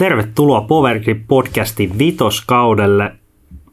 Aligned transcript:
Tervetuloa 0.00 0.60
Powergrip 0.60 1.22
podcastin 1.28 1.98
vitoskaudelle. 1.98 3.12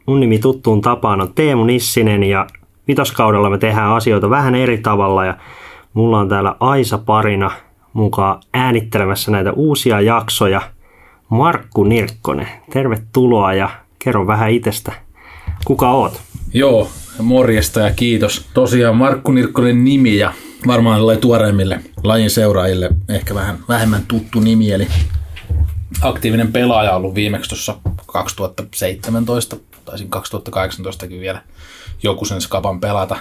Mun 0.06 0.20
nimi 0.20 0.38
tuttuun 0.38 0.80
tapaan 0.80 1.20
on 1.20 1.34
Teemu 1.34 1.64
Nissinen 1.64 2.22
ja 2.22 2.46
vitoskaudella 2.88 3.50
me 3.50 3.58
tehdään 3.58 3.92
asioita 3.92 4.30
vähän 4.30 4.54
eri 4.54 4.78
tavalla 4.78 5.24
ja 5.24 5.36
mulla 5.94 6.18
on 6.18 6.28
täällä 6.28 6.56
Aisa 6.60 6.98
parina 6.98 7.50
mukaan 7.92 8.40
äänittelemässä 8.54 9.30
näitä 9.30 9.52
uusia 9.52 10.00
jaksoja. 10.00 10.60
Markku 11.28 11.84
Nirkkonen, 11.84 12.48
tervetuloa 12.72 13.54
ja 13.54 13.70
kerro 13.98 14.26
vähän 14.26 14.50
itsestä. 14.50 14.92
Kuka 15.64 15.90
oot? 15.90 16.20
Joo, 16.54 16.88
morjesta 17.22 17.80
ja 17.80 17.92
kiitos. 17.92 18.48
Tosiaan 18.54 18.96
Markku 18.96 19.32
Nirkkonen 19.32 19.84
nimi 19.84 20.16
ja 20.16 20.32
varmaan 20.66 21.00
tuoreimmille 21.20 21.80
lajin 22.02 22.30
seuraajille 22.30 22.90
ehkä 23.08 23.34
vähän 23.34 23.58
vähemmän 23.68 24.02
tuttu 24.08 24.40
nimi, 24.40 24.72
eli 24.72 24.86
aktiivinen 26.02 26.52
pelaaja 26.52 26.94
ollut 26.94 27.14
viimeksi 27.14 27.48
tuossa 27.48 27.78
2017, 28.06 29.56
taisin 29.84 30.10
2018 30.10 31.08
vielä 31.08 31.42
joku 32.02 32.24
sen 32.24 32.40
skapan 32.40 32.80
pelata. 32.80 33.16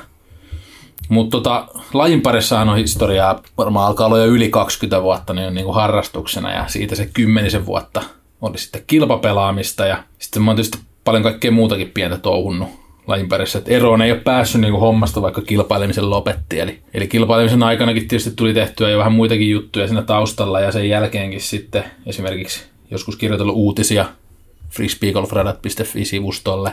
Mutta 1.09 1.37
tota, 1.37 1.67
lajin 1.93 2.21
parissa 2.21 2.59
on 2.59 2.77
historiaa, 2.77 3.41
varmaan 3.57 3.87
alkaa 3.87 4.07
olla 4.07 4.17
jo 4.17 4.25
yli 4.25 4.49
20 4.49 5.03
vuotta 5.03 5.33
niin, 5.33 5.53
niin 5.53 5.65
kuin 5.65 5.75
harrastuksena 5.75 6.51
ja 6.51 6.67
siitä 6.67 6.95
se 6.95 7.09
kymmenisen 7.13 7.65
vuotta 7.65 8.01
oli 8.41 8.57
sitten 8.57 8.83
kilpapelaamista 8.87 9.85
ja 9.85 10.03
sitten 10.19 10.41
mä 10.41 10.51
oon 10.51 10.55
tietysti 10.55 10.79
paljon 11.03 11.23
kaikkea 11.23 11.51
muutakin 11.51 11.91
pientä 11.91 12.17
touhunnut 12.17 12.86
lajin 13.07 13.29
parissa. 13.29 13.57
Et 13.57 13.69
eroon 13.69 14.01
ei 14.01 14.11
ole 14.11 14.19
päässyt 14.19 14.61
niin 14.61 14.71
kuin 14.71 14.81
hommasta, 14.81 15.21
vaikka 15.21 15.41
kilpailemisen 15.41 16.09
lopetti. 16.09 16.59
Eli, 16.59 16.79
eli 16.93 17.07
kilpailemisen 17.07 17.63
aikanakin 17.63 18.07
tietysti 18.07 18.31
tuli 18.35 18.53
tehtyä 18.53 18.89
jo 18.89 18.97
vähän 18.97 19.13
muitakin 19.13 19.49
juttuja 19.49 19.87
siinä 19.87 20.01
taustalla 20.01 20.59
ja 20.59 20.71
sen 20.71 20.89
jälkeenkin 20.89 21.41
sitten 21.41 21.83
esimerkiksi 22.05 22.63
joskus 22.91 23.15
kirjoitellut 23.15 23.55
uutisia 23.55 24.05
frisbeegolfradat.fi-sivustolle, 24.69 26.71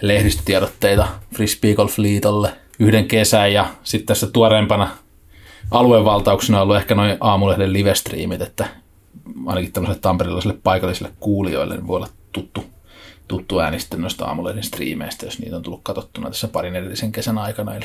lehdistötiedotteita 0.00 1.08
Frisbeegolf-liitolle 1.34 2.50
yhden 2.78 3.08
kesän 3.08 3.52
ja 3.52 3.66
sitten 3.82 4.06
tässä 4.06 4.26
tuoreempana 4.26 4.90
aluevaltauksena 5.70 6.58
on 6.58 6.62
ollut 6.62 6.76
ehkä 6.76 6.94
noin 6.94 7.16
aamulehden 7.20 7.72
live-streamit, 7.72 8.42
että 8.42 8.66
ainakin 9.46 9.72
tämmöiselle 9.72 10.00
tamperilaisille 10.00 10.58
paikallisille 10.62 11.12
kuulijoille 11.20 11.76
niin 11.76 11.86
voi 11.86 11.96
olla 11.96 12.08
tuttu 12.32 12.64
tuttu 13.28 13.58
ääni 13.58 13.80
sitten 13.80 14.00
noista 14.00 14.24
aamulehden 14.24 14.62
striimeistä, 14.62 15.26
jos 15.26 15.38
niitä 15.38 15.56
on 15.56 15.62
tullut 15.62 15.80
katsottuna 15.82 16.30
tässä 16.30 16.48
parin 16.48 16.76
edellisen 16.76 17.12
kesän 17.12 17.38
aikana. 17.38 17.74
Eli 17.74 17.84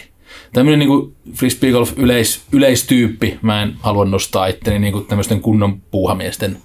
tämmöinen 0.53 0.79
niin 0.79 1.15
frisbee 1.33 1.71
golf 1.71 1.93
yleis, 1.97 2.43
yleistyyppi, 2.51 3.39
mä 3.41 3.61
en 3.61 3.75
halua 3.79 4.05
nostaa 4.05 4.47
itteni 4.47 4.79
niin 4.79 4.93
kuin 4.93 5.05
tämmöisten 5.05 5.41
kunnon 5.41 5.81
puuhamiesten 5.81 6.57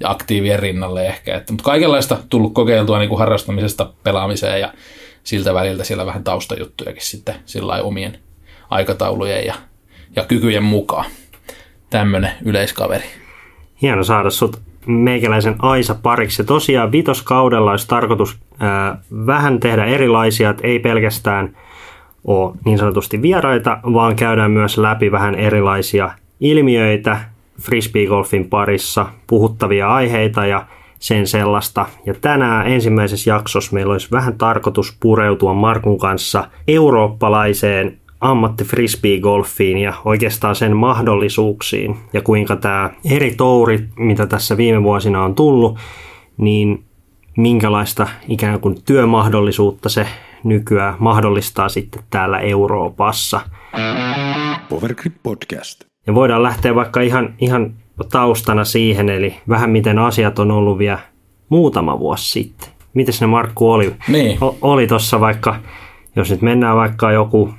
ja 0.00 0.10
aktiivien 0.10 0.58
rinnalle 0.58 1.06
ehkä. 1.06 1.36
Että, 1.36 1.52
mutta 1.52 1.64
kaikenlaista 1.64 2.18
tullut 2.28 2.54
kokeiltua 2.54 2.98
niin 2.98 3.08
kuin 3.08 3.18
harrastamisesta 3.18 3.92
pelaamiseen 4.02 4.60
ja 4.60 4.74
siltä 5.24 5.54
väliltä 5.54 5.84
siellä 5.84 6.06
vähän 6.06 6.24
taustajuttujakin 6.24 7.06
sitten 7.06 7.34
sillä 7.46 7.82
omien 7.82 8.18
aikataulujen 8.70 9.46
ja, 9.46 9.54
ja 10.16 10.24
kykyjen 10.24 10.62
mukaan. 10.62 11.10
Tämmöinen 11.90 12.32
yleiskaveri. 12.44 13.04
Hieno 13.82 14.04
saada 14.04 14.30
sut 14.30 14.69
meikäläisen 14.86 15.54
Aisa 15.58 15.94
pariksi. 16.02 16.42
Ja 16.42 16.46
tosiaan 16.46 16.92
vitoskaudella 16.92 17.70
olisi 17.70 17.88
tarkoitus 17.88 18.38
ää, 18.58 18.98
vähän 19.26 19.60
tehdä 19.60 19.84
erilaisia, 19.84 20.50
että 20.50 20.66
ei 20.66 20.78
pelkästään 20.78 21.56
ole 22.24 22.54
niin 22.64 22.78
sanotusti 22.78 23.22
vieraita, 23.22 23.78
vaan 23.84 24.16
käydään 24.16 24.50
myös 24.50 24.78
läpi 24.78 25.12
vähän 25.12 25.34
erilaisia 25.34 26.10
ilmiöitä 26.40 27.20
frisbeegolfin 27.60 28.48
parissa, 28.48 29.06
puhuttavia 29.26 29.94
aiheita 29.94 30.46
ja 30.46 30.66
sen 30.98 31.26
sellaista. 31.26 31.86
Ja 32.06 32.14
tänään 32.20 32.66
ensimmäisessä 32.66 33.30
jaksossa 33.30 33.74
meillä 33.74 33.92
olisi 33.92 34.10
vähän 34.10 34.38
tarkoitus 34.38 34.96
pureutua 35.00 35.54
Markun 35.54 35.98
kanssa 35.98 36.48
eurooppalaiseen 36.68 37.99
ammatti 38.20 38.64
frisbee-golfiin 38.64 39.78
ja 39.78 39.94
oikeastaan 40.04 40.56
sen 40.56 40.76
mahdollisuuksiin 40.76 41.96
ja 42.12 42.22
kuinka 42.22 42.56
tämä 42.56 42.90
eri 43.10 43.34
tourit, 43.36 43.84
mitä 43.96 44.26
tässä 44.26 44.56
viime 44.56 44.82
vuosina 44.82 45.24
on 45.24 45.34
tullut, 45.34 45.78
niin 46.36 46.84
minkälaista 47.36 48.08
ikään 48.28 48.60
kuin 48.60 48.76
työmahdollisuutta 48.84 49.88
se 49.88 50.06
nykyään 50.44 50.94
mahdollistaa 50.98 51.68
sitten 51.68 52.02
täällä 52.10 52.38
Euroopassa. 52.38 53.40
Powergrip 54.68 55.14
Podcast. 55.22 55.84
Ja 56.06 56.14
voidaan 56.14 56.42
lähteä 56.42 56.74
vaikka 56.74 57.00
ihan, 57.00 57.34
ihan 57.38 57.74
taustana 58.12 58.64
siihen, 58.64 59.08
eli 59.08 59.34
vähän 59.48 59.70
miten 59.70 59.98
asiat 59.98 60.38
on 60.38 60.50
ollut 60.50 60.78
vielä 60.78 60.98
muutama 61.48 61.98
vuosi 61.98 62.30
sitten. 62.30 62.68
Miten 62.94 63.14
ne 63.20 63.26
Markku 63.26 63.70
oli? 63.70 63.94
Niin. 64.08 64.38
O- 64.40 64.58
oli 64.62 64.86
tuossa 64.86 65.20
vaikka, 65.20 65.56
jos 66.16 66.30
nyt 66.30 66.42
mennään 66.42 66.76
vaikka 66.76 67.12
joku 67.12 67.50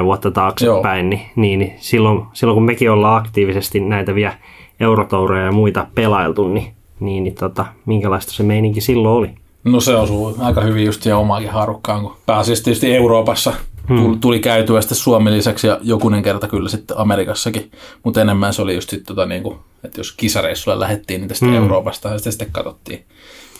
5-10 0.00 0.04
vuotta 0.04 0.30
taaksepäin, 0.30 1.10
niin, 1.10 1.22
niin, 1.36 1.58
niin 1.58 1.72
silloin, 1.78 2.22
silloin 2.32 2.56
kun 2.56 2.64
mekin 2.64 2.90
ollaan 2.90 3.16
aktiivisesti 3.16 3.80
näitä 3.80 4.14
vielä 4.14 4.34
eurotoureja 4.80 5.44
ja 5.44 5.52
muita 5.52 5.86
pelailtu, 5.94 6.48
niin, 6.48 6.74
niin, 7.00 7.24
niin 7.24 7.34
tota, 7.34 7.66
minkälaista 7.86 8.32
se 8.32 8.42
meininki 8.42 8.80
silloin 8.80 9.14
oli? 9.14 9.30
No 9.64 9.80
se 9.80 9.96
osuu 9.96 10.36
aika 10.38 10.60
hyvin 10.60 10.84
just 10.84 11.02
siihen 11.02 11.16
omaakin 11.16 11.50
harukkaan, 11.50 12.02
kun 12.02 12.16
pääasiassa 12.26 12.64
tietysti 12.64 12.94
Euroopassa 12.94 13.52
hmm. 13.88 14.20
tuli 14.20 14.40
käytyä 14.40 14.80
sitten 14.80 14.98
Suomen 14.98 15.34
lisäksi 15.34 15.66
ja 15.66 15.78
jokunen 15.82 16.22
kerta 16.22 16.48
kyllä 16.48 16.68
sitten 16.68 16.98
Amerikassakin, 16.98 17.70
mutta 18.04 18.20
enemmän 18.20 18.54
se 18.54 18.62
oli 18.62 18.74
just 18.74 18.90
sitten 18.90 19.06
tota 19.06 19.26
niin 19.26 19.42
kuin, 19.42 19.58
että 19.84 20.00
jos 20.00 20.12
kisareissulle 20.12 20.80
lähdettiin, 20.80 21.20
niin 21.20 21.28
tästä 21.28 21.46
hmm. 21.46 21.54
Euroopasta 21.54 22.08
ja 22.08 22.18
sitten, 22.18 22.32
sitten 22.32 22.52
katsottiin. 22.52 23.04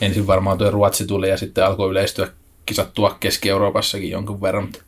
Ensin 0.01 0.27
varmaan 0.27 0.57
tuo 0.57 0.71
Ruotsi 0.71 1.07
tuli 1.07 1.29
ja 1.29 1.37
sitten 1.37 1.65
alkoi 1.65 1.89
yleistyä 1.89 2.27
kisattua 2.65 3.17
Keski-Euroopassakin 3.19 4.09
jonkun 4.09 4.41
verran, 4.41 4.63
mutta 4.63 4.79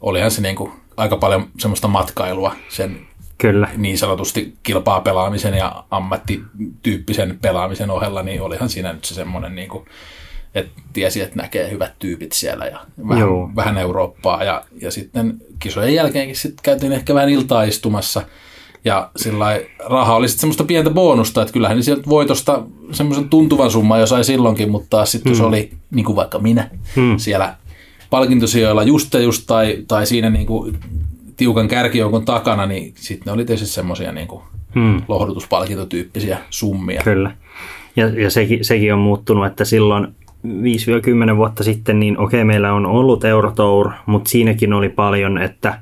olihan 0.00 0.30
se 0.30 0.42
niin 0.42 0.56
kuin 0.56 0.72
aika 0.96 1.16
paljon 1.16 1.48
semmoista 1.58 1.88
matkailua 1.88 2.56
sen 2.68 3.00
Kyllä. 3.38 3.68
niin 3.76 3.98
sanotusti 3.98 4.54
kilpaa 4.62 5.00
pelaamisen 5.00 5.54
ja 5.54 5.84
ammattityyppisen 5.90 7.38
pelaamisen 7.42 7.90
ohella, 7.90 8.22
niin 8.22 8.42
olihan 8.42 8.68
siinä 8.68 8.92
nyt 8.92 9.04
se 9.04 9.14
semmoinen, 9.14 9.54
niin 9.54 9.68
kuin, 9.68 9.84
että 10.54 10.80
tiesi, 10.92 11.20
että 11.20 11.36
näkee 11.36 11.70
hyvät 11.70 11.92
tyypit 11.98 12.32
siellä 12.32 12.66
ja 12.66 12.80
vähän, 13.08 13.20
Joo. 13.20 13.50
vähän 13.56 13.78
Eurooppaa. 13.78 14.44
Ja, 14.44 14.64
ja 14.80 14.90
sitten 14.90 15.34
kisojen 15.58 15.94
jälkeenkin 15.94 16.36
sitten 16.36 16.62
käytiin 16.62 16.92
ehkä 16.92 17.14
vähän 17.14 17.28
iltaa 17.28 17.62
istumassa 17.62 18.22
ja 18.84 19.10
sillä 19.16 19.60
raha 19.88 20.14
oli 20.16 20.28
sitten 20.28 20.40
semmoista 20.40 20.64
pientä 20.64 20.90
bonusta, 20.90 21.42
että 21.42 21.52
kyllähän 21.52 21.76
niin 21.76 21.84
sieltä 21.84 22.08
voitosta 22.08 22.62
semmoisen 22.92 23.28
tuntuvan 23.28 23.70
summan 23.70 24.00
jo 24.00 24.06
sai 24.06 24.24
silloinkin, 24.24 24.70
mutta 24.70 25.04
sitten 25.04 25.32
hmm. 25.32 25.38
jos 25.38 25.48
oli, 25.48 25.72
niin 25.90 26.04
kuin 26.04 26.16
vaikka 26.16 26.38
minä, 26.38 26.70
hmm. 26.96 27.18
siellä 27.18 27.56
palkintosijoilla 28.10 28.82
just 28.82 29.14
ja 29.14 29.20
just 29.20 29.42
tai, 29.46 29.84
tai 29.88 30.06
siinä 30.06 30.30
niin 30.30 30.46
kuin 30.46 30.76
tiukan 31.36 31.68
kärkijoukon 31.68 32.24
takana, 32.24 32.66
niin 32.66 32.92
sitten 32.96 33.26
ne 33.26 33.32
oli 33.32 33.44
tietysti 33.44 33.74
semmoisia 33.74 34.12
niin 34.12 34.28
kuin 34.28 34.42
hmm. 34.74 35.02
lohdutuspalkintotyyppisiä 35.08 36.38
summia. 36.50 37.00
Kyllä. 37.04 37.30
Ja, 37.96 38.08
ja 38.08 38.30
sekin, 38.30 38.64
sekin 38.64 38.92
on 38.92 38.98
muuttunut, 38.98 39.46
että 39.46 39.64
silloin 39.64 40.08
5-10 40.46 41.36
vuotta 41.36 41.64
sitten, 41.64 42.00
niin 42.00 42.18
okei, 42.18 42.44
meillä 42.44 42.72
on 42.72 42.86
ollut 42.86 43.24
Eurotour, 43.24 43.90
mutta 44.06 44.30
siinäkin 44.30 44.72
oli 44.72 44.88
paljon, 44.88 45.38
että 45.38 45.80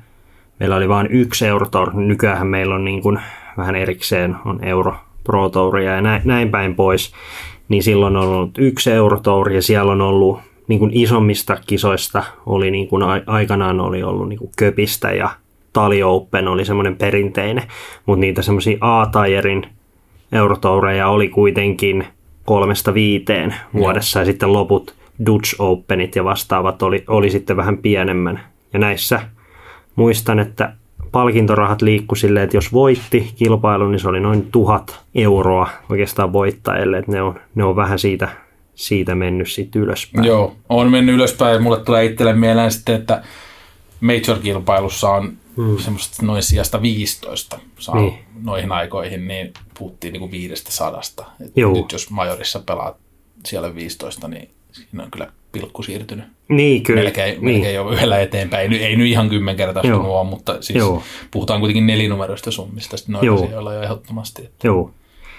meillä 0.59 0.75
oli 0.75 0.89
vain 0.89 1.07
yksi 1.11 1.47
Eurotour. 1.47 1.93
Nykyään 1.93 2.47
meillä 2.47 2.75
on 2.75 2.85
niin 2.85 3.01
kuin 3.01 3.19
vähän 3.57 3.75
erikseen 3.75 4.35
on 4.45 4.63
Euro 4.63 4.95
Pro 5.23 5.49
Touria 5.49 5.95
ja 5.95 6.01
näin, 6.01 6.21
näin 6.25 6.49
päin 6.49 6.75
pois. 6.75 7.11
Niin 7.69 7.83
silloin 7.83 8.15
on 8.15 8.27
ollut 8.27 8.57
yksi 8.57 8.91
Eurotour 8.91 9.51
ja 9.51 9.61
siellä 9.61 9.91
on 9.91 10.01
ollut 10.01 10.39
niin 10.67 10.79
kuin 10.79 10.91
isommista 10.93 11.57
kisoista 11.67 12.23
oli 12.45 12.71
niin 12.71 12.87
kuin 12.87 13.03
aikanaan 13.25 13.79
oli 13.79 14.03
ollut 14.03 14.29
niin 14.29 14.39
kuin 14.39 14.51
Köpistä 14.57 15.11
ja 15.11 15.29
Tali 15.73 16.03
Open 16.03 16.47
oli 16.47 16.65
semmoinen 16.65 16.95
perinteinen, 16.95 17.63
mutta 18.05 18.21
niitä 18.21 18.41
semmoisia 18.41 18.77
A-tajerin 18.81 19.67
eurotoureja 20.31 21.07
oli 21.07 21.29
kuitenkin 21.29 22.05
kolmesta 22.45 22.93
viiteen 22.93 23.55
vuodessa 23.73 24.19
ja, 24.19 24.21
ja 24.21 24.25
sitten 24.25 24.53
loput 24.53 24.93
Dutch 25.25 25.55
Openit 25.59 26.15
ja 26.15 26.23
vastaavat 26.23 26.81
oli, 26.81 27.03
oli 27.07 27.29
sitten 27.29 27.57
vähän 27.57 27.77
pienemmän. 27.77 28.39
Ja 28.73 28.79
näissä 28.79 29.21
muistan, 29.95 30.39
että 30.39 30.73
palkintorahat 31.11 31.81
liikku 31.81 32.15
silleen, 32.15 32.43
että 32.43 32.57
jos 32.57 32.73
voitti 32.73 33.31
kilpailun, 33.35 33.91
niin 33.91 33.99
se 33.99 34.07
oli 34.07 34.19
noin 34.19 34.47
tuhat 34.51 35.05
euroa 35.15 35.69
oikeastaan 35.89 36.33
voittajille, 36.33 36.97
että 36.97 37.11
ne 37.11 37.21
on, 37.21 37.39
ne 37.55 37.63
on 37.63 37.75
vähän 37.75 37.99
siitä 37.99 38.29
siitä 38.77 39.15
mennyt 39.15 39.51
sitten 39.51 39.81
ylöspäin. 39.81 40.27
Joo, 40.27 40.55
on 40.69 40.91
mennyt 40.91 41.15
ylöspäin. 41.15 41.63
Mulle 41.63 41.79
tulee 41.83 42.05
itselle 42.05 42.33
mieleen 42.33 42.71
sitten, 42.71 42.95
että 42.95 43.23
Major-kilpailussa 44.01 45.09
on 45.09 45.33
hmm. 45.57 45.77
semmoista 45.77 46.25
noin 46.25 46.43
sijasta 46.43 46.81
15 46.81 47.59
saa 47.79 47.95
niin. 47.95 48.13
noihin 48.43 48.71
aikoihin, 48.71 49.27
niin 49.27 49.53
puhuttiin 49.79 50.13
niin 50.13 50.19
kuin 50.19 50.31
viidestä 50.31 50.71
sadasta. 50.71 51.25
nyt 51.55 51.91
jos 51.91 52.09
Majorissa 52.09 52.59
pelaat 52.59 52.97
siellä 53.45 53.75
15, 53.75 54.27
niin 54.27 54.49
siinä 54.71 55.03
on 55.03 55.11
kyllä 55.11 55.31
pilkku 55.51 55.83
siirtynyt. 55.83 56.25
Niin, 56.49 56.83
kyllä. 56.83 57.01
Melkein, 57.01 57.33
niin. 57.33 57.43
melkein 57.43 57.75
jo 57.75 57.89
yhdellä 57.89 58.19
eteenpäin. 58.19 58.73
Ei, 58.73 58.83
ei 58.83 58.95
nyt 58.95 59.07
ihan 59.07 59.29
kymmenkertaistunut 59.29 60.07
ole, 60.07 60.29
mutta 60.29 60.61
siis 60.61 60.79
Joo. 60.79 61.03
puhutaan 61.31 61.59
kuitenkin 61.59 61.87
nelinumeroista 61.87 62.51
summista 62.51 62.97
noilla 63.07 63.45
asioilla 63.45 63.73
jo 63.73 63.81
ehdottomasti. 63.81 64.49
Joo. 64.63 64.91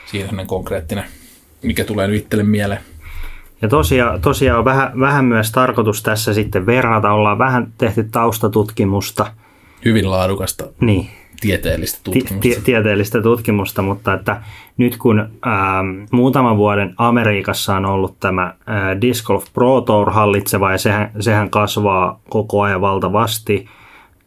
Siinä 0.06 0.40
on 0.40 0.46
konkreettinen 0.46 1.04
mikä 1.62 1.84
tulee 1.84 2.08
nyt 2.08 2.22
itselle 2.22 2.44
mieleen. 2.44 2.80
Ja 3.62 3.68
tosiaan, 3.68 4.20
tosiaan 4.20 4.58
on 4.58 4.64
vähän, 4.64 5.00
vähän 5.00 5.24
myös 5.24 5.52
tarkoitus 5.52 6.02
tässä 6.02 6.34
sitten 6.34 6.66
verrata, 6.66 7.12
ollaan 7.12 7.38
vähän 7.38 7.72
tehty 7.78 8.04
taustatutkimusta, 8.04 9.26
Hyvin 9.84 10.10
laadukasta 10.10 10.64
niin, 10.80 11.08
tieteellistä 11.40 11.98
ti- 11.98 12.04
tutkimusta. 12.04 12.40
ti- 12.40 12.60
tieteellistä 12.64 13.22
tutkimusta, 13.22 13.82
mutta 13.82 14.14
että 14.14 14.42
nyt 14.76 14.96
kun 14.96 15.18
ähm, 15.20 16.04
muutaman 16.12 16.56
vuoden 16.56 16.94
Amerikassa 16.96 17.76
on 17.76 17.86
ollut 17.86 18.20
tämä 18.20 18.44
äh, 18.44 19.00
Disc 19.00 19.24
Golf 19.26 19.44
Pro 19.52 19.80
Tour 19.80 20.10
hallitseva 20.10 20.72
ja 20.72 20.78
sehän, 20.78 21.10
sehän 21.20 21.50
kasvaa 21.50 22.20
koko 22.28 22.62
ajan 22.62 22.80
valtavasti, 22.80 23.68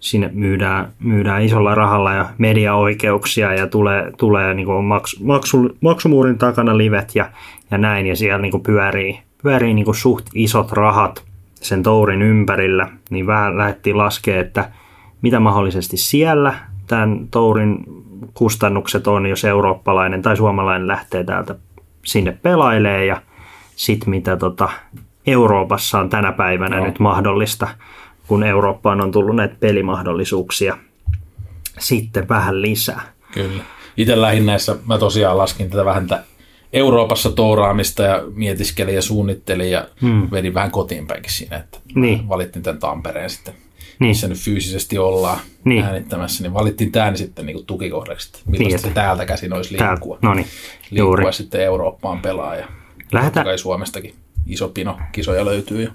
sinne 0.02 0.30
myydään, 0.34 0.94
myydään 1.00 1.42
isolla 1.42 1.76
rahalla 1.76 2.14
ja 2.14 2.30
mediaoikeuksia 2.38 3.54
ja 3.54 3.68
tulee, 3.68 4.12
tulee 4.18 4.54
niin 4.54 4.66
kuin 4.66 4.86
maksu, 4.86 5.18
maksu, 5.24 5.70
maksumuurin 5.82 6.38
takana 6.38 6.78
livet 6.78 7.16
ja, 7.16 7.30
ja 7.72 7.78
näin. 7.78 8.08
Ja 8.08 8.16
siellä 8.16 8.38
niin 8.38 8.52
kuin 8.52 8.64
pyörii, 8.64 9.20
pyörii 9.44 9.74
niin 9.74 9.86
kuin 9.86 9.96
suht 9.96 10.26
isot 10.34 10.72
rahat 10.72 11.24
sen 11.54 11.84
tourin 11.84 12.22
ympärillä, 12.22 12.88
niin 13.10 13.28
vähän 13.28 13.58
lähdettiin 13.58 13.98
laskea, 13.98 14.40
että 14.40 14.70
mitä 15.22 15.40
mahdollisesti 15.40 15.98
siellä 15.98 16.54
tämän 16.88 17.28
tourin 17.32 17.78
kustannukset 18.34 19.08
on, 19.08 19.26
jos 19.26 19.46
eurooppalainen 19.46 20.22
tai 20.22 20.38
suomalainen 20.38 20.88
lähtee 20.88 21.24
täältä 21.24 21.56
sinne 22.06 22.38
pelailee 22.42 23.06
ja 23.06 23.22
sitten 23.76 24.10
mitä 24.10 24.38
tota 24.38 24.70
Euroopassa 25.28 26.00
on 26.00 26.10
tänä 26.10 26.32
päivänä 26.32 26.76
Joo. 26.76 26.86
nyt 26.86 27.00
mahdollista, 27.00 27.68
kun 28.32 28.44
Eurooppaan 28.44 29.02
on 29.02 29.12
tullut 29.12 29.36
näitä 29.36 29.56
pelimahdollisuuksia 29.60 30.78
sitten 31.80 32.30
vähän 32.30 32.62
lisää. 32.62 33.02
Kyllä. 33.34 33.64
Itse 33.98 34.22
lähinnäissä 34.22 34.76
mä 34.86 34.98
tosiaan 34.98 35.38
laskin 35.38 35.70
tätä 35.70 35.86
vähän 35.86 36.08
tätä 36.08 36.24
Euroopassa 36.74 37.32
touraamista 37.32 38.04
ja 38.04 38.24
mietiskelin 38.34 38.96
ja 38.96 39.02
suunnittelin 39.02 39.72
ja 39.72 39.88
hmm. 40.02 40.28
vedin 40.32 40.54
vähän 40.54 40.72
kotiin 40.72 41.08
päinkin 41.08 41.32
siinä, 41.32 41.58
että 41.58 41.78
Niin. 41.96 42.30
valittiin 42.30 42.64
tämän 42.64 42.80
Tampereen 42.80 43.30
sitten, 43.30 43.54
Niin. 44.00 44.08
missä 44.10 44.28
nyt 44.28 44.38
fyysisesti 44.38 44.98
ollaan 44.98 45.40
Niin. 45.64 45.84
äänittämässä, 45.84 46.44
niin 46.44 46.54
valittiin 46.54 46.92
tämän 46.92 47.18
sitten 47.18 47.46
niin 47.46 47.66
tukikohdaksi, 47.66 48.28
että 48.28 48.40
millaista 48.46 48.68
Niin, 48.70 48.80
se 48.80 48.88
että- 48.88 49.02
täältä 49.02 49.26
käsin 49.26 49.54
olisi 49.54 49.76
Tää, 49.78 49.90
liikkua. 49.92 50.18
no 50.22 50.34
niin, 50.34 50.48
liikkua 50.92 50.98
juuri. 50.98 51.34
sitten 51.34 51.62
Eurooppaan 51.62 52.20
pelaa 52.22 52.56
ja 52.56 52.68
Lähdetään- 53.12 53.24
totta 53.24 53.44
kai 53.44 53.58
Suomestakin 53.58 54.14
iso 54.48 54.70
pino 54.70 55.00
kisoja 55.12 55.46
löytyy. 55.46 55.92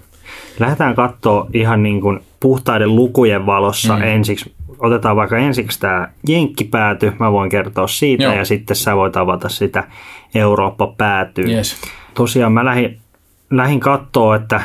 Lähdetään 0.59 0.95
katsoa 0.95 1.47
ihan 1.53 1.83
niin 1.83 2.01
kuin 2.01 2.19
puhtaiden 2.39 2.95
lukujen 2.95 3.45
valossa 3.45 3.95
mm. 3.95 4.03
ensiksi. 4.03 4.53
Otetaan 4.79 5.15
vaikka 5.15 5.37
ensiksi 5.37 5.79
tämä 5.79 6.07
jenkkipääty, 6.27 7.13
mä 7.19 7.31
voin 7.31 7.49
kertoa 7.49 7.87
siitä 7.87 8.23
Joo. 8.23 8.33
ja 8.33 8.45
sitten 8.45 8.75
sä 8.75 8.95
voit 8.95 9.17
avata 9.17 9.49
sitä 9.49 9.83
Eurooppa-päätyä. 10.35 11.45
Yes. 11.47 11.81
Tosiaan 12.13 12.51
mä 12.51 12.65
lähdin, 12.65 12.97
lähdin 13.51 13.79
katsoa, 13.79 14.35
että 14.35 14.61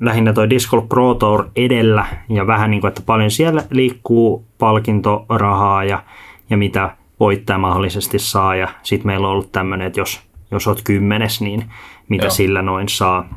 lähinnä 0.00 0.32
toi 0.32 0.50
Disc 0.50 0.70
Golf 0.70 0.88
Pro 0.88 1.14
Tour 1.14 1.44
edellä 1.56 2.06
ja 2.28 2.46
vähän 2.46 2.70
niin 2.70 2.80
kuin, 2.80 2.88
että 2.88 3.02
paljon 3.06 3.30
siellä 3.30 3.62
liikkuu 3.70 4.44
palkintorahaa 4.58 5.84
ja, 5.84 6.02
ja 6.50 6.56
mitä 6.56 6.96
voittaja 7.20 7.58
mahdollisesti 7.58 8.18
saa 8.18 8.56
ja 8.56 8.68
sitten 8.82 9.06
meillä 9.06 9.26
on 9.26 9.32
ollut 9.32 9.52
tämmöinen, 9.52 9.86
että 9.86 10.00
jos, 10.00 10.20
jos 10.50 10.68
oot 10.68 10.82
kymmenes, 10.84 11.40
niin 11.40 11.64
mitä 12.08 12.24
Joo. 12.24 12.30
sillä 12.30 12.62
noin 12.62 12.88
saa. 12.88 13.28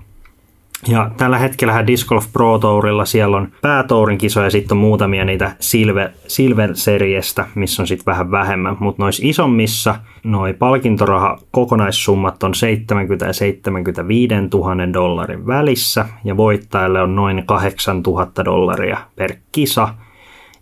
Ja 0.88 1.12
tällä 1.18 1.38
hetkellä 1.38 1.88
Disc 1.88 2.08
Golf 2.08 2.26
Pro 2.34 2.60
Tourilla 2.60 3.06
siellä 3.06 3.38
on 3.38 3.52
päätourin 3.62 4.18
kisoja 4.18 4.46
ja 4.46 4.50
sitten 4.50 4.76
on 4.76 4.82
muutamia 4.82 5.26
niitä 5.26 5.56
Silver, 5.60 6.10
Silver 6.28 6.76
Seriestä, 6.76 7.48
missä 7.56 7.84
on 7.84 7.88
sitten 7.88 8.06
vähän 8.06 8.32
vähemmän. 8.32 8.78
Mutta 8.80 9.04
noissa 9.04 9.22
isommissa 9.26 9.96
noi 10.24 10.54
palkintoraha 10.54 11.38
kokonaissummat 11.52 12.44
on 12.44 12.56
70 12.56 13.26
ja 13.26 13.34
75 13.34 14.34
000 14.54 14.94
dollarin 14.94 15.48
välissä 15.48 16.06
ja 16.24 16.38
voittajalle 16.38 17.02
on 17.02 17.16
noin 17.16 17.44
8 17.46 18.02
000 18.02 18.46
dollaria 18.46 18.98
per 19.16 19.34
kisa. 19.52 19.90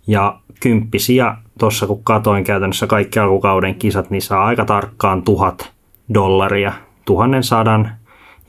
Ja 0.07 0.39
kymppisiä, 0.59 1.35
tuossa 1.59 1.87
kun 1.87 2.03
katoin 2.03 2.43
käytännössä 2.43 2.87
kaikki 2.87 3.19
alkukauden 3.19 3.75
kisat, 3.75 4.09
niin 4.09 4.21
saa 4.21 4.45
aika 4.45 4.65
tarkkaan 4.65 5.21
tuhat 5.21 5.71
dollaria, 6.13 6.73
tuhannen 7.05 7.43
sadan 7.43 7.91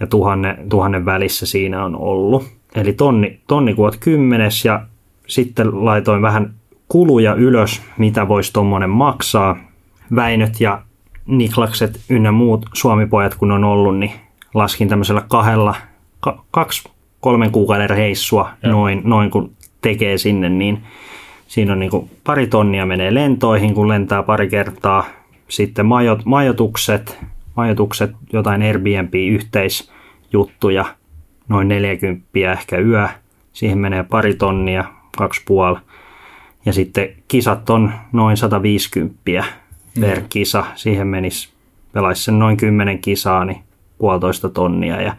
ja 0.00 0.06
tuhannen, 0.06 0.56
tuhannen 0.68 1.04
välissä 1.04 1.46
siinä 1.46 1.84
on 1.84 1.96
ollut. 1.96 2.44
Eli 2.74 2.92
tonni, 2.92 3.40
tonni 3.46 3.74
kun 3.74 3.84
oot 3.84 3.96
kymmenes 3.96 4.64
ja 4.64 4.82
sitten 5.26 5.84
laitoin 5.84 6.22
vähän 6.22 6.54
kuluja 6.88 7.34
ylös, 7.34 7.82
mitä 7.98 8.28
voisi 8.28 8.52
tuommoinen 8.52 8.90
maksaa. 8.90 9.56
Väinöt 10.14 10.60
ja 10.60 10.82
Niklakset 11.26 12.00
ynnä 12.08 12.32
muut 12.32 12.66
suomipojat 12.74 13.34
kun 13.34 13.52
on 13.52 13.64
ollut, 13.64 13.98
niin 13.98 14.12
laskin 14.54 14.88
tämmöisellä 14.88 15.22
kahdella, 15.28 15.74
ka, 16.20 16.44
kaksi, 16.50 16.88
kolmen 17.20 17.50
kuukauden 17.50 17.90
reissua 17.90 18.50
noin, 18.62 19.00
noin 19.04 19.30
kun 19.30 19.50
tekee 19.80 20.18
sinne, 20.18 20.48
niin 20.48 20.82
siinä 21.48 21.72
on 21.72 21.78
niin 21.78 21.90
kuin 21.90 22.10
pari 22.24 22.46
tonnia 22.46 22.86
menee 22.86 23.14
lentoihin, 23.14 23.74
kun 23.74 23.88
lentää 23.88 24.22
pari 24.22 24.48
kertaa. 24.48 25.04
Sitten 25.48 25.86
majot, 25.86 26.24
majoitukset, 26.24 27.18
majoitukset, 27.56 28.10
jotain 28.32 28.62
Airbnb-yhteisjuttuja, 28.62 30.84
noin 31.48 31.68
40 31.68 32.26
ehkä 32.52 32.78
yö. 32.78 33.08
Siihen 33.52 33.78
menee 33.78 34.02
pari 34.02 34.34
tonnia, 34.34 34.84
kaksi 35.16 35.42
puoli. 35.46 35.78
Ja 36.66 36.72
sitten 36.72 37.08
kisat 37.28 37.70
on 37.70 37.92
noin 38.12 38.36
150 38.36 39.20
per 40.00 40.20
kisa. 40.28 40.64
Siihen 40.74 41.06
menisi, 41.06 41.48
pelaisi 41.92 42.24
sen 42.24 42.38
noin 42.38 42.56
10 42.56 42.98
kisaa, 42.98 43.44
niin 43.44 43.62
puolitoista 43.98 44.48
tonnia. 44.48 45.02
Ja 45.02 45.14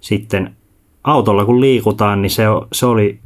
sitten 0.00 0.56
autolla 1.04 1.44
kun 1.44 1.60
liikutaan, 1.60 2.22
niin 2.22 2.30
se, 2.30 2.44
se 2.72 2.86
oli 2.86 3.18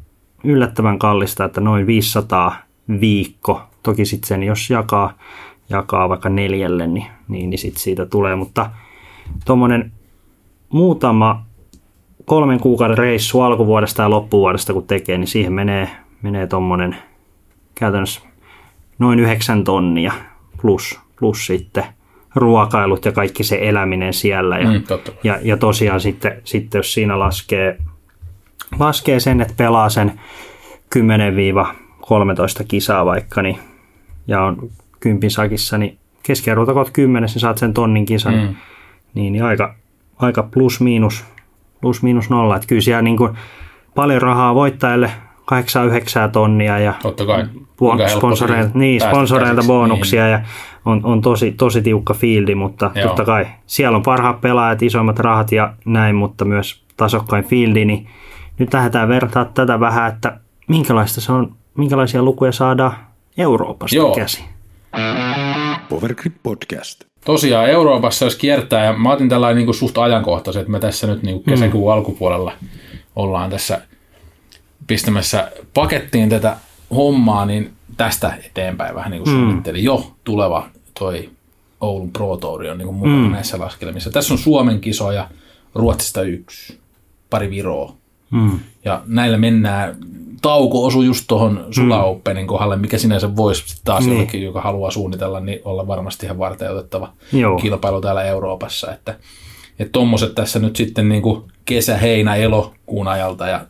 yllättävän 0.45 0.99
kallista, 0.99 1.45
että 1.45 1.61
noin 1.61 1.87
500 1.87 2.57
viikko. 3.01 3.63
Toki 3.83 4.05
sitten 4.05 4.29
sen, 4.29 4.43
jos 4.43 4.71
jakaa, 4.71 5.13
jakaa 5.71 6.09
vaikka 6.09 6.29
neljälle, 6.29 6.87
niin, 6.87 7.07
niin, 7.29 7.51
niin 7.51 7.59
sitten 7.59 7.83
siitä 7.83 8.07
tulee. 8.07 8.37
Mutta 8.37 8.71
tuommoinen 9.45 9.93
muutama 10.69 11.45
kolmen 12.25 12.61
kuukauden 12.61 12.99
reissu 12.99 13.41
alkuvuodesta 13.41 14.03
ja 14.03 14.11
loppuvuodesta 14.11 14.73
kun 14.73 14.87
tekee, 14.87 15.19
niin 15.19 15.29
siihen 15.29 15.53
menee, 15.53 15.89
menee 16.23 16.47
tuommoinen 16.47 16.97
käytännössä 17.75 18.21
noin 18.99 19.21
yhdeksän 19.21 19.65
tonnia 19.65 20.13
plus, 20.63 21.01
plus 21.19 21.47
sitten 21.47 21.85
ruokailut 22.35 23.05
ja 23.05 23.13
kaikki 23.13 23.45
se 23.45 23.59
eläminen 23.63 24.15
siellä. 24.15 24.59
Ja, 24.59 24.71
Mm, 24.73 24.83
totta. 24.83 25.13
ja, 25.25 25.39
ja 25.43 25.57
tosiaan 25.57 26.01
sitten, 26.01 26.41
sitten 26.45 26.79
jos 26.79 26.95
siinä 26.95 27.19
laskee, 27.19 27.79
laskee 28.79 29.21
sen, 29.21 29.41
että 29.41 29.55
pelaa 29.57 29.89
sen 29.89 30.21
10-13 30.99 32.65
kisaa 32.69 33.07
vaikka, 33.07 33.43
niin, 33.43 33.59
ja 34.27 34.43
on 34.43 34.71
kympin 35.01 35.31
sakissa, 35.31 35.79
niin 35.79 35.99
keskiarvolta 36.23 36.73
kun 36.73 36.81
oot 36.81 36.91
10, 36.91 37.27
niin 37.27 37.41
saat 37.41 37.59
sen 37.59 37.75
tonnin 37.75 38.05
kisan, 38.07 38.35
Mm. 38.35 38.55
niin, 39.15 39.33
niin 39.33 39.45
aika, 39.45 39.75
aika 40.19 40.43
plus 40.43 40.81
miinus, 40.81 41.25
plus 41.81 42.03
miinus 42.03 42.31
nolla. 42.31 42.57
Että 42.57 42.69
kyllä 42.69 42.83
siellä 42.83 43.03
niin 43.03 43.17
kuin 43.17 43.31
paljon 43.95 44.23
rahaa 44.23 44.55
voittajalle 44.55 45.11
8-9 46.27 46.31
tonnia 46.33 46.79
ja 46.79 46.95
Totta 47.03 47.27
kai. 47.27 47.47
Sponsoreilta, 48.09 48.79
niin, 48.79 49.01
sponsoreilta 49.01 49.63
bonuksia 49.67 50.29
ja 50.29 50.41
on, 50.85 51.01
on 51.05 51.21
tosi, 51.21 51.53
tosi 51.53 51.83
tiukka 51.83 52.15
fieldi, 52.15 52.55
mutta 52.55 52.91
Joo. 52.95 53.07
totta 53.07 53.25
kai 53.25 53.47
siellä 53.67 53.97
on 53.97 54.03
parhaat 54.03 54.41
pelaajat, 54.41 54.83
isommat 54.83 55.19
rahat 55.19 55.53
ja 55.53 55.75
näin, 55.85 56.15
mutta 56.17 56.45
myös 56.45 56.85
tasokkain 56.97 57.45
fieldi, 57.45 57.85
niin 57.85 58.07
nyt 58.59 58.75
lähdetään 58.75 59.09
vertaa 59.09 59.45
tätä 59.45 59.81
vähän, 59.81 60.09
että 60.13 60.41
minkälaista 60.69 61.21
se 61.21 61.33
on, 61.33 61.53
minkälaisia 61.77 62.23
lukuja 62.23 62.53
saadaan 62.53 62.93
Euroopasta 63.39 63.97
Joo. 63.97 64.15
käsin. 64.15 64.45
Powergrip 65.89 66.35
Podcast. 66.43 67.05
Tosiaan 67.25 67.71
Euroopassa 67.71 68.25
jos 68.25 68.37
kiertää, 68.37 68.85
ja 68.85 68.93
mä 68.93 69.13
otin 69.13 69.29
tällainen 69.29 69.57
niin 69.57 69.67
kuin 69.67 69.75
suht 69.75 69.99
ajankohtaiset, 69.99 70.61
että 70.61 70.73
me 70.73 70.81
tässä 70.81 71.07
nyt 71.07 71.23
niin 71.23 71.43
kuin 71.43 71.45
kesäkuun 71.45 71.93
alkupuolella 71.93 72.53
ollaan 73.17 73.51
tässä 73.51 73.81
pistämässä 74.87 75.53
pakettiin 75.75 76.29
tätä 76.29 76.57
hommaa, 76.95 77.47
niin 77.47 77.73
tästä 77.97 78.35
eteenpäin 78.47 78.95
vähän 78.95 79.11
niin 79.11 79.23
kuin 79.23 79.35
suunnittelin 79.35 79.85
jo 79.85 80.13
tuleva 80.25 80.69
toi 80.99 81.31
Oulun 81.81 82.13
Pro 82.13 82.37
Tour 82.37 82.67
on 82.67 82.79
niin 82.79 82.87
kuin 82.87 82.97
mukana 82.97 83.27
mm. 83.27 83.33
näissä 83.33 83.59
laskelmissa. 83.59 84.11
Tässä 84.11 84.35
on 84.35 84.39
Suomen 84.39 84.81
kisoja, 84.81 85.29
Ruotsista 85.75 86.23
yksi, 86.23 86.79
pari 87.31 87.51
Viroa. 87.51 87.95
Mm. 88.31 88.59
Ja 88.85 89.03
näillä 89.07 89.39
mennään, 89.39 89.97
tauko 90.43 90.87
osui 90.87 91.07
just 91.07 91.25
tuohon 91.29 91.67
Sula 91.71 92.05
Openin 92.05 92.47
kohdalle, 92.47 92.77
mikä 92.77 92.99
sinänsä 92.99 93.37
voisi 93.37 93.81
taas 93.85 94.05
Niin. 94.05 94.13
jollekin, 94.13 94.43
joka 94.43 94.61
haluaa 94.61 94.91
suunnitella, 94.91 95.41
niin 95.41 95.61
olla 95.65 95.87
varmasti 95.87 96.27
ihan 96.27 96.39
varten 96.39 96.71
otettava 96.73 97.13
Joo. 97.33 97.59
kilpailu 97.59 98.01
täällä 98.01 98.23
Euroopassa. 98.23 98.93
Että 98.93 99.15
että 99.79 99.93
tommoset 99.93 100.35
tässä 100.35 100.59
nyt 100.59 100.77
sitten 100.77 101.09
niin 101.09 101.23
kuin 101.23 101.43
kesä, 101.65 101.97
heinä, 101.97 102.35
elokuun 102.37 103.09
ajalta 103.09 103.47
ja 103.47 103.67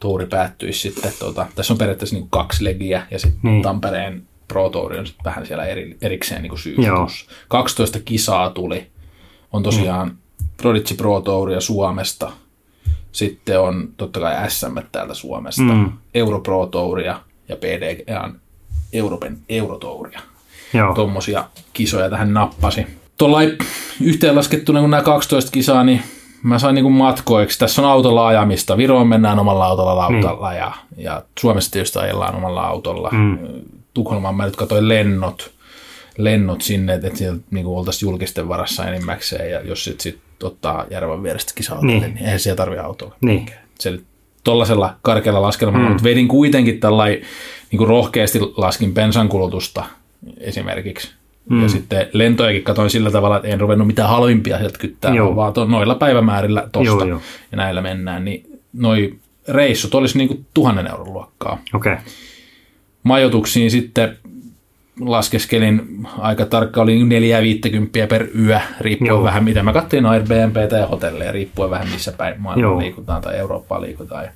tuuri 0.00 0.26
päättyisi 0.26 0.80
sitten. 0.90 1.12
Tota, 1.18 1.46
tässä 1.54 1.72
on 1.74 1.78
periaatteessa 1.78 2.14
niin 2.16 2.22
kuin 2.22 2.30
kaksi 2.30 2.64
legiä 2.64 3.06
ja 3.10 3.18
sitten 3.18 3.40
Niin. 3.42 3.62
Tampereen 3.62 4.22
Pro 4.48 4.68
Tour 4.70 4.92
on 4.96 5.06
sitten 5.06 5.24
vähän 5.24 5.46
siellä 5.46 5.64
eri, 5.66 5.96
erikseen 6.02 6.42
niin 6.42 6.58
syyskuussa. 6.58 7.26
12 7.48 7.98
kisaa 8.04 8.50
tuli. 8.50 8.86
On 9.52 9.62
tosiaan 9.62 10.16
Prodigy 10.56 10.94
Pro 10.94 11.20
Touria 11.20 11.60
Suomesta. 11.60 12.32
Sitten 13.12 13.60
on 13.60 13.88
totta 13.96 14.20
kai 14.20 14.50
SM 14.50 14.78
täältä 14.92 15.14
Suomesta, 15.14 15.62
Mm. 15.62 15.92
Euro 16.14 16.40
Pro 16.40 16.66
Touria 16.66 17.20
ja 17.48 17.56
PDGAn 17.56 18.40
Euroopan 18.92 19.36
Eurotouria. 19.48 20.20
Tuommoisia 20.94 21.44
kisoja 21.72 22.10
tähän 22.10 22.34
nappasi. 22.34 22.86
Tuolla 23.18 23.38
yhteenlaskettuna, 24.00 24.80
kun 24.80 24.90
nämä 24.90 25.02
12 25.02 25.50
kisaa, 25.50 25.84
niin 25.84 26.02
mä 26.42 26.58
sain 26.58 26.74
niinku 26.74 26.90
matkoiksi. 26.90 27.58
Tässä 27.58 27.82
on 27.82 27.88
autolla 27.88 28.26
ajamista. 28.26 28.76
Viroon 28.76 29.08
mennään 29.08 29.38
omalla 29.38 29.66
autolla 29.66 29.96
lautalla 29.96 30.52
ja, 30.54 30.72
ja 30.96 31.22
Suomessa 31.38 31.70
tietysti 31.70 31.98
ajellaan 31.98 32.34
omalla 32.36 32.62
autolla. 32.62 33.08
Mm. 33.12 33.38
Tukholmaan 33.94 34.34
mä 34.34 34.44
nyt 34.44 34.56
katsoin 34.56 34.88
lennot, 34.88 35.50
lennot 36.18 36.62
sinne, 36.62 36.94
että 36.94 37.10
siellä 37.14 37.38
niinku 37.50 37.78
oltaisiin 37.78 38.08
julkisten 38.08 38.48
varassa 38.48 38.86
enimmäkseen. 38.86 39.50
Ja 39.50 39.60
jos 39.60 39.84
sitten 39.84 40.02
sit 40.02 40.18
ottaa 40.42 40.86
järven 40.90 41.22
vierestä 41.22 41.52
kisa 41.54 41.74
niin. 41.80 41.86
Niin. 41.86 42.14
niin 42.14 42.24
eihän 42.24 42.40
siellä 42.40 42.56
tarvitse 42.56 42.84
autolla. 42.84 43.16
Niin. 43.20 43.46
Se 43.78 43.98
tuollaisella 44.44 44.96
karkealla 45.02 45.42
laskelmalla, 45.42 45.84
mm. 45.84 45.88
mutta 45.88 46.04
vedin 46.04 46.28
kuitenkin 46.28 46.80
tällainen 46.80 47.20
niin 47.72 47.88
rohkeasti 47.88 48.38
laskin 48.56 48.94
bensankulutusta 48.94 49.84
esimerkiksi. 50.40 51.10
Mm. 51.50 51.62
Ja 51.62 51.68
sitten 51.68 52.08
lentojakin 52.12 52.62
katoin 52.62 52.90
sillä 52.90 53.10
tavalla, 53.10 53.36
että 53.36 53.48
en 53.48 53.60
ruvennut 53.60 53.86
mitään 53.86 54.08
halvimpia 54.08 54.58
sieltä 54.58 54.78
kyttää, 54.78 55.14
Joo. 55.14 55.36
vaan 55.36 55.52
to, 55.52 55.64
noilla 55.64 55.94
päivämäärillä 55.94 56.68
tosta 56.72 56.86
Joo, 56.86 57.04
joo. 57.04 57.20
ja 57.52 57.56
näillä 57.56 57.82
mennään. 57.82 58.24
Niin 58.24 58.60
noi 58.72 59.14
reissut 59.48 59.94
olisi 59.94 60.18
niin 60.18 60.28
kuin 60.28 60.46
tuhannen 60.54 60.86
euron 60.86 61.12
luokkaa. 61.12 61.62
Okei. 61.74 61.92
Okay. 61.92 62.04
Majoituksiin 63.02 63.70
sitten 63.70 64.18
laskeskelin 65.00 66.06
aika 66.18 66.46
tarkka, 66.46 66.82
oli 66.82 67.00
4-50 68.04 68.06
per 68.08 68.26
yö, 68.38 68.60
riippuen 68.80 69.08
Joo. 69.08 69.24
vähän 69.24 69.44
mitä. 69.44 69.62
Mä 69.62 69.72
katsoin 69.72 70.06
Airbnbtä 70.06 70.76
ja 70.76 70.86
hotelleja, 70.86 71.32
riippuen 71.32 71.70
vähän 71.70 71.88
missä 71.88 72.12
päin 72.12 72.40
maailmaa 72.40 72.70
Joo. 72.70 72.78
liikutaan 72.78 73.22
tai 73.22 73.36
Eurooppaa 73.36 73.80
liikutaan. 73.80 74.24
Ja 74.24 74.30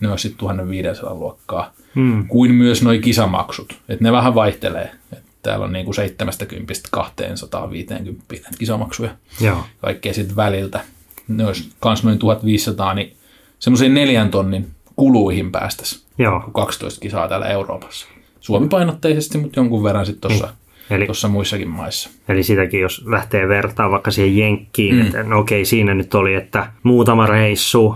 ne 0.00 0.10
olisi 0.10 0.22
sitten 0.22 0.38
1500 0.38 1.14
luokkaa. 1.14 1.72
Mm. 1.94 2.28
Kuin 2.28 2.54
myös 2.54 2.82
noi 2.82 2.98
kisamaksut. 2.98 3.78
Et 3.88 4.00
ne 4.00 4.12
vähän 4.12 4.34
vaihtelee. 4.34 4.90
Et 5.12 5.22
täällä 5.42 5.64
on 5.64 5.72
niinku 5.72 5.92
70 5.92 6.72
250 6.90 8.24
näitä 8.30 8.58
kisamaksuja. 8.58 9.10
Joo. 9.40 9.64
Kaikkea 9.80 10.14
sitten 10.14 10.36
väliltä. 10.36 10.80
Ne 11.28 11.46
olisi 11.46 11.70
kans 11.80 12.04
noin 12.04 12.18
1500, 12.18 12.94
niin 12.94 13.16
semmoisen 13.58 13.94
neljän 13.94 14.30
tonnin 14.30 14.70
kuluihin 14.96 15.52
päästäisiin 15.52 16.02
Joo. 16.18 16.40
12 16.52 17.00
kisaa 17.00 17.28
täällä 17.28 17.46
Euroopassa. 17.46 18.06
Suomi-painotteisesti, 18.50 19.38
mutta 19.38 19.60
jonkun 19.60 19.82
verran 19.82 20.06
sitten 20.06 20.30
tuossa 20.30 20.54
Eli, 20.90 21.06
tuossa 21.06 21.28
muissakin 21.28 21.68
maissa. 21.68 22.10
eli 22.28 22.42
sitäkin, 22.42 22.80
jos 22.80 23.04
lähtee 23.06 23.48
vertaa 23.48 23.90
vaikka 23.90 24.10
siihen 24.10 24.36
jenkkiin, 24.36 24.94
mm. 24.94 25.00
että 25.02 25.22
no 25.22 25.38
okei, 25.38 25.64
siinä 25.64 25.94
nyt 25.94 26.14
oli, 26.14 26.34
että 26.34 26.72
muutama 26.82 27.26
reissu 27.26 27.94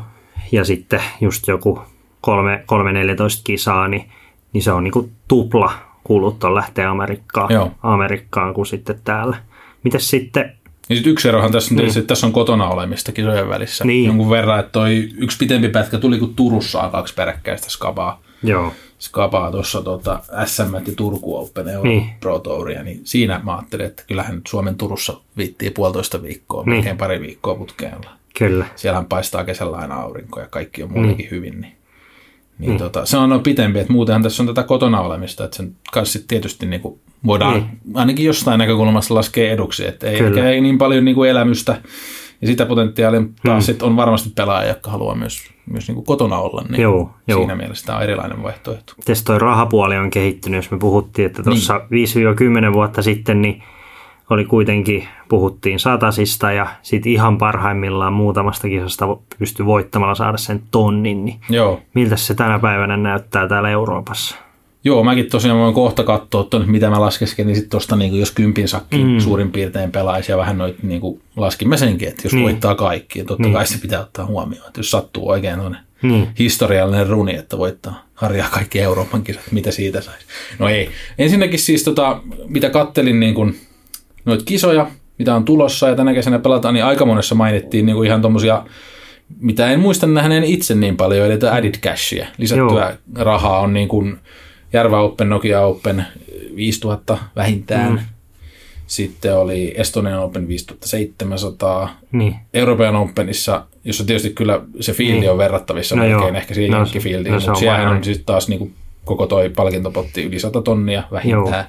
ja 0.53 0.65
sitten 0.65 1.01
just 1.21 1.49
joku 1.49 1.79
3-14 2.27 2.31
kisaa, 3.45 3.89
niin, 3.89 4.11
niin 4.53 4.63
se 4.63 4.73
on 4.73 4.85
niinku 4.85 5.11
tupla 5.29 5.73
kulut 6.05 6.45
on 6.45 6.55
lähteä 6.55 6.91
Amerikkaan, 6.91 7.53
Joo. 7.53 7.71
Amerikkaan 7.83 8.55
kuin 8.55 8.67
sitten 8.67 9.01
täällä. 9.05 9.37
Mitäs 9.83 10.11
sitten, 10.11 10.53
Ja 10.89 10.97
sitten 10.97 11.13
yksi 11.13 11.29
erohan 11.29 11.53
tässä 11.53 11.75
on 11.75 11.77
tietysti, 11.77 11.99
että 11.99 12.09
tässä 12.09 12.27
on 12.27 12.33
kotona 12.33 12.69
olemista 12.69 13.13
kisojen 13.13 13.49
välissä. 13.49 13.85
Niin. 13.85 14.07
Jonkun 14.07 14.31
verran, 14.31 14.61
että 14.61 14.73
toi 14.73 15.09
yksi 15.17 15.39
pitempi 15.39 15.69
pätkä 15.69 15.99
tuli, 15.99 16.19
kun 16.19 16.35
Turussa 16.35 16.83
on 16.83 16.91
kaksi 16.91 17.15
peräkkäistä 17.15 17.71
skabaa. 17.71 18.21
Joo, 18.49 18.73
skapaa 18.99 19.51
tuossa 19.51 19.83
tota, 19.83 20.21
SM 20.45 20.75
ja 20.75 20.81
Turku 20.97 21.37
Open 21.37 21.69
Euro 21.69 21.89
Niin. 21.89 21.99
niin. 22.03 22.11
Pro 22.21 22.39
Touria, 22.39 22.83
niin 22.83 23.01
siinä 23.05 23.41
mä 23.45 23.57
ajattelin, 23.57 23.87
että 23.87 24.03
kyllähän 24.07 24.35
nyt 24.35 24.47
Suomen 24.47 24.77
Turussa 24.77 25.21
viittii 25.37 25.71
puolitoista 25.71 26.23
viikkoa, 26.23 26.63
Niin. 26.63 26.71
niin. 26.71 26.77
melkein 26.79 26.97
pari 26.97 27.21
viikkoa 27.21 27.55
putkeen. 27.55 27.95
kyllä. 28.39 28.67
Siellähän 28.77 29.07
paistaa 29.07 29.45
kesällä 29.45 29.77
aina 29.77 29.95
aurinko 29.95 30.41
ja 30.41 30.47
kaikki 30.51 30.83
on 30.83 30.93
muutenkin 30.93 31.29
hyvin, 31.31 31.61
niin, 31.61 31.73
niin, 32.59 32.69
niin. 32.69 32.79
Tota, 32.79 33.07
se 33.07 33.17
on 33.17 33.29
noin 33.29 33.43
pitempi, 33.43 33.79
että 33.79 33.93
muutenhan 33.93 34.23
tässä 34.23 34.43
on 34.43 34.47
tätä 34.47 34.63
kotona 34.63 35.01
olemista, 35.01 35.45
että 35.45 35.57
sen 35.57 35.77
kanssa 35.93 36.13
sit 36.19 36.29
tietysti 36.29 36.67
niin 36.67 36.81
kuin 36.81 37.01
voidaan 37.27 37.53
Niin. 37.55 37.67
niin. 37.85 37.97
ainakin 37.97 38.27
jostain 38.27 38.59
näkökulmasta 38.59 39.15
laskea 39.15 39.51
eduksi, 39.53 39.87
että 39.87 40.07
ei, 40.11 40.21
ei 40.47 40.61
niin 40.61 40.79
paljon 40.79 41.05
niin 41.05 41.15
kuin 41.15 41.31
elämystä 41.31 41.81
ja 42.45 42.49
sitä 42.49 42.67
potentiaalia, 42.67 43.23
taas 43.43 43.67
sit 43.67 43.83
on 43.83 43.97
varmasti 43.97 44.31
pelaajia, 44.35 44.69
jotka 44.69 44.91
haluaa 44.91 45.15
myös, 45.15 45.51
myös 45.67 45.89
niin 45.89 45.95
kuin 45.95 46.05
kotona 46.05 46.39
olla, 46.39 46.65
niin 46.69 46.83
Joo, 46.83 47.11
joo. 47.29 47.39
siinä 47.39 47.55
mielessä 47.55 47.87
tämä 47.87 47.99
on 47.99 48.05
erilainen 48.05 48.43
vaihtoehto. 48.43 48.93
Miten 48.97 49.17
toi 49.25 49.39
rahapuoli 49.39 49.97
on 49.97 50.11
kehittynyt, 50.11 50.59
jos 50.59 50.71
me 50.71 50.79
puhuttiin, 50.79 51.27
että 51.27 51.43
tuossa 51.43 51.81
niin. 51.91 52.71
5-10 52.71 52.73
vuotta 52.73 53.03
sitten 53.03 53.43
niin 53.43 53.63
oli 54.31 54.45
kuitenkin, 54.45 55.09
puhuttiin 55.29 55.79
satasista 55.79 56.53
ja 56.53 56.67
sitten 56.83 57.13
ihan 57.13 57.39
parhaimmillaan 57.39 58.13
muutamasta 58.13 58.69
kisasta 58.69 59.17
pystyi 59.39 59.67
voittamalla 59.67 60.15
saada 60.15 60.37
sen 60.37 60.63
tonnin, 60.71 61.25
niin 61.25 61.41
Joo. 61.51 61.81
miltä 61.95 62.17
se 62.17 62.35
tänä 62.35 62.59
päivänä 62.59 62.97
näyttää 62.97 63.49
täällä 63.49 63.71
Euroopassa? 63.71 64.44
Joo, 64.85 65.05
mäkin 65.05 65.31
tosiaan 65.31 65.59
voin 65.59 65.75
kohta 65.75 66.05
katsoa, 66.05 66.45
ton, 66.45 66.65
mitä 66.71 66.91
mä 66.91 67.01
laskeskelin 67.01 67.55
sitten 67.55 67.71
tuosta, 67.71 67.97
niin 67.97 68.19
jos 68.21 68.31
kympin 68.31 68.69
sakki 68.69 69.05
mm. 69.05 69.19
suurin 69.21 69.51
piirtein 69.51 69.93
pelaisi 69.93 70.33
ja 70.33 70.39
vähän 70.39 70.59
noit 70.59 70.83
niin 70.83 71.01
laskimme 71.37 71.77
senkin, 71.77 72.09
että 72.09 72.23
jos 72.25 72.33
Niin. 72.33 72.41
niin. 72.41 72.53
voittaa 72.53 72.75
kaikki, 72.75 73.19
ja 73.19 73.25
totta 73.25 73.43
Niin. 73.43 73.49
niin. 73.49 73.55
kai 73.55 73.67
se 73.67 73.79
pitää 73.79 74.01
ottaa 74.01 74.27
huomioon, 74.27 74.67
että 74.67 74.81
jos 74.81 74.91
sattuu 74.91 75.29
oikein 75.29 75.59
tuonne 75.59 75.79
Niin. 76.03 76.29
historiallinen 76.39 77.07
runi, 77.09 77.35
että 77.35 77.59
voittaa 77.59 78.05
harjaa 78.15 78.49
kaikki 78.51 78.81
Euroopan 78.81 79.23
kisat, 79.23 79.43
mitä 79.51 79.71
siitä 79.71 80.01
saisi. 80.01 80.27
No 80.59 80.69
ei. 80.69 80.91
Ensinnäkin 81.19 81.59
siis 81.59 81.83
tota, 81.85 82.21
mitä 82.49 82.71
kattelin 82.71 83.21
niin 83.21 83.35
kuin 83.35 83.57
noita 84.25 84.45
kisoja, 84.45 84.87
mitä 85.19 85.35
on 85.35 85.45
tulossa 85.45 85.89
ja 85.89 85.97
tänä 85.97 86.15
kesänä 86.15 86.39
pelataan, 86.39 86.75
niin 86.75 86.85
aika 86.85 87.07
monessa 87.07 87.35
mainittiin 87.35 87.87
niin 87.87 87.97
kuin 87.97 88.07
ihan 88.07 88.23
tommosia, 88.23 88.65
mitä 89.41 89.71
en 89.71 89.81
muista 89.81 90.07
nähneen 90.07 90.45
itse 90.45 90.75
niin 90.75 90.97
paljon, 90.97 91.27
eli 91.27 91.39
tätä 91.39 91.55
added 91.55 91.75
cashia. 91.81 92.27
Lisättyä 92.39 92.97
Joo. 93.15 93.25
rahaa 93.25 93.61
on 93.61 93.73
niin 93.73 93.89
kuin 93.89 94.19
Järvä 94.75 95.01
Open, 95.01 95.29
Nokia 95.29 95.61
Open 95.61 96.07
5000 96.57 97.19
vähintään. 97.37 97.93
Mm. 97.93 97.99
Sitten 98.87 99.37
oli 99.37 99.75
Estonian 99.77 100.21
Open 100.21 100.49
5700. 100.49 102.01
Niin. 102.13 102.35
Euroopan 102.55 102.97
Openissa, 102.97 103.67
jossa 103.85 104.05
tietysti 104.05 104.31
kyllä 104.31 104.61
se 104.81 104.93
fiildi 104.93 105.21
Niin. 105.21 105.31
on 105.31 105.39
verrattavissa 105.39 105.97
No 105.97 106.05
joo. 106.05 106.13
melkein 106.19 106.37
ehkä 106.37 106.55
siihen 106.55 106.71
No 106.73 106.79
jenkkifiildiin, 106.79 107.33
no 107.35 107.41
mutta 107.41 107.67
vähän- 107.67 107.89
on 107.89 108.05
sitten 108.05 108.25
taas 108.27 108.49
niinku 108.49 108.71
koko 109.05 109.27
toi 109.27 109.49
palkintopotti 109.51 110.23
yli 110.23 110.39
100 110.41 110.63
tonnia 110.63 111.03
vähintään. 111.13 111.65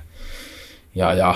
Ja, 0.95 1.13
ja 1.13 1.35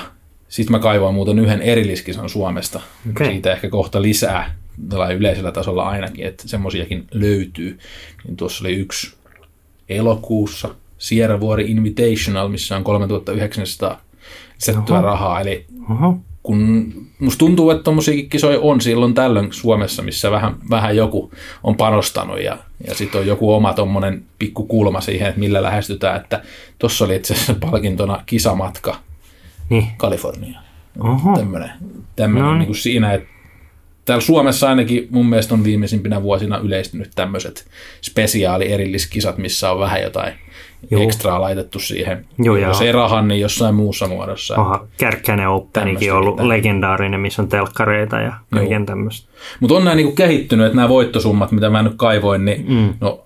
sitten 0.50 0.72
mä 0.72 0.80
kaivoin 0.80 1.16
muuten 1.16 1.40
yhden 1.40 1.62
erilliskisan 1.62 2.30
Suomesta. 2.30 2.82
Okei. 3.10 3.28
Siitä 3.32 3.52
ehkä 3.52 3.70
kohta 3.70 4.02
lisää, 4.02 4.56
tällä 4.90 5.08
yleisellä 5.10 5.52
tasolla 5.52 5.90
ainakin, 5.90 6.26
että 6.28 6.48
semmoisiakin 6.48 7.08
löytyy. 7.12 7.80
Niin 8.24 8.38
tuossa 8.38 8.64
oli 8.66 8.74
yksi 8.76 9.14
elokuussa 9.90 10.76
Sierra 11.00 11.40
Vuori 11.40 11.72
Invitational, 11.72 12.48
missä 12.48 12.76
on 12.78 12.84
3900 12.84 14.02
lisättyä 14.56 14.98
Oho. 14.98 15.06
rahaa. 15.06 15.42
Eli 15.42 15.66
Oho. 15.90 16.18
kun 16.44 16.94
musta 17.20 17.40
tuntuu, 17.40 17.70
että 17.72 17.84
tuommoisiakin 17.84 18.30
kisoja 18.30 18.60
on 18.60 18.82
silloin 18.82 19.14
tällöin 19.14 19.54
Suomessa, 19.54 20.04
missä 20.04 20.32
vähän, 20.32 20.56
vähän 20.70 20.96
joku 20.96 21.32
on 21.64 21.76
panostanut 21.76 22.42
ja, 22.44 22.58
ja 22.88 22.96
sitten 22.96 23.22
on 23.22 23.28
joku 23.28 23.54
oma 23.54 23.74
tuommoinen 23.74 24.24
pikku 24.40 24.66
kulma 24.66 25.02
siihen, 25.02 25.28
että 25.28 25.40
millä 25.40 25.64
lähestytään, 25.64 26.22
että 26.22 26.42
tuossa 26.80 27.06
oli 27.06 27.16
itse 27.16 27.34
asiassa 27.34 27.56
palkintona 27.72 28.24
kisamatka 28.26 28.96
Niin. 29.70 29.88
Kaliforniaan. 29.98 30.64
Tämmöinen, 31.36 31.72
tämmöinen 32.16 32.44
No 32.46 32.52
niin. 32.52 32.60
niin 32.60 32.68
kuin 32.68 32.76
siinä, 32.78 33.14
että 33.14 33.28
täällä 34.06 34.22
Suomessa 34.22 34.70
ainakin 34.70 35.08
mun 35.12 35.26
mielestä 35.26 35.54
on 35.54 35.64
viimeisimpinä 35.64 36.24
vuosina 36.24 36.58
yleistynyt 36.58 37.12
tämmöiset 37.16 37.68
spesiaali 38.02 38.72
erilliskisat, 38.72 39.38
missä 39.38 39.72
on 39.72 39.80
vähän 39.80 40.02
jotain 40.02 40.34
Joo. 40.92 41.02
Ekstraa 41.02 41.42
laitettu 41.42 41.80
siihen. 41.80 42.26
Joo, 42.38 42.58
Jos 42.58 42.80
joo. 42.80 42.88
ei 42.88 42.92
rahan, 42.92 43.28
niin 43.28 43.42
jossain 43.42 43.76
muussa 43.76 44.08
muodossa. 44.08 44.56
Oha, 44.56 44.88
Kärkkäinen 44.98 45.50
Openikin 45.50 46.00
Tämmöistä 46.00 46.16
ollut 46.16 46.36
pitää. 46.36 46.48
legendaarinen, 46.48 47.20
missä 47.20 47.42
on 47.42 47.48
telkkareita 47.48 48.20
ja 48.20 48.34
kaiken 48.54 48.86
tämmöistä. 48.86 49.30
Mutta 49.60 49.76
on 49.76 49.84
nämä 49.84 49.96
niinku 49.96 50.16
kehittynyt, 50.16 50.66
että 50.66 50.76
nämä 50.76 50.90
voittosummat, 50.90 51.52
mitä 51.52 51.70
mä 51.70 51.84
nyt 51.84 51.94
kaivoin, 51.98 52.46
niin, 52.46 52.66
mm. 52.70 52.94
no, 53.02 53.26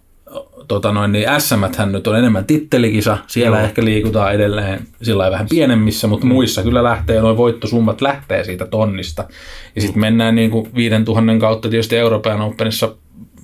tota 0.68 0.92
noin, 0.92 1.12
niin 1.12 1.28
sm 1.38 1.64
hän 1.78 1.92
nyt 1.92 2.08
on 2.08 2.18
enemmän 2.18 2.46
tittelikisa. 2.46 3.18
Siellä 3.28 3.58
Joo. 3.58 3.66
ehkä 3.66 3.86
liikutaan 3.86 4.34
edelleen 4.34 4.88
sillä 5.02 5.32
vähän 5.32 5.48
pienemmissä, 5.50 6.08
mutta 6.08 6.26
mm. 6.26 6.34
muissa 6.34 6.64
kyllä 6.64 6.84
lähtee, 6.84 7.22
noin 7.22 7.38
voittosummat 7.38 8.02
lähtee 8.02 8.44
siitä 8.44 8.66
tonnista. 8.66 9.28
Ja 9.76 9.82
sitten 9.82 10.00
mennään 10.00 10.36
niinku 10.36 10.68
5000 10.76 11.40
kautta 11.40 11.70
tietysti 11.70 11.98
Euroopan 11.98 12.42
Openissa 12.42 12.96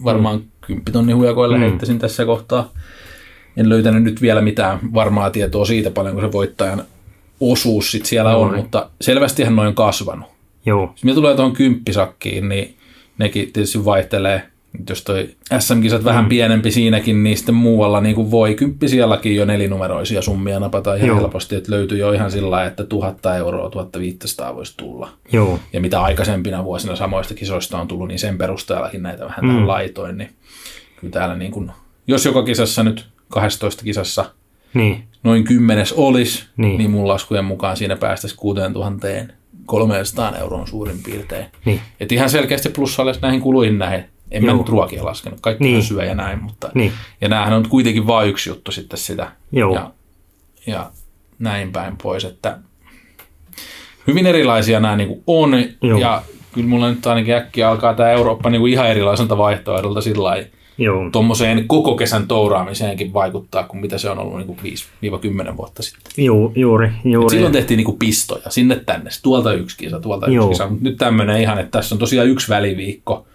varmaan 0.04 0.36
mm. 0.40 0.46
10 0.62 0.94
tonnin 0.94 1.16
hujakoilla 1.16 1.58
mm. 1.58 1.62
heittäisin 1.62 2.00
tässä 2.00 2.26
kohtaa. 2.26 2.72
En 3.60 3.70
löytänyt 3.70 4.04
nyt 4.04 4.22
vielä 4.22 4.42
mitään 4.42 4.80
varmaa 4.94 5.30
tietoa 5.30 5.66
siitä 5.66 5.92
paljonko 5.92 6.22
se 6.22 6.32
voittajan 6.32 6.84
osuus 7.40 7.92
sit 7.92 8.06
siellä 8.06 8.32
Joo, 8.32 8.42
on, 8.42 8.56
mutta 8.56 8.90
selvästihän 9.02 9.56
noin 9.56 9.68
on 9.68 9.76
kasvanut. 9.76 10.28
Joo, 10.66 10.94
me 11.04 11.14
tulee 11.14 11.36
tuohon 11.36 11.54
kymppisakkiin, 11.54 12.50
niin 12.50 12.76
nekin 13.18 13.54
tietysti 13.54 13.86
vaihtelee 13.86 14.44
Nyt 14.80 14.90
jos 14.90 15.04
toi 15.04 15.30
SM-kisat 15.60 16.04
vähän 16.04 16.24
Mm. 16.26 16.30
pienempi 16.30 16.72
siinäkin, 16.72 17.24
niin 17.24 17.38
sitten 17.38 17.56
muualla 17.56 18.02
niin 18.02 18.16
kuin 18.16 18.32
voi 18.32 18.56
kymppisielläkin 18.56 19.36
jo 19.36 19.46
nelinumeroisia 19.46 20.22
summia 20.22 20.60
napata 20.60 20.96
ihan 20.96 21.08
Joo. 21.08 21.18
helposti, 21.18 21.56
että 21.56 21.72
löytyy 21.72 21.98
jo 21.98 22.12
ihan 22.12 22.32
sillä 22.32 22.50
lailla, 22.52 22.68
että 22.68 22.84
1000 22.84 23.26
euroa, 23.38 23.70
1500 23.70 24.56
voisi 24.56 24.74
tulla. 24.78 25.10
Joo, 25.32 25.60
Ja 25.74 25.82
mitä 25.82 26.02
aikaisempina 26.02 26.64
vuosina 26.64 26.96
samoista 26.96 27.34
kisoista 27.34 27.78
on 27.82 27.88
tullut, 27.88 28.08
niin 28.08 28.20
sen 28.20 28.38
perusteellakin 28.38 29.04
näitä 29.04 29.26
vähän 29.26 29.46
Mm. 29.46 29.50
tähän 29.50 29.68
laitoin, 29.68 30.18
niin 30.18 30.30
kyllä 31.00 31.12
täällä 31.12 31.36
niin 31.36 31.52
kuin, 31.52 31.72
jos 32.08 32.26
joka 32.26 32.44
kisassa 32.44 32.84
nyt 32.84 33.08
12 33.30 33.84
kisassa 33.84 34.26
niin, 34.74 35.04
noin 35.24 35.44
kymmenes 35.44 35.94
olisi, 35.94 36.44
Niin. 36.58 36.78
niin, 36.78 36.92
mun 36.92 37.08
laskujen 37.08 37.46
mukaan 37.46 37.78
siinä 37.78 37.96
päästäisiin 37.96 38.40
6300 39.66 40.38
euroon 40.38 40.68
suurin 40.68 41.00
piirtein. 41.04 41.46
niin, 41.66 41.82
Et 42.00 42.12
ihan 42.12 42.30
selkeästi 42.30 42.70
plussalle 42.70 43.14
näihin 43.22 43.42
kuluihin 43.42 43.78
näin. 43.80 44.04
En 44.32 44.44
mä 44.46 44.52
Joo. 44.52 44.58
nyt 44.58 44.70
ruokia 44.70 45.06
laskenut, 45.06 45.40
kaikki 45.42 45.64
Niin. 45.64 45.84
syö 45.84 46.04
ja 46.06 46.16
näin, 46.16 46.44
mutta 46.44 46.72
niin, 46.74 46.92
ja 47.22 47.30
näähän 47.30 47.54
on 47.54 47.70
kuitenkin 47.70 48.08
vain 48.08 48.30
yksi 48.30 48.50
juttu 48.50 48.72
sitten 48.72 49.00
sitä. 49.00 49.32
Joo. 49.52 49.74
Ja, 49.74 49.92
ja 50.68 50.92
näin 51.40 51.72
päin 51.72 51.98
pois, 52.04 52.26
että 52.26 52.58
hyvin 54.08 54.26
erilaisia 54.28 54.80
nämä 54.80 54.96
niin 54.96 55.24
on. 55.28 55.52
Joo. 55.84 56.00
Ja 56.00 56.22
kyllä 56.54 56.68
mulla 56.68 56.90
nyt 56.90 57.08
ainakin 57.08 57.36
äkkiä 57.36 57.70
alkaa 57.70 57.94
tämä 57.94 58.10
Eurooppa 58.12 58.50
niin 58.50 58.68
ihan 58.68 58.88
erilaiselta 58.90 59.38
vaihtoehdolta 59.38 60.02
sillä 60.02 60.24
lailla 60.24 60.48
joo, 60.80 61.10
tuommoiseen 61.12 61.68
koko 61.68 61.96
kesän 61.96 62.28
touraamiseenkin 62.28 63.14
vaikuttaa, 63.14 63.64
kuin 63.64 63.82
mitä 63.82 63.98
se 63.98 64.10
on 64.10 64.20
ollut 64.20 64.38
niin 64.64 64.78
5-10 65.52 65.58
vuotta 65.58 65.84
sitten. 65.84 66.26
Ju, 66.26 66.52
juuri, 66.56 66.88
Et 66.88 66.94
juuri. 67.04 67.30
silloin 67.30 67.54
tehtiin 67.54 67.78
niin 67.78 67.98
pistoja 68.00 68.50
sinne 68.50 68.76
tänne, 68.86 69.10
tuolta 69.24 69.54
yksi 69.54 69.78
kisa, 69.78 70.00
tuolta 70.00 70.30
Joo. 70.30 70.46
yksi 70.46 70.50
kisa. 70.64 70.70
Mut 70.70 70.82
nyt 70.82 70.98
tämmöinen 70.98 71.42
ihan, 71.42 71.60
että 71.60 71.72
tässä 71.80 71.96
on 71.96 72.00
tosiaan 72.00 72.28
yksi 72.28 72.50
väliviikko. 72.50 73.26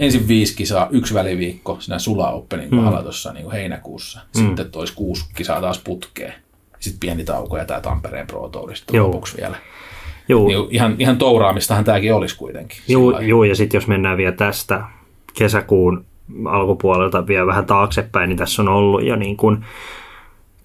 Ensin 0.00 0.28
viisi 0.28 0.56
kisaa, 0.56 0.88
yksi 0.90 1.14
väliviikko 1.14 1.76
siinä 1.80 1.98
Sula 1.98 2.30
Openin 2.30 2.70
kohdalla 2.70 3.02
tuossa 3.02 3.32
niin 3.32 3.50
heinäkuussa. 3.50 4.20
Sitten 4.32 4.70
tois 4.70 4.92
kuusi 4.92 5.24
kisaa 5.34 5.60
taas 5.60 5.78
putkeen. 5.84 6.32
Sitten 6.80 7.00
pieni 7.00 7.24
tauko 7.24 7.58
ja 7.58 7.64
tämä 7.64 7.80
Tampereen 7.80 8.26
Pro 8.26 8.48
Tour 8.48 8.76
sitten 8.76 8.96
Joo. 8.96 9.06
lopuksi 9.06 9.36
vielä. 9.36 9.56
Juu, 10.28 10.48
Niin 10.48 10.58
ihan, 10.70 10.94
ihan 10.98 11.16
touraamistahan 11.18 11.84
tämäkin 11.84 12.14
olisi 12.14 12.36
kuitenkin. 12.36 12.78
juu, 12.88 13.12
lailla. 13.12 13.28
juu, 13.28 13.44
ja 13.44 13.54
sitten 13.56 13.78
jos 13.78 13.86
mennään 13.86 14.16
vielä 14.16 14.32
tästä 14.36 14.84
kesäkuun 15.38 16.04
alkupuolelta 16.44 17.26
vielä 17.26 17.46
vähän 17.46 17.66
taaksepäin, 17.66 18.28
niin 18.28 18.38
tässä 18.38 18.62
on 18.62 18.68
ollut 18.68 19.04
jo 19.04 19.16
niin 19.16 19.36
kuin 19.36 19.64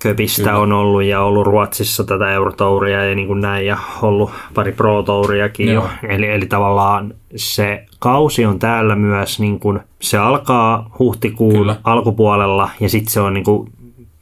Köpistä 0.02 0.44
Kyllä. 0.44 0.58
on 0.58 0.74
ollut 0.74 1.04
ja 1.04 1.22
ollut 1.22 1.48
Ruotsissa 1.48 2.04
tätä 2.04 2.32
Eurotouria 2.32 3.06
ja 3.06 3.16
niin 3.16 3.28
kuin 3.28 3.42
näin 3.42 3.66
ja 3.66 3.78
ollut 4.02 4.32
pari 4.54 4.72
Pro 4.72 5.04
Touriakin 5.04 5.74
jo. 5.74 5.90
Eli, 6.10 6.28
eli 6.28 6.46
tavallaan 6.46 7.14
se 7.36 7.86
kausi 8.00 8.46
on 8.46 8.60
täällä 8.60 8.96
myös, 8.96 9.40
niin 9.40 9.60
kuin, 9.60 9.80
se 10.00 10.18
alkaa 10.18 10.90
huhtikuun 11.00 11.56
Kyllä. 11.56 11.76
alkupuolella 11.84 12.70
ja 12.80 12.90
sitten 12.90 13.14
se 13.14 13.22
on 13.22 13.34
niin 13.34 13.44
kuin, 13.44 13.72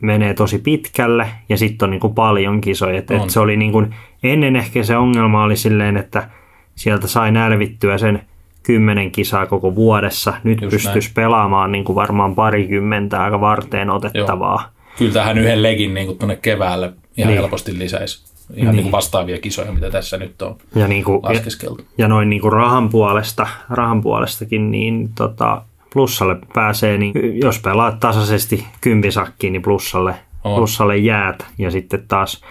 menee 0.02 0.34
tosi 0.34 0.58
pitkälle 0.58 1.28
ja 1.50 1.58
sitten 1.58 1.86
on 1.86 1.92
niin 1.92 2.02
kuin 2.02 2.14
paljon 2.14 2.62
kisoja. 2.62 2.98
Et, 2.98 3.12
et 3.12 3.30
se 3.30 3.40
oli 3.40 3.58
niin 3.58 3.72
kuin, 3.72 3.96
ennen 4.24 4.56
ehkä 4.56 4.84
se 4.84 4.98
ongelma 4.98 5.44
oli 5.44 5.58
silleen, 5.58 5.98
että 5.98 6.30
sieltä 6.76 7.08
sai 7.08 7.32
nälvittyä 7.32 7.98
sen 7.98 8.22
kymmenen 8.70 9.12
kisaa 9.12 9.46
koko 9.46 9.76
vuodessa. 9.76 10.34
Nyt 10.44 10.62
Just 10.62 10.72
pystyisi 10.72 11.12
pelaamaan 11.14 11.72
niin 11.72 11.84
kuin 11.84 11.96
varmaan 11.96 12.36
parikymmentä 12.36 13.24
aika 13.24 13.42
varteen 13.42 13.90
otettavaa. 13.90 14.70
Kyllä 14.98 15.14
tähän 15.14 15.38
yhden 15.38 15.64
legin 15.64 15.94
niin 15.94 16.18
tuonne 16.18 16.36
keväälle 16.36 16.86
ihan 17.18 17.32
Niin. 17.32 17.42
helposti 17.42 17.80
lisäisi. 17.80 18.24
Ihan 18.24 18.56
Niin. 18.56 18.76
niin. 18.76 18.84
Niin 18.84 18.92
vastaavia 18.92 19.38
kisoja, 19.38 19.72
mitä 19.72 19.90
tässä 19.90 20.18
nyt 20.18 20.42
on 20.42 20.56
Ja, 20.76 20.88
niin 20.88 21.04
kuin, 21.04 21.20
ja, 21.24 21.30
laskeskeltu. 21.30 21.84
ja 21.98 22.08
noin 22.08 22.30
niin 22.30 22.42
kuin 22.42 22.52
rahan, 22.54 22.90
puolesta, 22.90 23.48
rahan 23.70 24.02
puolestakin, 24.02 24.72
niin 24.72 25.10
tota, 25.18 25.62
plussalle 25.94 26.36
pääsee, 26.54 26.98
niin 26.98 27.14
jos 27.44 27.60
pelaat 27.60 28.00
tasaisesti 28.00 28.66
kympisakkiin, 28.82 29.54
niin 29.54 29.62
plussalle, 29.62 30.16
On. 30.44 30.56
plussalle 30.56 30.98
jäät. 30.98 31.46
Ja 31.58 31.72
sitten 31.72 32.04
taas, 32.08 32.42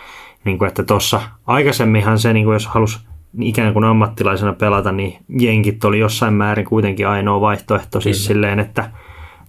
niin 0.45 0.59
kuin, 0.59 0.69
että 0.69 0.83
tuossa 0.83 1.21
aikaisemminhan 1.47 2.19
se, 2.19 2.33
niin 2.33 2.45
kuin 2.45 2.53
jos 2.55 2.67
halus 2.67 3.08
ikään 3.41 3.73
kuin 3.73 3.85
ammattilaisena 3.85 4.53
pelata, 4.53 4.93
niin 4.93 5.17
jenkit 5.41 5.85
oli 5.85 5.99
jossain 5.99 6.35
määrin 6.35 6.67
kuitenkin 6.67 7.09
ainoa 7.09 7.41
vaihtoehto, 7.41 8.01
siis 8.01 8.25
silleen, 8.25 8.61
että 8.61 8.91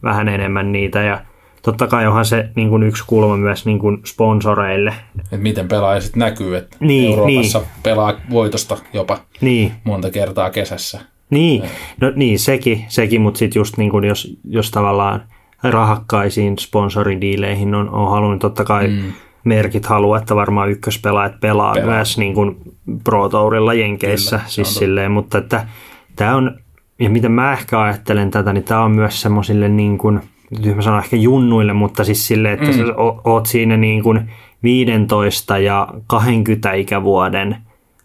vähän 0.04 0.28
enemmän 0.28 0.72
niitä 0.72 1.02
ja 1.02 1.22
Totta 1.62 1.88
kai 1.88 2.08
onhan 2.08 2.26
se 2.26 2.50
niin 2.56 2.70
kuin 2.70 2.84
yksi 2.84 3.04
kulma 3.08 3.38
myös 3.38 3.66
niin 3.66 3.80
kuin 3.80 3.98
sponsoreille. 4.06 4.94
Että 5.20 5.38
miten 5.38 5.68
pelaaja 5.68 6.02
sitten 6.02 6.20
näkyy, 6.20 6.58
että 6.58 6.78
Niin, 6.80 6.88
niin, 6.88 7.10
Euroopassa 7.10 7.60
niin. 7.60 7.70
pelaa 7.84 8.14
voitosta 8.30 8.78
jopa 8.94 9.18
Niin, 9.42 9.72
monta 9.84 10.12
kertaa 10.12 10.50
kesässä. 10.50 11.02
Niin, 11.30 11.64
no 12.02 12.12
niin, 12.16 12.40
sekin, 12.40 12.86
sekin 12.88 13.22
mutta 13.22 13.38
sitten 13.38 13.60
just 13.60 13.78
niin 13.78 13.92
kuin 13.92 14.04
jos, 14.04 14.38
jos 14.44 14.72
tavallaan 14.72 15.24
rahakkaisiin 15.64 16.60
sponsoridiileihin 16.60 17.76
on, 17.76 17.90
on 17.90 18.12
halunnut, 18.12 18.40
totta 18.40 18.64
kai 18.64 18.88
mm. 18.88 19.14
Merkit 19.44 19.86
haluaa, 19.86 20.20
että 20.20 20.36
varmaan 20.36 20.70
ykköspelaajat 20.70 21.40
pelaa, 21.40 21.74
pelaa. 21.74 21.96
Myös 21.96 22.18
niin 22.18 22.34
kuin 22.34 22.58
Pro 23.04 23.30
Tourilla 23.30 23.74
Jenkeissä, 23.74 24.38
Kyllä, 24.38 24.50
siis 24.50 24.76
silleen, 24.76 25.12
mutta 25.12 25.38
että 25.38 25.68
tämä 26.16 26.36
on, 26.36 26.60
ja 27.00 27.10
miten 27.10 27.32
mä 27.32 27.54
ehkä 27.54 27.82
ajattelen 27.82 28.32
tätä, 28.32 28.54
niin 28.54 28.64
tämä 28.64 28.84
on 28.84 28.92
myös 28.92 29.22
semmoisille 29.22 29.70
niin 29.70 29.98
kuin, 29.98 30.22
nyt 30.64 30.76
mä 30.76 30.82
sanon 30.82 31.04
ehkä 31.04 31.16
junnuille, 31.16 31.74
mutta 31.74 32.04
siis 32.04 32.28
silleen, 32.28 32.54
että 32.54 32.66
mm. 32.66 32.74
sä 32.74 32.84
oot 33.24 33.46
siinä 33.46 33.78
niin 33.78 34.04
kuin 34.04 34.32
15 34.64 35.58
ja 35.58 35.88
20 36.08 36.74
ikävuoden 36.74 37.58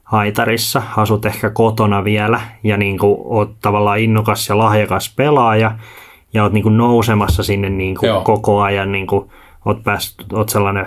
haitarissa, 0.05 0.83
asut 0.97 1.27
ehkä 1.27 1.51
kotona 1.51 2.05
vielä 2.05 2.41
ja 2.63 2.77
niin 2.77 2.99
kuin 2.99 3.17
oot 3.25 3.55
tavallaan 3.61 3.99
innokas 3.99 4.49
ja 4.49 4.59
lahjakas 4.59 5.15
pelaaja 5.17 5.79
ja 6.35 6.43
oot 6.43 6.53
niin 6.53 6.63
kuin 6.63 6.77
nousemassa 6.77 7.43
sinne 7.43 7.71
niin 7.71 7.97
kuin 7.97 8.09
Joo. 8.09 8.21
koko 8.21 8.63
ajan, 8.63 8.93
niin 8.93 9.07
kuin 9.07 9.31
oot, 9.65 9.83
pääst, 9.83 10.33
oot 10.33 10.49
sellainen 10.49 10.87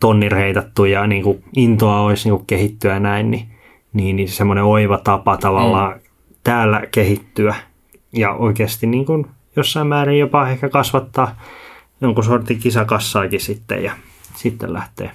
tonnir 0.00 0.34
heitattu 0.34 0.84
ja 0.84 1.06
niin 1.06 1.22
kuin 1.22 1.44
intoa 1.56 2.00
olisi 2.00 2.28
niin 2.28 2.36
kuin 2.36 2.46
kehittyä 2.46 2.94
ja 2.94 3.00
näin, 3.00 3.30
niin, 3.30 3.48
niin, 3.92 4.16
niin 4.16 4.28
semmoinen 4.28 4.64
oiva 4.64 4.98
tapa 4.98 5.36
tavallaan 5.36 5.92
mm. 5.92 6.00
täällä 6.44 6.82
kehittyä 6.90 7.54
ja 8.12 8.32
oikeasti 8.32 8.86
niin 8.86 9.06
kuin 9.06 9.26
jossain 9.56 9.86
määrin 9.86 10.18
jopa 10.18 10.48
ehkä 10.48 10.68
kasvattaa 10.68 11.40
jonkun 12.00 12.24
sortin 12.24 12.58
kisakassaakin 12.58 13.40
sitten 13.40 13.84
ja 13.84 13.92
sitten 14.34 14.72
lähtee. 14.72 15.10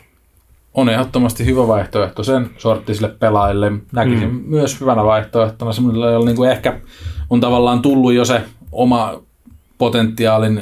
On 0.73 0.89
ehdottomasti 0.89 1.45
hyvä 1.45 1.67
vaihtoehto 1.67 2.23
sen 2.23 2.49
sorttisille 2.57 3.09
pelaajille. 3.19 3.71
Näkisin 3.91 4.33
mm. 4.33 4.43
myös 4.47 4.81
hyvänä 4.81 5.03
vaihtoehtona 5.03 5.73
semmoisille, 5.73 6.11
joilla 6.11 6.25
niin 6.25 6.35
kuin 6.35 6.51
ehkä 6.51 6.79
on 7.29 7.39
tavallaan 7.39 7.81
tullut 7.81 8.13
jo 8.13 8.25
se 8.25 8.41
oma 8.71 9.21
potentiaalin 9.77 10.61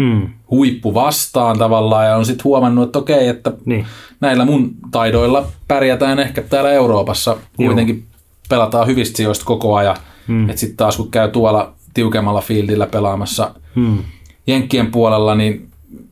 Mm. 0.00 0.28
huippu 0.50 0.94
vastaan 0.94 1.58
tavallaan 1.58 2.06
ja 2.06 2.16
on 2.16 2.26
sitten 2.26 2.44
huomannut, 2.44 2.84
että 2.88 2.98
okei, 2.98 3.28
että 3.28 3.52
Niin. 3.64 3.86
näillä 4.20 4.44
mun 4.44 4.70
taidoilla 4.90 5.46
pärjätään 5.68 6.18
ehkä 6.18 6.42
täällä 6.42 6.70
Euroopassa. 6.72 7.36
Kuitenkin 7.56 8.04
pelataan 8.48 8.86
hyvistä 8.86 9.16
sijoista 9.16 9.44
koko 9.44 9.76
ajan. 9.76 9.96
Mm. 10.28 10.48
Että 10.48 10.60
sitten 10.60 10.76
taas 10.76 10.96
kun 10.96 11.10
käy 11.10 11.28
tuolla 11.28 11.72
tiukemmalla 11.94 12.40
fieldillä 12.40 12.86
pelaamassa 12.86 13.54
Mm. 13.74 13.98
Jenkkien 14.46 14.90
puolella, 14.90 15.34
niin 15.34 15.68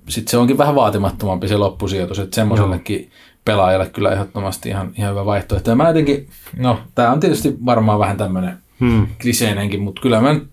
sitten 0.09 0.31
se 0.31 0.37
onkin 0.39 0.59
vähän 0.59 0.75
vaatimattomampi 0.75 1.49
se 1.49 1.57
loppusijoitus. 1.57 2.19
Että 2.19 2.35
semmoisellekin 2.35 3.11
pelaajalle 3.45 3.87
kyllä 3.87 4.11
ehdottomasti 4.13 4.69
ihan, 4.69 4.91
ihan 4.99 5.11
hyvä 5.11 5.25
vaihtoehto. 5.27 5.71
Ja 5.71 5.77
mä 5.77 5.89
jotenkin, 5.89 6.29
no 6.57 6.79
tämä 6.95 7.13
on 7.13 7.21
tietysti 7.21 7.57
varmaan 7.67 7.99
vähän 7.99 8.17
tämmöinen 8.17 8.59
Mm. 8.81 9.07
kliseinenkin, 9.23 9.83
mutta 9.83 10.03
kyllä 10.03 10.21
mä 10.21 10.33
nyt 10.33 10.49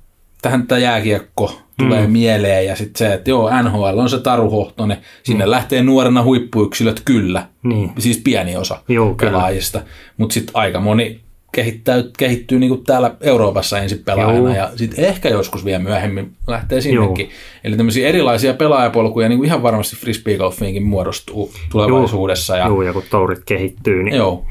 tähän 0.46 0.68
tämä 0.68 0.80
jääkiekko 0.80 1.62
tulee 1.78 2.06
mm. 2.06 2.12
mieleen 2.12 2.66
ja 2.66 2.76
sitten 2.76 2.98
se, 2.98 3.14
että 3.14 3.30
joo, 3.30 3.62
NHL 3.64 4.00
on 4.00 4.10
se 4.10 4.20
taruhohtonen, 4.20 4.98
sinne 5.24 5.46
mm. 5.46 5.52
lähtee 5.52 5.84
nuorena 5.84 6.24
huippuyksilöt 6.24 7.02
kyllä, 7.06 7.46
Niin. 7.64 7.92
siis 8.00 8.22
pieni 8.24 8.56
osa 8.56 8.82
Joo, 8.88 9.14
pelaajista, 9.14 9.82
mutta 10.18 10.34
sitten 10.34 10.56
aika 10.56 10.80
moni 10.80 11.20
kehittää, 11.52 12.04
kehittyy 12.18 12.60
niinku 12.60 12.78
täällä 12.78 13.16
Euroopassa 13.22 13.80
ensin 13.80 14.04
pelaajana 14.06 14.38
Joo. 14.38 14.56
ja 14.56 14.72
sitten 14.76 15.06
ehkä 15.06 15.30
joskus 15.30 15.66
vielä 15.66 15.80
myöhemmin 15.80 16.32
lähtee 16.48 16.82
sinnekin. 16.82 17.30
Eli 17.64 17.78
tämmöisiä 17.78 18.08
erilaisia 18.08 18.54
pelaajapolkuja 18.54 19.30
niin 19.30 19.38
kuin 19.38 19.48
ihan 19.48 19.64
varmasti 19.64 19.96
frisbeegolfiinkin 19.96 20.84
muodostuu 20.84 21.52
tulevaisuudessa. 21.72 22.58
Ja, 22.58 22.68
Joo, 22.68 22.82
ja 22.82 22.94
kun 22.94 23.04
tourit 23.10 23.42
kehittyy, 23.46 24.04
niin 24.04 24.16
joo, 24.16 24.46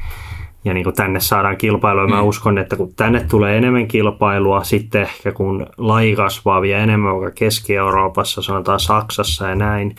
ja 0.65 0.73
niin 0.73 0.83
kuin 0.83 0.95
tänne 0.95 1.19
saadaan 1.19 1.57
kilpailua. 1.57 2.07
Mä 2.07 2.21
uskon, 2.21 2.57
että 2.57 2.75
kun 2.75 2.93
tänne 2.95 3.25
tulee 3.29 3.57
enemmän 3.57 3.87
kilpailua, 3.87 4.63
sitten 4.63 5.01
ehkä 5.01 5.31
kun 5.31 5.65
laji 5.77 6.15
kasvaa 6.15 6.61
vielä 6.61 6.83
enemmän 6.83 7.13
vaikka 7.13 7.31
Keski-Euroopassa, 7.31 8.41
sanotaan 8.41 8.79
Saksassa 8.79 9.49
ja 9.49 9.55
näin, 9.55 9.95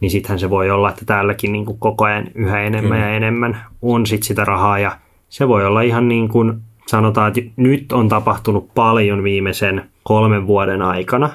niin 0.00 0.10
sittenhän 0.10 0.38
se 0.38 0.50
voi 0.50 0.70
olla, 0.70 0.90
että 0.90 1.04
täälläkin 1.04 1.52
niin 1.52 1.64
kuin 1.64 1.78
koko 1.78 2.04
ajan 2.04 2.28
yhä 2.34 2.60
enemmän 2.60 3.00
ja 3.00 3.08
enemmän 3.08 3.64
on 3.82 4.06
sit 4.06 4.22
sitä 4.22 4.44
rahaa. 4.44 4.78
Ja 4.78 4.92
se 5.28 5.48
voi 5.48 5.66
olla 5.66 5.80
ihan 5.80 6.08
niin 6.08 6.28
kuin 6.28 6.60
sanotaan, 6.86 7.28
että 7.28 7.52
nyt 7.56 7.92
on 7.92 8.08
tapahtunut 8.08 8.74
paljon 8.74 9.22
viimeisen 9.22 9.84
kolmen 10.02 10.46
vuoden 10.46 10.82
aikana, 10.82 11.30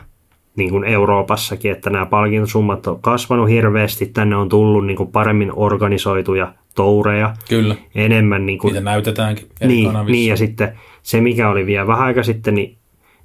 niin 0.56 0.70
kuin 0.70 0.84
Euroopassakin, 0.84 1.72
että 1.72 1.90
nämä 1.90 2.06
palkintosummat 2.06 2.88
on 2.88 3.02
kasvanut 3.02 3.50
hirveästi, 3.50 4.06
tänne 4.06 4.36
on 4.36 4.50
tullut 4.50 4.86
niin 4.86 4.98
kuin 4.98 5.12
paremmin 5.12 5.52
organisoituja 5.56 6.54
toureja, 6.78 7.34
kyllä. 7.50 7.76
enemmän 7.96 8.46
niin 8.46 8.60
kuin 8.60 8.72
Niitä 8.72 8.84
näytetäänkin 8.84 9.48
eri 9.62 9.74
niin, 9.74 9.86
kanavissa. 9.86 10.12
niin, 10.12 10.30
ja 10.30 10.38
sitten 10.38 10.78
se, 11.04 11.22
mikä 11.22 11.50
oli 11.50 11.66
vielä 11.66 11.88
vähän 11.88 12.06
aika 12.06 12.24
sitten, 12.24 12.56
niin 12.56 12.78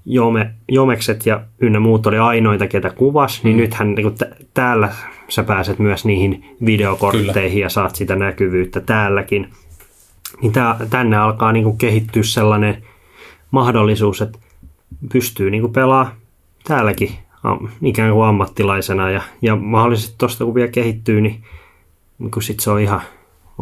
Jome, 0.07 0.51
Jomekset 0.69 1.27
ja 1.27 1.41
ynnä 1.61 1.81
muut 1.81 2.07
oli 2.07 2.19
ainoita, 2.19 2.67
ketä 2.67 2.91
kuvas, 2.91 3.45
niin 3.45 3.57
nythän 3.57 3.95
niin 3.95 4.15
t- 4.15 4.47
täällä 4.55 4.93
sä 5.29 5.43
pääset 5.43 5.79
myös 5.79 6.05
niihin 6.05 6.57
videokortteihin 6.67 7.53
Kyllä. 7.53 7.65
ja 7.65 7.69
saat 7.69 7.95
sitä 7.95 8.17
näkyvyyttä 8.17 8.81
täälläkin. 8.81 9.49
Niin 10.43 10.53
tää, 10.53 10.77
tänne 10.91 11.17
alkaa 11.17 11.53
niin 11.53 11.65
kuin 11.65 11.79
kehittyä 11.79 12.23
sellainen 12.23 12.83
mahdollisuus, 13.51 14.23
että 14.23 14.39
pystyy 15.13 15.51
niin 15.51 15.61
kuin 15.61 15.73
pelaamaan 15.73 16.17
täälläkin 16.65 17.11
ikään 17.83 18.13
kuin 18.13 18.27
ammattilaisena 18.29 19.11
ja, 19.11 19.23
ja 19.43 19.57
mahdollisesti 19.57 20.15
tuosta 20.19 20.45
kun 20.45 20.55
vielä 20.55 20.71
kehittyy, 20.71 21.21
niin, 21.21 21.43
niin 22.19 22.31
kuin 22.31 22.43
sit 22.43 22.61
se 22.61 22.71
on 22.71 22.81
ihan 22.81 23.01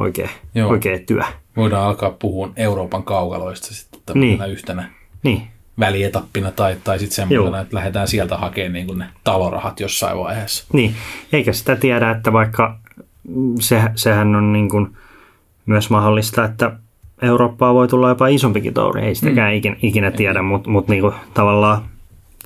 oikea, 0.00 0.28
Joo. 0.54 0.70
oikea 0.70 0.98
työ. 1.06 1.22
Voidaan 1.56 1.86
alkaa 1.86 2.10
puhua 2.10 2.50
Euroopan 2.56 3.02
kaukaloista 3.02 3.74
sitten 3.74 4.20
niin. 4.20 4.42
yhtenä 4.48 4.90
niin. 5.22 5.42
välietappina 5.78 6.50
tai, 6.50 6.76
tai 6.84 6.98
sitten 6.98 7.16
semmoisena, 7.16 7.60
että 7.60 7.76
lähdetään 7.76 8.08
sieltä 8.08 8.36
hakemaan 8.36 8.72
niin 8.72 8.98
ne 8.98 9.06
talorahat 9.24 9.80
jossain 9.80 10.18
vaiheessa. 10.18 10.64
Niin, 10.72 10.94
eikä 11.32 11.52
sitä 11.52 11.76
tiedä, 11.76 12.10
että 12.10 12.32
vaikka 12.32 12.78
se, 13.60 13.82
sehän 13.94 14.36
on 14.36 14.52
niin 14.52 14.68
kuin 14.68 14.96
myös 15.66 15.90
mahdollista, 15.90 16.44
että 16.44 16.72
Eurooppaa 17.22 17.74
voi 17.74 17.88
tulla 17.88 18.08
jopa 18.08 18.26
isompikin 18.26 18.74
touri, 18.74 19.02
ei 19.02 19.14
sitäkään 19.14 19.52
mm. 19.52 19.56
ikinä, 19.56 19.76
ikinä 19.82 20.10
tiedä, 20.10 20.42
mutta 20.42 20.70
mut 20.70 20.88
niinku 20.88 21.14
tavallaan, 21.34 21.82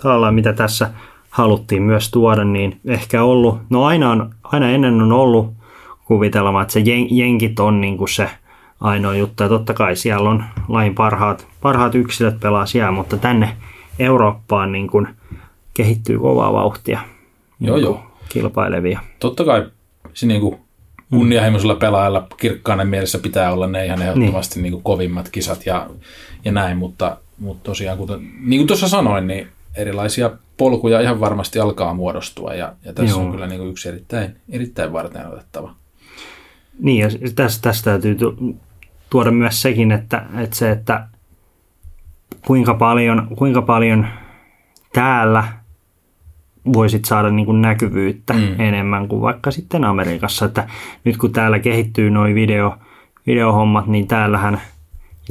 tavallaan 0.03 0.35
mitä 0.35 0.53
tässä 0.53 0.90
haluttiin 1.31 1.83
myös 1.83 2.11
tuoda, 2.11 2.45
niin 2.45 2.81
ehkä 2.85 3.23
ollut, 3.23 3.59
no 3.71 3.85
aina, 3.85 4.11
on, 4.11 4.31
aina 4.43 4.71
ennen 4.71 5.03
on 5.03 5.12
ollut 5.12 5.53
kuvitelma, 6.05 6.62
että 6.62 6.73
se 6.73 6.81
jen, 6.81 7.17
jenkit 7.17 7.61
on 7.61 7.81
niinku 7.81 8.07
se 8.07 8.31
ainoa 8.81 9.17
juttu, 9.17 9.43
ja 9.43 9.49
totta 9.49 9.75
kai 9.75 9.97
siellä 9.97 10.31
on 10.31 10.45
lain 10.69 10.95
parhaat, 10.95 11.47
parhaat 11.61 11.95
yksilöt 11.95 12.40
pelaa 12.40 12.67
siellä, 12.67 12.93
mutta 12.93 13.17
tänne 13.17 13.57
Eurooppaan 13.99 14.73
niin 14.73 14.88
kuin 14.88 15.09
kehittyy 15.75 16.19
kovaa 16.19 16.53
vauhtia. 16.53 17.01
Joo, 17.61 17.77
joo. 17.77 18.03
Kilpailevia. 18.29 19.01
Totta 19.19 19.45
kai 19.45 19.67
se 20.14 20.27
niin 20.27 20.40
kuin 20.40 20.59
kunnianhimoisella 21.11 21.75
pelaajalla 21.75 22.27
kirkkaana 22.37 22.85
mielessä 22.85 23.19
pitää 23.19 23.53
olla 23.53 23.67
ne 23.67 23.87
ihan 23.87 24.03
ehdottomasti 24.03 24.55
niin. 24.55 24.62
Niin 24.62 24.73
kuin 24.73 24.83
kovimmat 24.83 25.29
kisat 25.29 25.67
ja, 25.67 25.90
ja 26.45 26.53
näin, 26.53 26.77
mutta, 26.77 27.17
mutta 27.38 27.62
tosiaan 27.62 27.99
kuten, 27.99 28.21
niin 28.40 28.61
kuin 28.61 28.67
tuossa 28.67 28.88
sanoin, 28.88 29.27
niin 29.27 29.49
erilaisia 29.77 30.31
polkuja 30.57 31.01
ihan 31.01 31.21
varmasti 31.21 31.59
alkaa 31.59 31.95
muodostua 31.95 32.55
ja, 32.55 32.73
ja 32.85 32.93
tässä 32.93 33.17
Joo. 33.17 33.25
on 33.25 33.33
kyllä 33.33 33.47
niin 33.47 33.59
kuin 33.59 33.71
yksi 33.71 33.88
erittäin, 33.88 34.37
erittäin 34.49 34.93
varten 34.93 35.27
otettava. 35.27 35.75
Niin 36.79 36.99
ja 36.99 37.09
tästä, 37.35 37.63
tästä 37.63 37.91
täytyy 37.91 38.17
tuoda 39.11 39.31
myös 39.31 39.63
sekin, 39.63 39.93
että, 39.93 40.27
että 40.39 40.57
se, 40.57 40.71
että 40.71 41.07
kuinka 42.47 42.75
paljon, 42.75 43.29
kuinka 43.37 43.63
paljon 43.63 44.07
täällä 44.93 45.45
voisit 46.73 47.05
saada 47.05 47.31
niin 47.31 47.47
kuin 47.47 47.63
näkyvyyttä 47.63 48.33
mm. 48.33 48.61
enemmän 48.61 49.09
kuin 49.09 49.23
vaikka 49.23 49.51
sitten 49.51 49.85
Amerikassa. 49.85 50.45
Että 50.45 50.69
nyt 51.05 51.17
kun 51.17 51.33
täällä 51.33 51.59
kehittyy 51.59 52.11
nuo 52.11 52.25
video, 52.25 52.75
videohommat, 53.27 53.87
niin 53.87 54.07
täällähän 54.07 54.61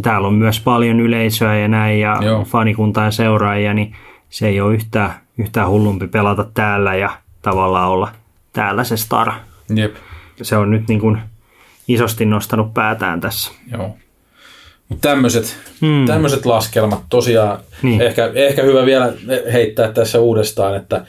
täällä 0.01 0.27
on 0.27 0.33
myös 0.33 0.59
paljon 0.59 0.99
yleisöä 0.99 1.55
ja 1.55 1.67
näin 1.67 1.99
ja 1.99 2.17
Joo. 2.21 2.43
fanikuntaa 2.43 3.05
ja 3.05 3.11
seuraajia, 3.11 3.73
niin 3.73 3.95
se 4.29 4.47
ei 4.47 4.61
ole 4.61 4.73
yhtään, 4.73 5.13
yhtään 5.37 5.69
hullumpi 5.69 6.07
pelata 6.07 6.45
täällä 6.53 6.95
ja 6.95 7.09
tavallaan 7.41 7.89
olla 7.89 8.11
täällä 8.53 8.83
se 8.83 8.97
star. 8.97 9.31
Jep. 9.75 9.95
Se 10.41 10.57
on 10.57 10.71
nyt 10.71 10.87
niin 10.87 10.99
kuin 10.99 11.17
isosti 11.87 12.25
nostanut 12.25 12.73
päätään 12.73 13.21
tässä. 13.21 13.51
Joo. 13.71 13.97
Mutta 14.89 15.09
tämmöiset, 15.09 15.57
mm. 15.81 16.05
laskelmat 16.45 17.03
tosiaan, 17.09 17.59
niin. 17.83 18.01
ehkä, 18.01 18.31
ehkä 18.35 18.63
hyvä 18.63 18.85
vielä 18.85 19.13
heittää 19.53 19.91
tässä 19.91 20.19
uudestaan, 20.19 20.75
että 20.75 21.05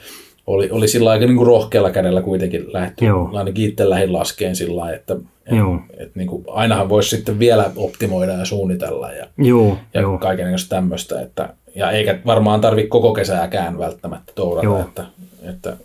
oli, 0.47 0.69
oli 0.71 0.87
sillä 0.87 1.09
aika 1.09 1.25
niin 1.25 1.37
kuin 1.37 1.47
rohkealla 1.47 1.91
kädellä 1.91 2.21
kuitenkin 2.21 2.73
lähty, 2.73 3.05
Joo. 3.05 3.29
ainakin 3.33 3.69
itse 3.69 3.89
lähdin 3.89 4.13
laskeen 4.13 4.55
sillä 4.55 4.81
lailla, 4.81 4.95
että 4.95 5.15
et, 5.45 5.57
et 5.97 6.15
niin 6.15 6.27
kuin, 6.27 6.45
ainahan 6.47 6.89
voisi 6.89 7.09
sitten 7.09 7.39
vielä 7.39 7.71
optimoida 7.75 8.33
ja 8.33 8.45
suunnitella 8.45 9.11
ja, 9.11 9.27
Joo, 9.37 9.77
ja 9.93 10.01
Joo. 10.01 10.17
kaikenlaista 10.17 10.75
tämmöistä, 10.75 11.21
että, 11.21 11.53
ja 11.75 11.91
eikä 11.91 12.19
varmaan 12.25 12.61
tarvitse 12.61 12.87
koko 12.87 13.13
kesääkään 13.13 13.79
välttämättä 13.79 14.31
tourata, 14.35 14.79
että, 14.79 15.05
että 15.43 15.77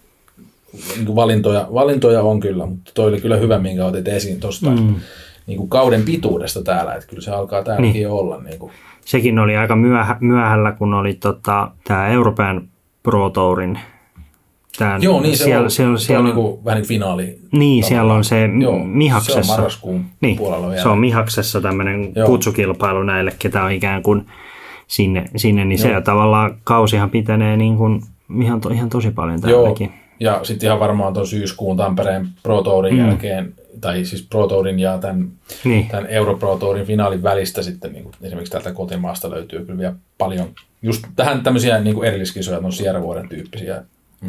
niin 0.96 1.16
valintoja, 1.16 1.68
valintoja 1.74 2.22
on 2.22 2.40
kyllä, 2.40 2.66
mutta 2.66 2.90
toi 2.94 3.08
oli 3.08 3.20
kyllä 3.20 3.36
hyvä, 3.36 3.58
minkä 3.58 3.86
otit 3.86 4.08
esiin 4.08 4.40
tuosta 4.40 4.70
mm. 4.70 4.94
niin 5.46 5.58
kuin 5.58 5.68
kauden 5.68 6.02
pituudesta 6.02 6.62
täällä, 6.62 6.94
että 6.94 7.06
kyllä 7.06 7.22
se 7.22 7.30
alkaa 7.30 7.62
täälläkin 7.62 7.92
niin. 7.92 8.10
olla. 8.10 8.42
Niin 8.42 8.58
kuin. 8.58 8.72
Sekin 9.04 9.38
oli 9.38 9.56
aika 9.56 9.76
myöhä, 9.76 10.16
myöhällä, 10.20 10.72
kun 10.72 10.94
oli 10.94 11.14
tota, 11.14 11.70
tämä 11.84 12.08
Euroopan 12.08 12.68
Pro 13.02 13.30
Tourin 13.30 13.78
Tämän, 14.78 15.02
Joo, 15.02 15.20
niin 15.20 15.36
se 15.36 15.44
siellä, 15.44 15.64
on, 15.64 15.70
siellä, 15.70 15.98
siellä, 15.98 16.18
on 16.18 16.24
niin 16.24 16.34
kuin, 16.34 16.64
vähän 16.64 16.78
niin 16.78 16.88
finaali. 16.88 17.38
Niin, 17.52 17.84
siellä 17.84 18.14
on 18.14 18.24
se 18.24 18.50
Joo, 18.60 18.78
Mihaksessa. 18.84 19.42
Se 19.42 19.50
on 19.52 19.56
marraskuun 19.56 20.04
niin, 20.20 20.36
puolella 20.36 20.68
vielä. 20.68 20.82
Se 20.82 20.88
on 20.88 20.98
Mihaksessa 20.98 21.60
tämmöinen 21.60 22.12
Joo. 22.16 22.26
kutsukilpailu 22.26 23.02
näille, 23.02 23.32
ketä 23.38 23.64
on 23.64 23.72
ikään 23.72 24.02
kuin 24.02 24.26
sinne, 24.86 25.24
sinne 25.36 25.64
niin 25.64 25.80
Joo. 25.80 25.94
se 25.94 26.00
tavallaan 26.00 26.56
kausihan 26.64 27.10
pitänee 27.10 27.56
niin 27.56 27.76
kuin 27.76 28.02
ihan, 28.42 28.60
to, 28.60 28.68
ihan 28.68 28.88
tosi 28.88 29.10
paljon 29.10 29.40
täälläkin. 29.40 29.86
Joo, 29.86 29.96
ja 30.20 30.40
sitten 30.42 30.66
ihan 30.66 30.80
varmaan 30.80 31.14
tuon 31.14 31.26
syyskuun 31.26 31.76
Tampereen 31.76 32.28
Pro 32.42 32.62
Tourin 32.62 32.94
mm. 32.94 33.00
jälkeen, 33.00 33.54
tai 33.80 34.04
siis 34.04 34.26
Pro 34.30 34.46
Tourin 34.46 34.78
ja 34.78 34.98
tämän, 34.98 35.30
niin. 35.64 35.88
tämän 35.88 36.06
Euro 36.06 36.36
Pro 36.36 36.56
Tourin 36.56 36.86
finaalin 36.86 37.22
välistä 37.22 37.62
sitten 37.62 37.92
niin 37.92 38.04
kuin 38.04 38.14
esimerkiksi 38.22 38.52
täältä 38.52 38.72
kotimaasta 38.72 39.30
löytyy 39.30 39.64
kyllä 39.64 39.78
vielä 39.78 39.94
paljon 40.18 40.48
just 40.82 41.04
tähän 41.16 41.42
tämmöisiä 41.42 41.80
niin 41.80 41.94
kuin 41.94 42.08
erilliskisoja, 42.08 42.58
on 42.58 42.72
Sierra 42.72 43.02
Vuoden 43.02 43.28
tyyppisiä 43.28 43.82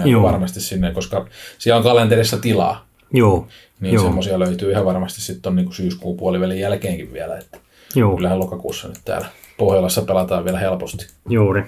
Joo. 0.06 0.24
varmasti 0.24 0.62
sinne, 0.62 0.92
koska 0.92 1.28
siellä 1.58 1.78
on 1.78 1.84
kalenterissa 1.84 2.38
tilaa. 2.38 2.86
Joo. 3.14 3.48
Niin 3.80 3.94
Joo. 3.94 4.04
semmoisia 4.04 4.40
löytyy 4.40 4.72
ihan 4.72 4.86
varmasti 4.86 5.22
sitten 5.22 5.56
niin 5.56 5.74
syyskuun 5.74 6.18
puolivälin 6.18 6.60
jälkeenkin 6.60 7.14
vielä. 7.14 7.38
Että 7.38 7.58
Joo. 7.96 8.16
Kyllähän 8.16 8.40
lokakuussa 8.40 8.88
nyt 8.88 8.98
täällä 9.06 9.28
Pohjolassa 9.58 10.02
pelataan 10.02 10.46
vielä 10.46 10.60
helposti. 10.60 11.08
Juuri. 11.30 11.64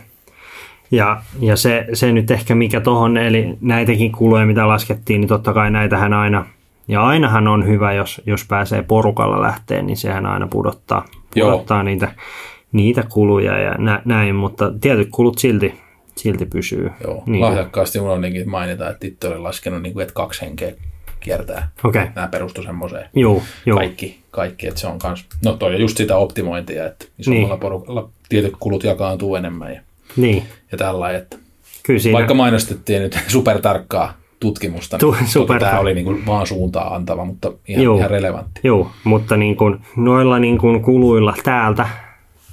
Ja, 0.94 1.22
ja 1.40 1.56
se, 1.56 1.86
se 1.94 2.12
nyt 2.12 2.32
ehkä 2.32 2.56
mikä 2.56 2.82
tuohon, 2.82 3.18
eli 3.18 3.58
näitäkin 3.62 4.12
kuluja, 4.12 4.46
mitä 4.46 4.68
laskettiin, 4.68 5.22
niin 5.22 5.30
totta 5.30 5.54
kai 5.54 5.72
näitähän 5.72 6.14
aina, 6.14 6.46
ja 6.88 7.04
ainahan 7.04 7.48
on 7.48 7.68
hyvä, 7.68 7.94
jos, 7.94 8.22
jos 8.26 8.46
pääsee 8.48 8.82
porukalla 8.82 9.42
lähteen, 9.42 9.86
niin 9.86 9.98
sehän 9.98 10.26
aina 10.26 10.48
pudottaa, 10.48 11.06
pudottaa 11.34 11.84
niitä, 11.84 12.12
niitä 12.72 13.04
kuluja 13.10 13.58
ja 13.58 13.76
nä, 13.78 14.02
näin, 14.06 14.36
mutta 14.36 14.72
tietyt 14.82 15.08
kulut 15.12 15.38
silti, 15.38 15.80
silti 16.16 16.46
pysyy. 16.46 16.92
Joo, 17.04 17.24
niin 17.26 17.42
lahjakkaasti 17.42 18.00
unohdinkin 18.00 18.50
mainita, 18.50 18.90
että 18.90 19.08
itse 19.08 19.28
olen 19.28 19.44
laskenut, 19.44 19.82
niin 19.82 19.94
kuin, 19.94 20.04
että 20.04 20.14
kaksi 20.14 20.42
henkeä 20.42 20.74
kiertää. 21.20 21.70
Okay. 21.84 22.08
Nämä 22.16 22.28
perustu 22.28 22.64
semmoiseen. 22.64 23.10
Joo, 23.16 23.42
joo. 23.66 23.78
Kaikki, 23.78 24.20
kaikki, 24.32 24.68
että 24.68 24.80
se 24.80 24.88
on 24.88 25.00
kans, 25.00 25.26
no 25.46 25.54
toi 25.54 25.76
on 25.76 25.82
just 25.82 25.98
sitä 25.98 26.18
optimointia, 26.18 26.86
että 26.86 27.06
isommalla 27.20 27.48
niin. 27.48 27.60
porukalla 27.60 28.10
tietyt 28.30 28.54
kulut 28.60 28.84
jakaantuu 28.84 29.36
enemmän 29.36 29.74
ja 29.74 29.82
niin. 30.16 30.44
Ja 30.72 30.78
tällä, 30.78 31.12
että 31.12 31.38
Kyllä 31.84 32.00
siinä... 32.00 32.18
vaikka 32.18 32.34
mainostettiin 32.34 33.02
nyt 33.02 33.20
supertarkkaa 33.28 34.14
tutkimusta, 34.40 34.98
tu- 34.98 35.12
niin 35.12 35.28
super... 35.28 35.60
tämä 35.60 35.80
oli 35.80 35.94
niin 35.94 36.06
kuin 36.06 36.26
vaan 36.26 36.48
suuntaa 36.48 36.96
antava, 36.96 37.26
mutta 37.26 37.52
ihan, 37.68 37.84
Joo. 37.84 37.98
ihan 37.98 38.10
relevantti. 38.10 38.62
Joo, 38.64 38.92
mutta 39.04 39.38
niin 39.38 39.56
kuin 39.56 39.80
noilla 39.96 40.40
niin 40.40 40.58
kuin 40.58 40.82
kuluilla 40.82 41.34
täältä, 41.44 41.88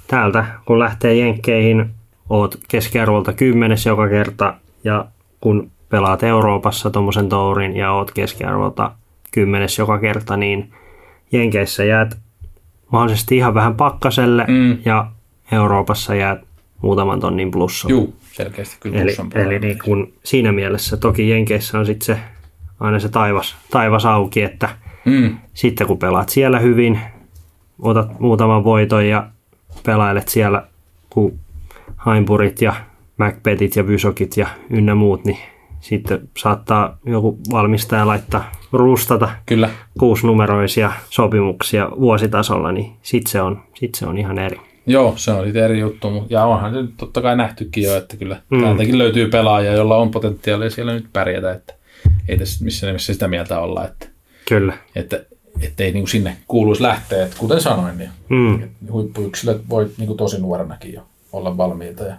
täältä, 0.07 0.45
kun 0.65 0.79
lähtee 0.79 1.13
jenkkeihin, 1.13 1.89
oot 2.29 2.57
keskiarvolta 2.69 3.33
kymmenes 3.33 3.85
joka 3.85 4.09
kerta, 4.09 4.53
ja 4.83 5.05
kun 5.41 5.71
pelaat 5.89 6.23
Euroopassa 6.23 6.89
tuommoisen 6.89 7.29
tourin 7.29 7.75
ja 7.75 7.91
oot 7.91 8.11
keskiarvolta 8.11 8.91
kymmenes 9.31 9.77
joka 9.77 9.99
kerta, 9.99 10.37
niin 10.37 10.71
Jenkeissä 11.31 11.83
jäät 11.83 12.17
mahdollisesti 12.91 13.37
ihan 13.37 13.53
vähän 13.53 13.75
pakkaselle 13.75 14.45
mm. 14.47 14.77
ja 14.85 15.07
Euroopassa 15.51 16.15
jäät 16.15 16.41
muutaman 16.81 17.19
tonnin 17.19 17.51
plussa. 17.51 17.89
Joo, 17.89 18.09
selkeästi 18.31 18.77
kyllä 18.79 19.01
Eli, 19.01 19.15
eli 19.35 19.59
niin 19.59 19.79
kun 19.85 20.13
siinä 20.23 20.51
mielessä 20.51 20.97
toki 20.97 21.29
Jenkeissä 21.29 21.79
on 21.79 21.85
sitten 21.85 22.05
se, 22.05 22.17
aina 22.79 22.99
se 22.99 23.09
taivas, 23.09 23.55
taivas 23.71 24.05
auki, 24.05 24.41
että 24.41 24.69
mm. 25.05 25.37
sitten 25.53 25.87
kun 25.87 25.97
pelaat 25.97 26.29
siellä 26.29 26.59
hyvin, 26.59 26.99
otat 27.81 28.19
muutaman 28.19 28.63
voiton 28.63 29.07
ja 29.07 29.27
pelailet 29.85 30.27
siellä, 30.27 30.67
kun 31.09 31.39
Haimpurit 31.95 32.61
ja 32.61 32.75
Macbethit 33.17 33.75
ja 33.75 33.87
Vysokit 33.87 34.37
ja 34.37 34.47
ynnä 34.69 34.95
muut, 34.95 35.25
niin 35.25 35.37
sitten 35.79 36.29
saattaa 36.37 36.97
joku 37.05 37.39
valmistaja 37.51 38.07
laittaa 38.07 38.51
rustata 38.71 39.29
Kyllä. 39.45 39.69
kuusinumeroisia 39.99 40.91
sopimuksia 41.09 41.89
vuositasolla, 41.99 42.71
niin 42.71 42.91
sitten 43.01 43.31
se, 43.31 43.41
on, 43.41 43.61
sit 43.73 43.95
se 43.95 44.07
on 44.07 44.17
ihan 44.17 44.39
eri. 44.39 44.70
Joo, 44.85 45.13
se 45.15 45.31
on 45.31 45.45
sitten 45.45 45.63
eri 45.63 45.79
juttu. 45.79 46.25
Ja 46.29 46.45
onhan 46.45 46.73
se 46.73 46.79
totta 46.97 47.21
kai 47.21 47.37
nähtykin 47.37 47.83
jo, 47.83 47.97
että 47.97 48.17
kyllä 48.17 48.41
mm. 48.49 48.61
täältäkin 48.61 48.97
löytyy 48.97 49.29
pelaajia, 49.29 49.73
jolla 49.73 49.97
on 49.97 50.11
potentiaalia 50.11 50.69
siellä 50.69 50.93
nyt 50.93 51.05
pärjätä. 51.13 51.51
Että 51.51 51.73
ei 52.27 52.37
tässä 52.37 52.65
missä 52.65 52.87
nimessä 52.87 53.13
sitä 53.13 53.27
mieltä 53.27 53.59
olla, 53.59 53.85
että, 53.85 54.07
kyllä. 54.47 54.73
että, 54.95 55.23
että 55.61 55.83
ei 55.83 55.91
niin 55.91 56.03
kuin 56.03 56.09
sinne 56.09 56.37
kuuluisi 56.47 56.83
lähteä. 56.83 57.23
Että 57.23 57.37
kuten 57.39 57.61
sanoin, 57.61 57.97
niin 57.97 58.09
mm. 58.29 58.69
huippuyksilöt 58.91 59.61
voi 59.69 59.89
niin 59.97 60.07
kuin 60.07 60.17
tosi 60.17 60.41
nuorenakin 60.41 60.93
jo 60.93 61.01
olla 61.33 61.57
valmiita. 61.57 62.03
Ja 62.03 62.15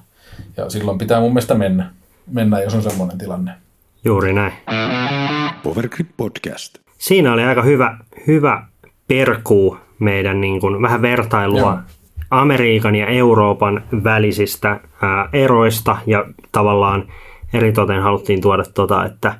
ja 0.56 0.70
silloin 0.70 0.98
pitää 0.98 1.20
mun 1.20 1.30
mielestä 1.30 1.54
mennä, 1.54 1.90
mennä 2.32 2.60
jos 2.60 2.74
on 2.74 2.82
semmoinen 2.82 3.18
tilanne. 3.18 3.52
Juuri 4.04 4.32
näin. 4.32 4.52
Powergrip 5.62 6.08
Podcast. 6.16 6.78
Siinä 6.98 7.32
oli 7.32 7.42
aika 7.42 7.62
hyvä, 7.62 7.98
hyvä 8.26 8.66
perkuu 9.08 9.76
meidän 9.98 10.40
niin 10.40 10.60
kuin, 10.60 10.82
vähän 10.82 11.02
vertailua 11.02 11.60
Joo. 11.60 11.78
Amerikan 12.32 12.94
ja 12.94 13.06
Euroopan 13.06 13.82
välisistä 14.04 14.80
ää, 15.02 15.28
eroista 15.32 15.96
ja 16.06 16.24
tavallaan 16.52 17.04
eritoten 17.54 18.02
haluttiin 18.02 18.40
tuoda 18.40 18.64
tota, 18.74 19.04
että 19.04 19.34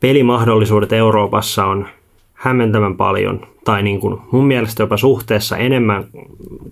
pelimahdollisuudet 0.00 0.92
Euroopassa 0.92 1.66
on 1.66 1.88
hämmentävän 2.34 2.96
paljon 2.96 3.46
tai 3.64 3.82
niin 3.82 4.00
kuin 4.00 4.20
mun 4.30 4.46
mielestä 4.46 4.82
jopa 4.82 4.96
suhteessa 4.96 5.56
enemmän 5.56 6.04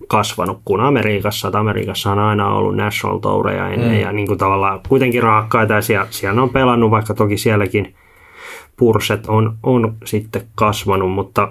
kasvanut 0.06 0.60
kuin 0.64 0.80
Amerikassa. 0.80 1.48
Että 1.48 1.58
Amerikassa 1.58 2.12
on 2.12 2.18
aina 2.18 2.54
ollut 2.54 2.76
National 2.76 3.18
Toureja 3.18 3.68
ennen 3.68 3.92
mm. 3.92 4.00
ja 4.00 4.12
niin 4.12 4.26
kuin 4.26 4.38
tavallaan 4.38 4.80
kuitenkin 4.88 5.22
raakkaita 5.22 5.74
ja 5.74 5.82
siellä, 5.82 6.06
siellä 6.10 6.42
on 6.42 6.50
pelannut, 6.50 6.90
vaikka 6.90 7.14
toki 7.14 7.36
sielläkin 7.36 7.94
purset 8.76 9.26
on, 9.26 9.56
on 9.62 9.94
sitten 10.04 10.42
kasvanut, 10.54 11.12
mutta, 11.12 11.48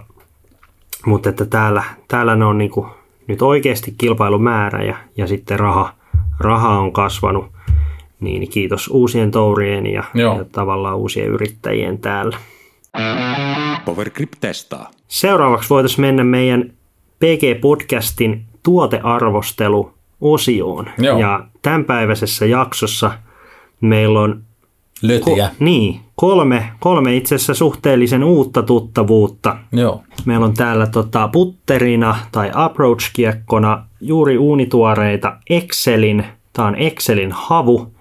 mutta 1.06 1.30
että 1.30 1.46
täällä, 1.46 1.84
täällä 2.08 2.36
ne 2.36 2.46
on 2.46 2.58
niin 2.58 2.72
kuin 2.72 2.88
nyt 3.28 3.42
oikeasti 3.42 3.94
kilpailumäärä 3.98 4.84
ja, 4.84 4.96
ja 5.18 5.28
sitten 5.28 5.60
raha, 5.60 5.94
raha 6.40 6.80
on 6.80 6.94
kasvanut. 6.94 7.46
Niin 8.20 8.50
kiitos 8.50 8.88
uusien 8.88 9.32
tourien 9.32 9.88
ja, 9.88 10.04
Joo. 10.14 10.38
ja 10.38 10.46
tavallaan 10.52 10.98
uusien 10.98 11.28
yrittäjien 11.28 12.00
täällä. 12.00 12.38
Powergrip 13.86 14.32
testaa. 14.40 14.92
Seuraavaksi 15.08 15.70
voitaisiin 15.70 16.02
mennä 16.02 16.24
meidän 16.24 16.74
PG-podcastin 17.20 18.40
tuotearvostelu-osioon. 18.64 20.90
Joo. 20.98 21.20
Ja 21.20 21.46
tämänpäiväisessä 21.62 22.46
jaksossa 22.46 23.12
meillä 23.82 24.20
on 24.20 24.44
Lötiä. 25.04 25.48
Ko- 25.48 25.56
niin, 25.60 26.00
kolme, 26.16 26.70
kolme 26.80 27.16
itse 27.16 27.36
asiassa 27.36 27.54
suhteellisen 27.54 28.24
uutta 28.24 28.64
tuttavuutta. 28.64 29.58
Joo. 29.72 30.04
Meillä 30.26 30.46
on 30.46 30.54
täällä 30.54 30.88
tota, 30.88 31.28
putterina 31.28 32.16
tai 32.32 32.52
approach-kiekkona 32.54 33.86
juuri 34.02 34.38
uunituoreita 34.38 35.38
Excelin, 35.50 36.26
tämä 36.54 36.68
on 36.68 36.76
Excelin 36.76 37.32
havu, 37.32 37.94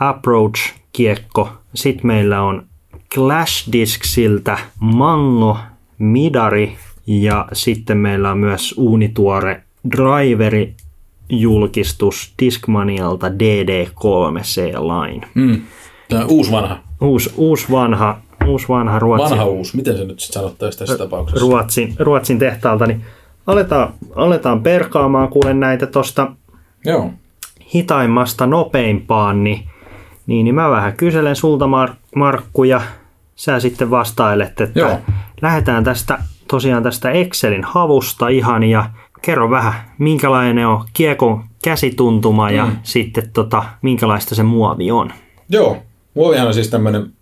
approach-kiekko. 0.00 1.48
Sitten 1.74 2.06
meillä 2.06 2.42
on 2.42 2.66
Clash 3.14 3.72
Disksiltä 3.72 4.58
Mango 4.80 5.58
Midari 5.98 6.76
ja 7.06 7.48
sitten 7.52 7.96
meillä 7.96 8.30
on 8.30 8.38
myös 8.38 8.74
uunituore 8.76 9.62
driveri 9.90 10.74
julkistus 11.28 12.34
Discmanialta 12.42 13.28
DD3C 13.28 14.60
Line. 14.80 15.26
Mm. 15.34 15.60
Tämä 16.14 16.26
uusi 16.28 16.52
vanha. 16.52 16.78
Uusi, 17.00 17.32
uusi 17.36 17.66
vanha, 17.70 18.18
uusi 18.46 18.68
vanha 18.68 18.98
Ruotsin, 18.98 19.30
Vanha 19.30 19.44
uusi. 19.44 19.76
Miten 19.76 19.96
se 19.96 20.04
nyt 20.04 20.20
sitten 20.20 20.42
sanottaisiin 20.42 20.78
tässä 20.78 20.98
tapauksessa? 20.98 21.46
Ruotsin, 21.46 21.94
Ruotsin 21.98 22.38
tehtaalta, 22.38 22.86
niin 22.86 23.04
aletaan, 23.46 23.92
aletaan 24.16 24.62
perkaamaan 24.62 25.28
kuulen 25.28 25.60
näitä 25.60 25.86
tuosta 25.86 26.32
Joo. 26.84 27.10
hitaimmasta 27.74 28.46
nopeimpaan, 28.46 29.44
niin, 29.44 29.68
niin, 30.26 30.44
niin 30.44 30.54
mä 30.54 30.70
vähän 30.70 30.92
kyselen 30.92 31.36
sulta 31.36 31.64
Mar- 31.64 31.94
Markku 32.16 32.64
ja 32.64 32.80
sä 33.36 33.60
sitten 33.60 33.90
vastailet, 33.90 34.60
että 34.60 34.78
Joo. 34.80 34.98
lähdetään 35.42 35.84
tästä 35.84 36.18
tosiaan 36.50 36.82
tästä 36.82 37.10
Excelin 37.10 37.64
havusta 37.64 38.28
ihan 38.28 38.62
ja 38.64 38.90
kerro 39.22 39.50
vähän, 39.50 39.74
minkälainen 39.98 40.66
on 40.66 40.84
kiekon 40.92 41.44
käsituntuma 41.64 42.50
ja 42.50 42.64
Mm. 42.66 42.76
sitten 42.82 43.30
tota, 43.32 43.64
minkälaista 43.82 44.34
se 44.34 44.42
muovi 44.42 44.90
on. 44.90 45.12
Joo. 45.48 45.76
Muovihan 46.14 46.46
on 46.46 46.54
siis 46.54 46.68
tämmöinen 46.68 47.12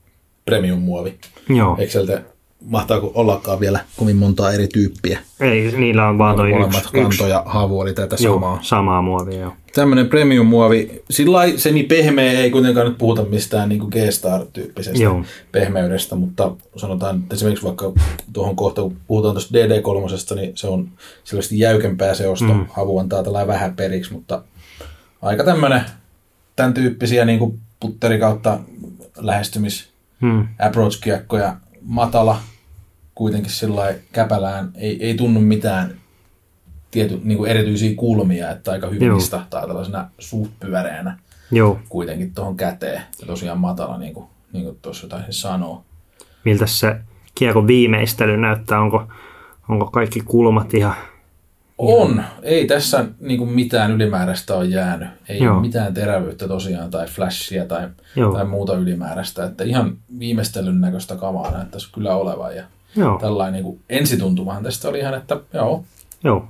premium-muovi. 0.44 1.14
Joo, 1.48 1.76
Exceltä 1.78 2.22
mahtaako 2.66 3.12
ollakaan 3.14 3.60
vielä 3.60 3.80
kovin 3.96 4.16
montaa 4.16 4.52
eri 4.52 4.68
tyyppiä. 4.68 5.18
ei, 5.40 5.72
niillä 5.76 6.08
on 6.08 6.18
vaan 6.18 6.36
toi 6.36 6.50
yksi, 6.52 6.92
kanto 6.92 7.26
ja 7.26 7.42
havu 7.46 7.80
oli 7.80 7.94
tätä 7.94 8.16
joo, 8.20 8.34
samaa. 8.34 8.58
samaa 8.62 9.02
muovia. 9.02 9.40
Joo. 9.40 9.52
Tämmöinen 9.74 10.08
premium-muovi, 10.08 11.02
sillä 11.10 11.38
se 11.56 11.70
niin 11.70 11.86
pehmeä, 11.86 12.32
ei 12.32 12.50
kuitenkaan 12.50 12.86
nyt 12.86 12.98
puhuta 12.98 13.24
mistään 13.24 13.68
niin 13.68 13.82
G-Star-tyyppisestä 13.90 15.02
Joo. 15.02 15.24
pehmeydestä, 15.52 16.14
mutta 16.14 16.52
sanotaan 16.76 17.16
että 17.16 17.34
esimerkiksi 17.34 17.64
vaikka 17.64 17.92
tuohon 18.32 18.56
kohta, 18.56 18.82
kun 18.82 18.96
puhutaan 19.06 19.34
tuosta 19.34 19.58
DD3, 19.58 20.34
niin 20.36 20.52
se 20.54 20.66
on 20.66 20.88
selvästi 21.24 21.58
jäykempää 21.58 22.14
seosta, 22.14 22.54
mm. 22.54 22.66
havu 22.70 22.98
antaa 22.98 23.22
tällä 23.22 23.46
vähän 23.46 23.76
periksi, 23.76 24.12
mutta 24.12 24.42
aika 25.22 25.44
tämmöinen, 25.44 25.80
tämän 26.56 26.74
tyyppisiä 26.74 27.24
niin 27.24 27.38
kuin 27.38 27.60
putteri 27.82 28.18
kautta 28.18 28.58
lähestymis 29.16 29.92
Hmm. 30.22 30.48
approach-kiekkoja, 30.58 31.56
matala, 31.82 32.40
kuitenkin 33.14 33.50
sillä 33.50 33.94
käpälään, 34.12 34.70
ei, 34.74 35.06
ei 35.06 35.14
tunnu 35.14 35.40
mitään 35.40 35.94
tiety, 36.90 37.20
niin 37.24 37.38
kuin 37.38 37.50
erityisiä 37.50 37.94
kulmia, 37.96 38.50
että 38.50 38.72
aika 38.72 38.86
hyvin 38.86 39.08
Joo. 39.08 39.16
istahtaa 39.16 39.66
tällaisena 39.66 40.08
suht 40.18 40.52
pyöreänä 40.60 41.18
Joo, 41.50 41.80
kuitenkin 41.88 42.34
tuohon 42.34 42.56
käteen. 42.56 43.02
Ja 43.20 43.26
tosiaan 43.26 43.58
matala, 43.58 43.98
niin 43.98 44.14
kuin, 44.14 44.26
niin 44.52 44.64
kuin 44.64 44.78
tuossa 44.82 45.08
taisin 45.08 45.32
sanoa. 45.32 45.82
miltä 46.44 46.66
se 46.66 46.96
kiekon 47.34 47.66
viimeistely 47.66 48.36
näyttää, 48.36 48.80
onko, 48.80 49.08
onko 49.68 49.86
kaikki 49.90 50.20
kulmat 50.20 50.74
ihan... 50.74 50.94
On. 51.84 52.24
Ei 52.42 52.66
tässä 52.66 53.04
niin 53.20 53.38
kuin 53.38 53.50
mitään 53.50 53.90
ylimääräistä 53.90 54.54
ole 54.54 54.64
jäänyt. 54.64 55.08
Ei 55.28 55.38
Joo. 55.38 55.52
ole 55.54 55.60
mitään 55.60 55.94
terävyyttä 55.94 56.48
tosiaan 56.48 56.90
tai 56.90 57.06
flashia 57.06 57.64
tai, 57.64 57.88
Joo. 58.16 58.32
tai 58.32 58.44
muuta 58.44 58.74
ylimääräistä. 58.76 59.44
Että 59.44 59.64
ihan 59.64 59.96
viimeistelyn 60.18 60.80
näköistä 60.80 61.16
kamaa 61.16 61.50
näyttäisi 61.50 61.92
kyllä 61.92 62.16
olevan. 62.16 62.56
Ja 62.56 62.62
Joo, 62.96 63.18
tällainen 63.18 63.52
niin 63.52 63.64
kuin 63.64 63.80
ensituntumahan 63.90 64.62
tästä 64.62 64.88
oli 64.88 64.98
ihan, 64.98 65.14
että 65.14 65.36
joo, 65.52 65.84
joo, 66.24 66.44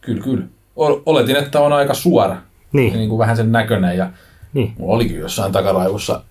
Kyllä, 0.00 0.22
kyllä. 0.22 0.44
Ol- 0.76 1.00
Oletin, 1.06 1.36
että 1.36 1.60
on 1.60 1.72
aika 1.72 1.94
suora. 1.94 2.36
niin, 2.72 2.92
niin 2.92 3.08
kuin 3.08 3.18
vähän 3.18 3.36
sen 3.36 3.52
näköinen. 3.52 3.96
Ja 3.96 4.10
niin, 4.52 4.72
mulla 4.78 4.94
olikin 4.94 5.18
jossain 5.20 5.52
takaraivussa 5.52 6.22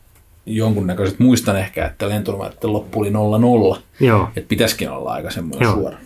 jonkunnäköiset. 0.46 1.20
Muistan 1.20 1.56
ehkä, 1.58 1.86
että 1.86 2.10
lentonumeroiden 2.10 2.74
loppu 2.74 3.00
oli 3.00 3.10
0-0. 3.78 3.80
joo. 4.00 4.30
Että 4.36 4.48
pitäisikin 4.50 4.90
olla 4.92 5.12
aika 5.12 5.30
semmoinen 5.32 5.66
Joo. 5.66 5.74
suora. 5.76 5.98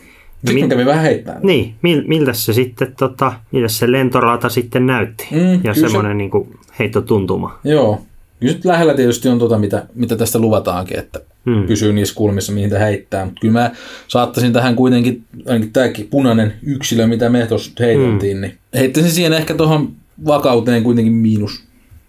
Sitten 0.47 0.63
Mi- 0.63 0.69
kävi 0.69 0.85
vähän 0.85 1.03
heittämään. 1.03 1.41
Niin, 1.43 1.75
mil, 1.81 2.03
miltä 2.07 2.33
se 2.33 2.53
sitten, 2.53 2.93
tota, 2.99 3.33
miltä 3.51 3.67
se 3.67 3.91
lentorata 3.91 4.49
sitten 4.49 4.85
näytti? 4.85 5.27
Mm, 5.31 5.37
ja 5.51 5.57
kyllä 5.57 5.73
se- 5.73 5.81
semmoinen 5.81 6.17
niin 6.17 6.31
kuin 6.31 6.59
heittotuntuma. 6.79 7.59
Joo. 7.63 8.01
Kyllä 8.39 8.53
nyt 8.53 8.65
lähellä 8.65 8.93
tietysti 8.93 9.29
on 9.29 9.39
tota, 9.39 9.57
mitä, 9.59 9.85
mitä 9.95 10.15
tästä 10.15 10.39
luvataankin, 10.39 10.99
että 10.99 11.19
Mm. 11.45 11.67
pysyy 11.67 11.93
niissä 11.93 12.15
kulmissa, 12.15 12.51
mihin 12.53 12.69
te 12.69 12.79
heittää. 12.79 13.25
Mutta 13.25 13.39
kyllä 13.41 13.53
mä 13.53 13.71
saattaisin 14.07 14.53
tähän 14.53 14.75
kuitenkin, 14.75 15.23
ainakin 15.47 15.73
tämäkin 15.73 16.07
punainen 16.07 16.53
yksilö, 16.63 17.07
mitä 17.07 17.29
me 17.29 17.45
tuossa 17.45 17.71
heiteltiin, 17.79 18.37
mm. 18.37 18.41
niin 18.41 18.57
heittäisin 18.73 19.11
siihen 19.11 19.33
ehkä 19.33 19.53
tuohon 19.53 19.91
vakauteen 20.25 20.83
kuitenkin 20.83 21.13
miinus 21.13 21.63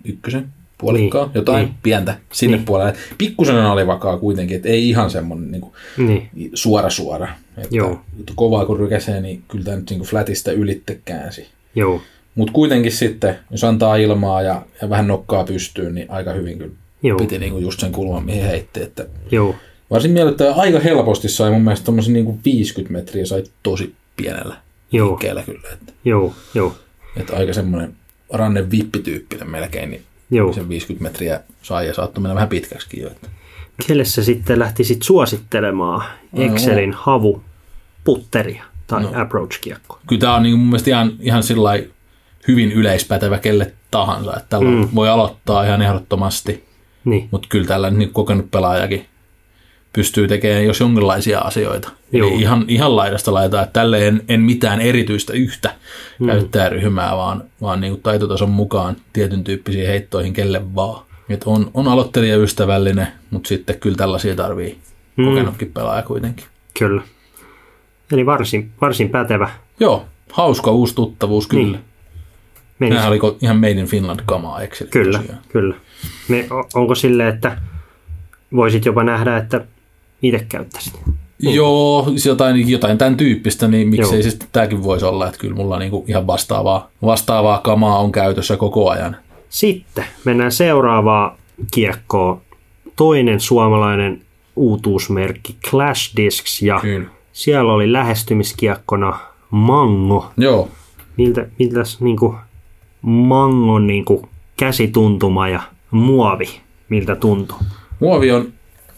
ykkösen 0.04 0.46
puolikkaa, 0.78 1.24
Niin, 1.24 1.34
jotain 1.34 1.64
niin. 1.64 1.74
pientä 1.82 2.16
sinne 2.32 2.56
Niin. 2.56 2.64
puolelle. 2.66 2.94
Pikkusen 3.18 3.56
alivakaa 3.56 4.18
kuitenkin, 4.18 4.56
että 4.56 4.68
ei 4.68 4.88
ihan 4.88 5.10
semmoinen 5.10 5.50
niin 5.52 5.72
Niin, 6.08 6.30
suora 6.54 6.90
suora. 6.90 7.28
Että 7.56 7.76
Joo. 7.76 8.00
kovaa 8.34 8.66
kun 8.66 8.78
rykäsee, 8.78 9.20
niin 9.20 9.42
kyllä 9.48 9.64
tämä 9.64 9.76
nyt 9.76 9.90
niin 9.90 10.00
flatista 10.02 10.52
ylitte 10.52 11.00
käänsi. 11.04 11.46
joo, 11.74 12.00
Mutta 12.34 12.52
kuitenkin 12.52 12.92
sitten, 12.92 13.38
jos 13.50 13.64
antaa 13.64 13.96
ilmaa 13.96 14.42
ja, 14.42 14.62
ja 14.82 14.90
vähän 14.90 15.06
nokkaa 15.08 15.44
pystyyn, 15.44 15.94
niin 15.94 16.10
aika 16.10 16.32
hyvin 16.32 16.58
kyllä 16.58 16.72
Joo. 17.02 17.18
piti 17.18 17.38
niinku 17.38 17.58
just 17.58 17.80
sen 17.80 17.92
kulman, 17.92 18.24
mihin 18.24 18.44
heitti. 18.44 18.82
Että 18.82 19.06
joo, 19.30 19.54
varsin 19.90 20.10
miellyttävä. 20.10 20.52
Aika 20.54 20.80
helposti 20.80 21.28
sai 21.28 21.50
mun 21.50 21.62
mielestä 21.62 21.84
tommosen 21.86 22.12
niinku 22.12 22.38
50 22.44 22.92
metriä 22.92 23.26
sai 23.26 23.44
tosi 23.62 23.94
pienellä 24.16 24.56
Joo. 24.92 25.16
kyllä. 25.16 25.42
Että, 25.72 25.92
joo, 26.04 26.34
joo, 26.54 26.76
että 27.16 27.36
aika 27.36 27.52
semmoinen 27.52 27.94
ranne 28.32 28.70
vippityyppinen 28.70 29.50
melkein, 29.50 29.90
niin 29.90 30.02
joo. 30.30 30.52
sen 30.52 30.68
50 30.68 31.02
metriä 31.02 31.40
sai 31.62 31.86
ja 31.86 31.94
saattoi 31.94 32.22
mennä 32.22 32.34
vähän 32.34 32.48
pitkäksikin 32.48 33.02
jo. 33.02 33.10
Että. 33.10 33.28
Kelle 33.86 34.04
sä 34.04 34.24
sitten 34.24 34.58
lähtisit 34.58 35.02
suosittelemaan 35.02 36.04
Excelin 36.32 36.92
havu 36.92 37.42
putteria 38.04 38.64
tai 38.86 39.02
no. 39.02 39.12
approach-kiekko? 39.14 39.98
Kyllä 40.06 40.20
tämä 40.20 40.34
on 40.34 40.42
niinku 40.42 40.56
mun 40.56 40.66
mielestä 40.66 40.90
ihan, 40.90 41.12
ihan 41.20 41.42
sillä 41.42 41.70
hyvin 42.48 42.72
yleispätevä 42.72 43.38
kelle 43.38 43.72
tahansa. 43.90 44.36
Että 44.36 44.46
tällä 44.48 44.70
mm. 44.70 44.88
voi 44.94 45.08
aloittaa 45.08 45.64
ihan 45.64 45.82
ehdottomasti. 45.82 46.64
Niin, 47.04 47.28
Mutta 47.30 47.48
kyllä 47.48 47.66
tällä 47.66 47.90
niin 47.90 48.12
kokenut 48.12 48.50
pelaajakin 48.50 49.06
pystyy 49.96 50.28
tekemään 50.28 50.64
jos 50.64 50.80
jonkinlaisia 50.80 51.38
asioita. 51.38 51.90
Joo. 52.12 52.28
Eli 52.28 52.40
ihan, 52.40 52.64
ihan 52.68 52.96
laidasta 52.96 53.34
laitaa, 53.34 53.62
että 53.62 53.72
tälle 53.72 54.06
en, 54.06 54.22
en 54.28 54.40
mitään 54.40 54.80
erityistä 54.80 55.32
yhtä 55.32 55.74
mm. 56.18 56.26
käyttäjäryhmää, 56.26 57.16
vaan, 57.16 57.44
vaan 57.60 57.80
niin 57.80 57.92
kuin 57.92 58.02
taitotason 58.02 58.50
mukaan 58.50 58.96
tietyn 59.12 59.44
tyyppisiin 59.44 59.86
heittoihin 59.86 60.32
kelle 60.32 60.74
vaan. 60.74 61.06
Et 61.28 61.42
on, 61.46 61.70
on 61.74 61.88
aloittelijaystävällinen, 61.88 63.08
mutta 63.30 63.48
sitten 63.48 63.80
kyllä 63.80 63.96
tällaisia 63.96 64.36
tarvii 64.36 64.78
mm. 65.16 65.24
kokenutkin 65.24 65.72
pelaaja 65.72 66.02
kuitenkin. 66.02 66.46
kyllä. 66.78 67.02
Eli 68.12 68.26
varsin, 68.26 68.70
varsin 68.80 69.08
pätevä. 69.08 69.50
Joo, 69.80 70.06
hauska 70.32 70.70
uusi 70.70 70.94
tuttavuus 70.94 71.46
kyllä. 71.46 71.62
Niin. 71.64 71.72
Niin. 71.72 71.84
Meni 72.78 72.94
Nämä 72.94 73.08
oliko 73.08 73.36
ihan 73.42 73.56
Made 73.56 73.70
in 73.70 73.86
Finland 73.86 74.20
kamaa, 74.26 74.60
eikö 74.60 74.86
Kyllä, 74.90 75.18
tosiaan? 75.18 75.42
kyllä. 75.48 75.74
Me, 76.28 76.46
onko 76.74 76.94
silleen, 76.94 77.34
että 77.34 77.58
voisit 78.56 78.84
jopa 78.84 79.04
nähdä, 79.04 79.36
että 79.36 79.64
itse 80.22 80.46
käyttäisit? 80.48 81.00
Joo, 81.38 82.06
jotain, 82.26 82.70
jotain 82.70 82.98
tämän 82.98 83.16
tyyppistä, 83.16 83.68
niin 83.68 83.88
miksei 83.88 84.14
Joo. 84.14 84.22
siis 84.22 84.38
tämäkin 84.52 84.82
voisi 84.82 85.04
olla, 85.04 85.26
että 85.26 85.38
kyllä 85.38 85.54
mulla 85.54 85.78
niinku 85.78 86.04
ihan 86.08 86.26
vastaavaa, 86.26 86.90
vastaavaa 87.02 87.58
kamaa 87.58 87.98
on 87.98 88.12
käytössä 88.12 88.56
koko 88.56 88.90
ajan. 88.90 89.16
Sitten 89.48 90.04
mennään 90.24 90.52
seuraavaan 90.52 91.32
kiekkoon. 91.70 92.40
Toinen 92.96 93.40
suomalainen 93.40 94.22
uutuusmerkki 94.56 95.56
Clash 95.70 96.16
Discs 96.16 96.62
ja 96.62 96.78
Kyllä. 96.80 97.08
siellä 97.32 97.72
oli 97.72 97.92
lähestymiskiekkona 97.92 99.18
Mango. 99.50 100.30
Joo, 100.36 100.68
Miltä, 101.16 101.46
miltäs 101.58 102.00
niinku 102.00 102.34
Mangon 103.02 103.86
niinku 103.86 104.28
käsituntuma 104.56 105.48
ja 105.48 105.60
muovi, 105.90 106.60
miltä 106.88 107.16
tuntuu? 107.16 107.58
muovi 108.00 108.32
on 108.32 108.52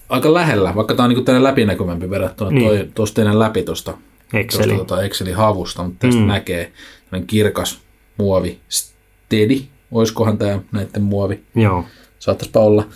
aika 0.08 0.34
lähellä, 0.34 0.74
vaikka 0.74 0.94
tämä 0.94 1.04
on 1.04 1.10
niinku 1.10 1.24
tänne 1.24 1.42
läpinäkyvämpi 1.42 2.10
verrattuna 2.10 2.50
Niin. 2.50 2.70
niin. 2.70 2.92
tuosta 2.92 3.14
teidän 3.14 3.38
läpi 3.38 3.62
tuosta 3.62 3.94
Exceli. 4.32 4.76
tota 4.76 5.02
Excelin 5.02 5.36
havusta, 5.36 5.82
mutta 5.82 6.06
tästä 6.06 6.20
mm. 6.20 6.26
näkee 6.26 6.72
tämmöinen 7.10 7.26
kirkas 7.26 7.80
muovi, 8.18 8.58
steady, 8.68 9.60
oiskohan 9.92 10.38
tämä 10.38 10.58
näiden 10.72 11.02
muovi, 11.02 11.40
Joo, 11.54 11.84
saattaisipa 12.18 12.60
olla. 12.60 12.86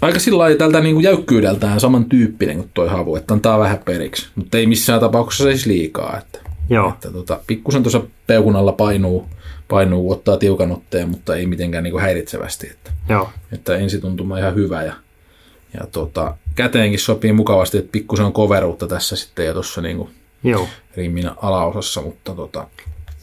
Aika 0.00 0.18
sillä 0.18 0.38
lailla 0.38 0.58
tältä 0.58 0.80
niinku 0.80 1.00
jäykkyydeltään 1.00 1.80
samantyyppinen 1.80 2.56
kuin 2.56 2.70
toi 2.74 2.88
havu, 2.88 3.16
että 3.16 3.34
antaa 3.34 3.58
vähän 3.58 3.78
periksi, 3.84 4.28
mutta 4.34 4.58
ei 4.58 4.66
missään 4.66 5.00
tapauksessa 5.00 5.44
siis 5.44 5.66
liikaa. 5.66 6.18
Että, 6.18 6.38
joo, 6.70 6.88
että 6.88 7.10
tota, 7.10 7.40
pikkusen 7.46 7.82
tuossa 7.82 8.02
peukun 8.26 8.56
alla 8.56 8.72
painuu, 8.72 9.28
painuu, 9.68 10.12
ottaa 10.12 10.36
tiukan 10.36 10.72
otteen, 10.72 11.08
mutta 11.08 11.36
ei 11.36 11.46
mitenkään 11.46 11.84
niinku 11.84 11.98
häiritsevästi. 11.98 12.66
Että, 12.70 12.90
joo, 13.08 13.28
että 13.52 13.76
ensituntuma 13.76 14.38
ihan 14.38 14.54
hyvä 14.54 14.82
ja, 14.82 14.92
ja 15.74 15.86
tota, 15.86 16.36
käteenkin 16.54 16.98
sopii 16.98 17.32
mukavasti, 17.32 17.78
että 17.78 17.92
pikkusen 17.92 18.26
on 18.26 18.32
koveruutta 18.32 18.86
tässä 18.86 19.16
sitten 19.16 19.46
ja 19.46 19.52
tuossa 19.52 19.80
niinku 19.80 20.10
joo. 20.44 20.68
rimmin 20.96 21.30
alaosassa, 21.42 22.02
mutta 22.02 22.34
tota, 22.34 22.66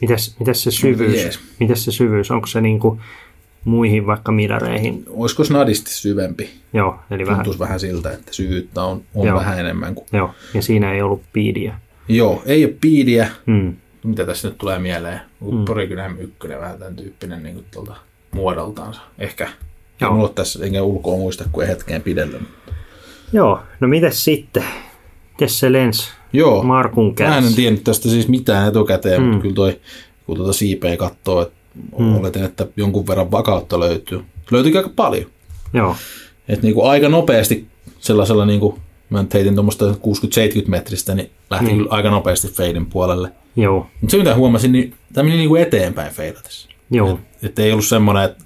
Mitäs, 0.02 0.36
mitäs 0.40 0.64
se 0.64 0.72
syvyys? 0.72 1.16
jees. 1.16 1.40
Mitäs 1.60 1.86
se 1.86 1.92
syvyys? 1.92 2.32
Onko 2.32 2.48
se 2.48 2.62
niinku 2.62 3.00
muihin 3.66 4.08
vaikka 4.08 4.32
midareihin? 4.32 5.04
olisiko 5.08 5.44
snadisti 5.44 5.92
syvempi? 5.92 6.50
Joo, 6.74 7.00
eli 7.12 7.26
vähän. 7.26 7.38
Tuntuisi 7.38 7.60
vähän 7.60 7.80
siltä, 7.80 8.12
että 8.12 8.34
syvyyttä 8.34 8.84
on, 8.84 9.04
on 9.16 9.28
Joo. 9.28 9.40
vähän 9.40 9.60
enemmän 9.60 9.96
kuin... 9.96 10.08
Joo, 10.14 10.32
ja 10.54 10.62
siinä 10.62 10.94
ei 10.94 11.02
ollut 11.02 11.22
piidiä. 11.34 11.80
Joo, 12.08 12.44
ei 12.46 12.66
ole 12.66 12.74
piidiä. 12.82 13.30
Hmm. 13.48 13.76
Mitä 14.04 14.26
tässä 14.26 14.48
nyt 14.48 14.58
tulee 14.58 14.80
mieleen? 14.80 15.22
Mm. 15.42 15.66
Porikynä 15.66 16.16
ykkönen, 16.20 16.60
vähän 16.60 16.80
tämän 16.80 16.96
tyyppinen 16.96 17.44
niin 17.44 17.56
kuin 17.56 17.66
tuolta 17.74 17.96
muodoltaansa. 18.32 19.02
Ehkä. 19.20 19.50
Joo. 20.02 20.12
Mulla 20.12 20.24
ole 20.24 20.32
tässä 20.36 20.66
enkä 20.66 20.84
ulkoa 20.84 21.18
muista 21.18 21.44
kuin 21.52 21.68
hetkeen 21.68 22.02
pidellä. 22.02 22.40
Joo, 23.34 23.60
no 23.80 23.88
mites 23.88 24.24
sitten? 24.24 24.64
Mites 25.32 25.60
se 25.60 25.72
lens 25.72 26.10
Joo, 26.34 26.64
Markun 26.64 27.06
mä 27.06 27.10
en 27.10 27.16
kädessä? 27.16 27.56
tiennyt 27.56 27.84
tästä 27.84 28.10
siis 28.10 28.28
mitään 28.28 28.68
etukäteen, 28.68 29.22
mm. 29.22 29.28
mutta 29.28 29.42
kyllä 29.42 29.56
toi, 29.56 29.80
kun 30.26 30.36
tuota 30.38 30.54
siipeä 30.54 30.98
katsoo, 30.98 31.42
että 31.42 31.56
mm. 32.00 32.16
oletin, 32.18 32.44
että 32.44 32.68
jonkun 32.78 33.08
verran 33.08 33.32
vakautta 33.32 33.80
löytyy. 33.80 34.24
Löytyykin 34.52 34.80
aika 34.80 34.92
paljon. 34.96 35.26
Joo, 35.74 35.96
Että 36.48 36.64
niinku 36.64 36.86
aika 36.86 37.10
nopeasti 37.10 37.68
sellaisella, 38.00 38.46
niinku, 38.46 38.80
mä 39.10 39.22
nyt 39.22 39.34
heitin 39.34 39.56
tuommoista 39.56 39.86
60-70 39.92 39.96
metristä, 40.68 41.16
niin 41.16 41.30
lähti 41.50 41.72
mm. 41.72 41.78
kyllä 41.78 41.90
aika 41.92 42.10
nopeasti 42.10 42.48
feidin 42.48 42.86
puolelle. 42.86 43.32
joo, 43.56 43.88
Mutta 44.02 44.12
se 44.12 44.18
mitä 44.18 44.36
huomasin, 44.36 44.72
niin 44.72 44.94
tämä 45.14 45.24
meni 45.24 45.38
niinku 45.38 45.56
eteenpäin 45.56 46.14
feidatessa. 46.14 46.70
joo, 46.92 47.20
Että 47.44 47.62
ei 47.62 47.72
ollut 47.72 47.86
semmoinen, 47.86 48.24
että 48.24 48.44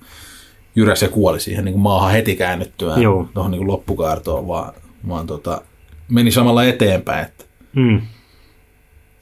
jyräs 0.75 1.01
ja 1.01 1.09
kuoli 1.09 1.39
siihen 1.39 1.65
niin 1.65 1.73
kuin 1.73 1.81
maahan 1.81 2.11
heti 2.11 2.35
käännyttyään 2.35 3.01
Joo. 3.01 3.27
tuohon 3.33 3.51
niin 3.51 3.67
loppukaartoon, 3.67 4.47
vaan, 4.47 4.73
vaan 5.07 5.27
tota, 5.27 5.61
meni 6.09 6.31
samalla 6.31 6.63
eteenpäin. 6.63 7.25
Että, 7.25 7.45
mm. 7.75 8.01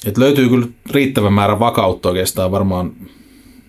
että 0.05 0.21
löytyy 0.21 0.49
kyllä 0.49 0.67
riittävän 0.91 1.33
määrä 1.33 1.59
vakautta 1.59 2.09
oikeastaan 2.09 2.51
varmaan, 2.51 2.91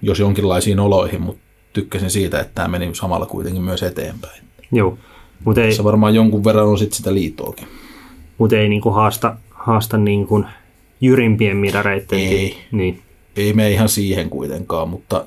jos 0.03 0.19
jonkinlaisiin 0.21 0.81
oloihin, 0.81 1.23
mutta 1.23 1.43
tykkäsin 1.73 2.11
siitä, 2.11 2.41
että 2.41 2.53
tämä 2.55 2.69
meni 2.69 2.95
samalla 2.95 3.27
kuitenkin 3.27 3.63
myös 3.63 3.83
eteenpäin. 3.83 4.43
joo. 4.73 4.99
Mutta 5.45 5.61
ei, 5.63 5.73
Se 5.73 5.85
varmaan 5.85 6.15
jonkun 6.15 6.45
verran 6.45 6.67
on 6.67 6.79
sitten 6.79 6.97
sitä 6.97 7.15
liitoakin. 7.15 7.69
mut 8.39 8.53
ei 8.53 8.69
niinku 8.69 8.91
haasta, 8.91 9.37
haasta 9.51 9.99
niinku 9.99 10.45
jyrimpien 11.01 11.57
midareitten. 11.57 12.19
Ei. 12.19 12.57
Niin, 12.73 13.03
Ei 13.37 13.53
me 13.53 13.71
ihan 13.71 13.89
siihen 13.89 14.31
kuitenkaan, 14.31 14.89
mutta, 14.89 15.25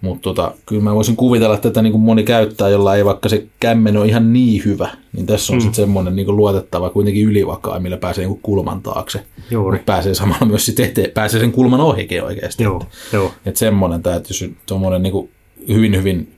mutta 0.00 0.22
tota, 0.22 0.54
kyllä 0.66 0.82
mä 0.82 0.94
voisin 0.94 1.16
kuvitella, 1.16 1.54
että 1.54 1.68
tätä 1.68 1.82
niin 1.82 1.92
kuin 1.92 2.02
moni 2.02 2.24
käyttää, 2.24 2.68
jolla 2.68 2.96
ei 2.96 3.04
vaikka 3.04 3.28
se 3.28 3.46
kämmen 3.60 3.96
ole 3.96 4.06
ihan 4.06 4.32
niin 4.32 4.62
hyvä, 4.64 4.88
niin 5.12 5.26
tässä 5.26 5.52
on 5.52 5.58
mm. 5.58 5.60
sitten 5.60 5.82
semmoinen 5.82 6.16
niin 6.16 6.26
kuin 6.26 6.36
luotettava, 6.36 6.90
kuitenkin 6.90 7.26
ylivakaa, 7.26 7.80
millä 7.80 7.96
pääsee 7.96 8.22
niin 8.24 8.32
kuin 8.34 8.42
kulman 8.42 8.82
taakse. 8.82 9.22
Juuri. 9.50 9.78
Mutta 9.78 9.92
pääsee 9.92 10.14
samalla 10.14 10.46
myös 10.46 10.66
sitten 10.66 10.86
eteen, 10.86 11.10
pääsee 11.10 11.40
sen 11.40 11.52
kulman 11.52 11.80
ohikin 11.80 12.24
oikeasti. 12.24 12.62
joo, 12.62 12.82
joo, 13.12 13.32
Että 13.46 13.58
semmoinen, 13.58 13.96
että 13.96 14.20
jos 14.28 14.44
tuommoinen 14.66 15.02
niin 15.02 15.30
hyvin, 15.68 15.96
hyvin 15.96 16.32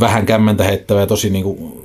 vähän 0.00 0.26
kämmentä 0.26 0.64
heittävä 0.64 1.00
ja 1.00 1.06
tosi 1.06 1.30
niin 1.30 1.44
kuin, 1.44 1.84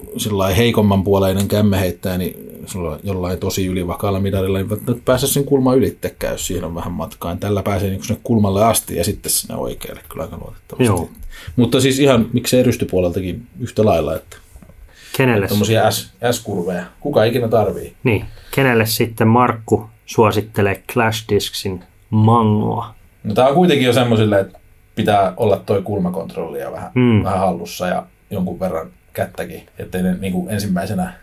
heikomman 0.58 1.04
puoleinen 1.04 1.48
kämme 1.48 1.80
heittää, 1.80 2.18
niin 2.18 2.46
sulla 2.66 3.00
jollain 3.04 3.40
tosi 3.40 3.66
ylivakaalla 3.66 4.20
midarilla, 4.20 4.58
niin 4.58 4.70
välttämättä 4.70 5.06
pääse 5.06 5.28
sen 5.28 5.44
kulman 5.44 5.78
ylittekään, 5.78 6.34
jos 6.34 6.48
siinä 6.48 6.68
on 6.68 6.76
vähän 6.76 6.94
matkaa. 6.94 7.32
Niin 7.32 7.40
Tällä 7.40 7.64
pääsee 7.64 7.90
niin 7.90 8.04
sinne 8.04 8.22
kulmalle 8.24 8.66
asti 8.66 8.96
ja 8.96 9.04
sitten 9.04 9.32
sinne 9.32 9.56
oikealle 9.56 10.02
kyllä 10.10 10.24
aika 10.24 10.38
luotettavasti. 10.38 10.86
Joo. 10.86 11.10
Mutta 11.56 11.82
siis 11.82 12.00
ihan 12.00 12.30
miksei 12.34 12.64
rystypuoleltakin 12.64 13.48
yhtä 13.60 13.86
lailla, 13.86 14.16
että 14.16 14.38
kenelle, 15.18 15.48
tuommoisia 15.48 15.92
S, 15.92 16.14
S-kurveja, 16.32 16.84
kuka 17.00 17.24
ikinä 17.24 17.48
tarvii. 17.48 17.94
niin, 18.04 18.26
kenelle 18.52 18.86
sitten 18.86 19.28
Markku 19.28 19.90
suosittelee 20.06 20.84
Clash 20.94 21.30
Disksin 21.30 21.84
Mangoa? 22.10 22.96
No, 23.24 23.34
tämä 23.34 23.48
on 23.48 23.56
kuitenkin 23.56 23.86
jo 23.86 23.94
semmoisille, 23.94 24.40
että 24.40 24.60
pitää 24.96 25.34
olla 25.38 25.62
toi 25.66 25.82
kulmakontrolli 25.82 26.60
ja 26.60 26.72
vähän, 26.72 26.92
Mm. 26.96 27.24
vähän 27.24 27.40
hallussa 27.40 27.88
ja 27.88 28.06
jonkun 28.32 28.60
verran 28.60 28.88
kättäkin. 29.14 29.68
Että 29.80 30.02
ne, 30.02 30.16
niin 30.20 30.34
kuin 30.34 30.50
ensimmäisenä 30.50 31.14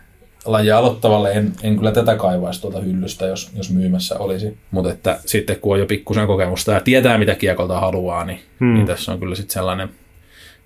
lajia 0.45 0.77
aloittavalle 0.77 1.31
en, 1.31 1.53
en 1.63 1.77
kyllä 1.77 1.91
tätä 1.91 2.15
kaivaisi 2.15 2.61
tuolta 2.61 2.79
hyllystä, 2.79 3.25
jos, 3.25 3.51
jos 3.55 3.71
myymässä 3.71 4.19
olisi. 4.19 4.57
Mutta 4.71 4.91
että 4.91 5.19
sitten 5.25 5.59
kun 5.59 5.73
on 5.73 5.79
jo 5.79 5.85
pikkusen 5.85 6.27
kokemusta 6.27 6.71
ja 6.71 6.79
tietää 6.79 7.17
mitä 7.17 7.35
kiekolta 7.35 7.79
haluaa, 7.79 8.25
niin, 8.25 8.39
Mm. 8.59 8.67
mm. 8.67 8.73
niin 8.73 8.87
tässä 8.87 9.11
on 9.11 9.19
kyllä 9.19 9.35
sitten 9.35 9.53
sellainen, 9.53 9.89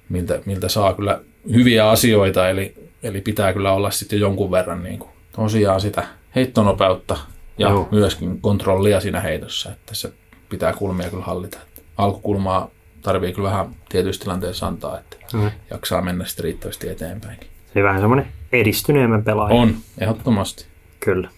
miltä, 0.09 0.39
miltä 0.45 0.69
saa 0.69 0.93
kyllä 0.93 1.19
hyviä 1.53 1.89
asioita. 1.89 2.49
Eli, 2.49 2.75
eli 3.03 3.21
pitää 3.21 3.53
kyllä 3.53 3.71
olla 3.73 3.91
sitten 3.91 4.19
jo 4.19 4.27
jonkun 4.27 4.51
verran 4.51 4.83
niin 4.83 4.99
kuin, 4.99 5.09
tosiaan 5.35 5.81
sitä 5.81 6.03
heittonopeutta 6.35 7.17
ja. 7.57 7.69
Joo. 7.69 7.87
myöskin 7.91 8.41
kontrollia 8.41 8.99
siinä 8.99 9.19
heitossa, 9.19 9.71
että 9.71 9.95
se 9.95 10.11
pitää 10.49 10.73
kulmia 10.73 11.09
kyllä 11.09 11.23
hallita. 11.23 11.57
Alkukulmaa 11.97 12.69
tarvii 13.07 13.33
kyllä 13.33 13.49
vähän 13.49 13.67
tietyissä 13.89 14.21
tilanteissa 14.23 14.67
antaa, 14.67 14.99
että 14.99 15.17
Mm. 15.33 15.51
jaksaa 15.71 16.01
mennä 16.01 16.25
sitten 16.25 16.43
riittävästi 16.43 16.89
eteenpäinkin. 16.89 17.47
Eli 17.75 17.83
vähän 17.83 18.01
semmoinen 18.01 18.27
edistyneemmän 18.51 19.23
pelaaja. 19.23 19.55
On, 19.55 19.75
ehdottomasti. 19.97 20.65
Kyllä. 20.99 21.29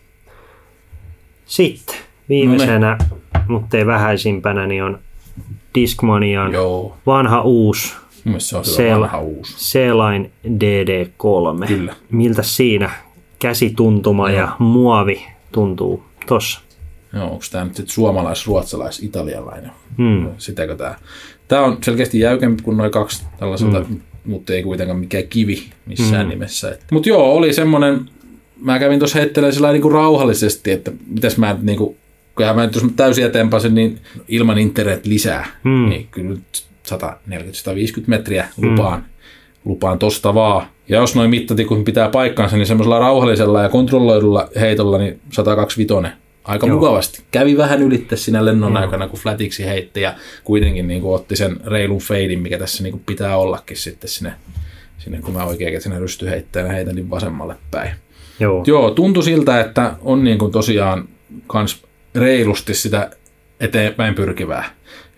Sitten 1.46 1.96
viimeisenä, 2.30 2.98
mutta 3.48 3.78
ei 3.78 3.86
vähäisimpänä, 3.86 4.68
niin 4.68 4.84
on 4.84 5.00
Discmanian 5.76 6.54
Joo, 6.54 6.98
vanha 7.06 7.42
uusi 7.42 7.94
mun 8.14 8.22
mielestä 8.26 8.64
se 8.64 8.94
on 8.96 9.02
vanha 9.02 9.20
uusi. 9.20 9.58
C-Line 9.58 10.30
DD3. 10.48 11.68
Kyllä. 11.68 11.96
Miltä 12.12 12.44
siinä 12.44 12.90
käsituntuma 13.40 14.30
ja 14.30 14.56
muovi 14.60 15.26
tuntuu 15.52 16.04
tossa? 16.26 16.62
Joo, 17.14 17.24
onko 17.32 17.44
tämä 17.52 17.66
nyt 17.66 17.90
suomalais, 17.90 18.48
ruotsalais, 18.48 19.04
italialainen? 19.04 19.72
Hmm. 19.98 20.30
Sitäkö 20.38 20.76
tämä? 20.76 20.96
Tämä 21.50 21.62
on 21.62 21.78
selkeästi 21.84 22.20
jäykempi 22.20 22.64
kuin 22.64 22.78
noin 22.78 22.92
kaksi 22.92 23.26
tällaiselta, 23.40 23.86
mm. 23.90 24.00
mutta 24.26 24.54
ei 24.54 24.64
kuitenkaan 24.64 25.00
mikään 25.00 25.24
kivi 25.30 25.64
missään 25.86 26.26
mm. 26.26 26.30
nimessä. 26.30 26.78
Mutta 26.92 27.10
joo, 27.10 27.34
oli 27.34 27.54
semmoinen, 27.54 28.06
mä 28.62 28.80
kävin 28.80 29.00
tuossa 29.00 29.20
heittelemään 29.20 29.54
sillä 29.54 29.72
niin 29.72 29.82
kuin 29.82 29.92
rauhallisesti, 29.92 30.72
että 30.72 30.92
mitäs 31.08 31.38
mä 31.38 31.54
nyt 31.54 31.64
niin 31.64 31.78
kuin, 31.78 31.98
kun 32.36 32.46
mä 32.56 32.66
nyt 32.66 32.76
jos 32.76 32.84
mä 32.84 32.90
täysin 32.96 33.26
eteenpäin 33.26 33.76
niin 33.76 34.00
ilman 34.28 34.58
internet 34.58 35.06
lisää, 35.06 35.48
Mm. 35.64 35.90
niin 35.90 36.08
kyllä 36.12 36.30
nyt 36.30 36.64
140-150 36.90 38.04
metriä 38.08 38.48
lupaan, 38.58 39.00
mm. 39.00 39.06
lupaan 39.66 40.00
tosta 40.00 40.34
vaan. 40.34 40.68
Ja 40.90 40.98
jos 40.98 41.16
noin 41.16 41.30
mittatikut 41.30 41.86
pitää 41.86 42.10
paikkansa, 42.10 42.58
niin 42.58 42.68
semmoisella 42.68 43.00
rauhallisella 43.00 43.64
ja 43.64 43.70
kontrolloidulla 43.70 44.50
heitolla, 44.60 44.98
niin 44.98 45.20
125 45.32 45.88
aika 46.44 46.68
Joo. 46.68 46.76
Mukavasti. 46.76 47.24
Kävi 47.32 47.58
vähän 47.58 47.82
ylitte 47.82 48.16
siinä 48.16 48.46
lennon 48.46 48.78
aikana, 48.78 49.08
kun 49.08 49.20
flatiksi 49.20 49.66
heitti 49.66 50.02
ja 50.02 50.14
kuitenkin 50.44 50.88
niin 50.88 51.02
kuin 51.02 51.16
otti 51.16 51.36
sen 51.36 51.58
reilun 51.66 52.00
feidin, 52.00 52.42
mikä 52.42 52.58
tässä 52.58 52.84
niin 52.84 52.92
kuin 52.92 53.04
pitää 53.06 53.38
ollakin 53.38 53.78
sitten 53.78 54.10
sinne, 54.10 54.34
sinne 54.98 55.22
kun 55.22 55.34
mä 55.34 55.44
oikein 55.44 55.74
käsinä 55.74 56.00
rysty 56.00 56.30
heittää 56.30 56.64
ja 56.64 56.72
heitän 56.72 56.96
niin 56.96 57.10
vasemmalle 57.10 57.56
päin. 57.72 57.92
Joo. 58.40 58.64
Joo, 58.68 58.92
tuntui 58.92 59.24
siltä, 59.24 59.60
että 59.60 59.96
on 60.02 60.24
niin 60.24 60.38
kuin 60.38 60.52
tosiaan 60.52 61.08
kans 61.48 61.84
reilusti 62.16 62.74
sitä 62.74 63.12
eteenpäin 63.60 64.16
pyrkivää. 64.16 64.70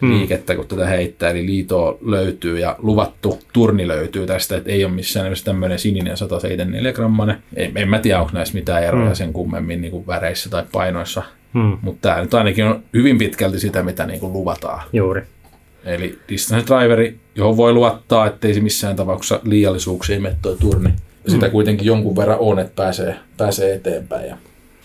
Liikettä, 0.02 0.56
kun 0.56 0.68
tätä 0.68 0.88
heittää. 0.88 1.30
Eli 1.30 1.46
liito 1.46 1.98
löytyy 2.02 2.60
ja 2.60 2.76
luvattu 2.80 3.40
turni 3.54 3.88
löytyy 3.88 4.26
tästä, 4.26 4.58
että 4.58 4.72
ei 4.72 4.86
ole 4.86 4.94
missään 4.94 5.24
nimessä 5.24 5.46
tämmöinen 5.46 5.80
sininen 5.80 6.18
174 6.18 6.94
grammanen. 6.94 7.38
En, 7.56 7.72
en 7.76 7.90
mä 7.90 8.00
tiedä, 8.00 8.20
onko 8.20 8.32
näissä 8.34 8.54
mitään 8.54 8.84
eroja 8.84 9.10
mm. 9.10 9.16
sen 9.16 9.34
kummemmin 9.34 9.82
niin 9.82 9.92
kuin 9.92 10.08
väreissä 10.08 10.50
tai 10.50 10.64
painoissa. 10.72 11.24
Mm. 11.54 11.78
Mutta 11.82 12.10
tämä 12.10 12.22
nyt 12.22 12.34
ainakin 12.34 12.66
on 12.66 12.84
hyvin 12.94 13.18
pitkälti 13.18 13.60
sitä, 13.60 13.84
mitä 13.84 14.06
niin 14.06 14.20
kuin 14.20 14.34
luvataan. 14.34 14.82
Juuri. 14.94 15.22
Eli 15.86 16.20
distance 16.30 16.66
driveri, 16.68 17.20
johon 17.36 17.58
voi 17.58 17.74
luottaa, 17.74 18.28
ettei 18.28 18.54
se 18.54 18.60
missään 18.60 18.96
tapauksessa 18.96 19.40
liiallisuuksiin 19.44 20.22
mene 20.22 20.36
tuo 20.42 20.56
turni. 20.56 20.90
Ja 21.26 21.32
sitä 21.32 21.50
kuitenkin 21.50 21.88
jonkun 21.88 22.16
verran 22.16 22.40
on, 22.40 22.60
että 22.60 22.74
pääsee, 22.76 23.16
pääsee 23.38 23.74
eteenpäin 23.74 24.28
ja, 24.28 24.38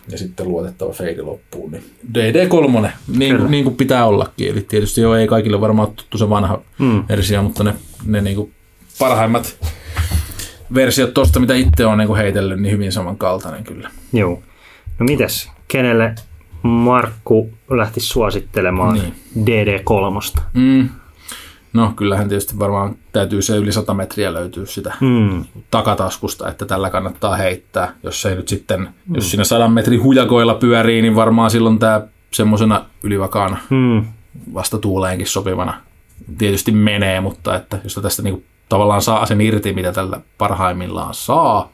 ja 0.09 0.19
sitten 0.19 0.49
luotettava 0.49 0.93
feidi 0.93 1.23
loppuun. 1.23 1.71
Niin 1.71 1.85
DD3, 2.15 2.89
niin, 3.17 3.37
Kyllä. 3.37 3.49
niin 3.51 3.65
kuin 3.65 3.77
pitää 3.77 4.07
ollakin. 4.07 4.49
Eli 4.49 4.61
tietysti 4.61 5.01
jo 5.01 5.15
ei 5.15 5.27
kaikille 5.27 5.61
varmaan 5.61 5.89
tuttu 5.91 6.19
se 6.19 6.31
vanha 6.31 6.61
Mm. 6.79 7.05
versio, 7.09 7.43
mutta 7.43 7.65
ne, 7.65 7.75
ne 8.05 8.21
niin 8.21 8.37
kuin 8.37 8.53
parhaimmat 8.99 9.57
versiot 10.75 11.15
tuosta, 11.15 11.41
mitä 11.41 11.55
itse 11.55 11.87
on 11.87 11.99
niin 11.99 12.09
kuin 12.09 12.17
heitellyt, 12.19 12.61
niin 12.61 12.73
hyvin 12.73 12.93
samankaltainen 12.93 13.65
kyllä. 13.65 13.91
Joo. 14.13 14.43
No 14.99 15.05
mites, 15.07 15.51
kenelle 15.69 16.15
Markku 16.63 17.51
lähti 17.71 18.01
suosittelemaan 18.01 18.95
Niin. 18.95 19.15
DD3? 19.47 20.41
Mm. 20.55 20.89
No 21.77 21.93
kyllähän 21.97 22.29
tietysti 22.29 22.59
varmaan 22.59 22.97
täytyy 23.13 23.43
se 23.43 23.57
yli 23.57 23.73
100 23.73 23.95
metriä 23.95 24.33
löytyy 24.33 24.67
sitä 24.67 24.95
Mm. 25.01 25.45
takataskusta, 25.71 26.49
että 26.49 26.67
tällä 26.67 26.91
kannattaa 26.91 27.37
heittää. 27.37 27.93
Jos 28.03 28.27
ei 28.27 28.37
nyt 28.37 28.49
sitten, 28.49 28.81
mm. 28.81 29.15
jos 29.15 29.31
siinä 29.31 29.45
100 29.45 29.69
metrin 29.69 30.03
hujakoilla 30.03 30.55
pyörii, 30.55 31.03
niin 31.03 31.15
varmaan 31.17 31.51
silloin 31.51 31.79
tämä 31.79 32.01
semmoisena 32.33 32.85
ylivakaana 33.03 33.57
Mm. 33.71 34.05
vasta 34.55 34.79
tuuleenkin 34.79 35.27
sopivana 35.27 35.81
tietysti 36.39 36.73
menee, 36.73 37.21
mutta 37.21 37.57
että 37.57 37.79
jos 37.85 37.95
tästä 38.03 38.23
niinku 38.23 38.43
tavallaan 38.69 39.03
saa 39.03 39.27
sen 39.27 39.41
irti, 39.41 39.73
mitä 39.73 39.93
tällä 39.93 40.21
parhaimmillaan 40.39 41.15
saa 41.15 41.71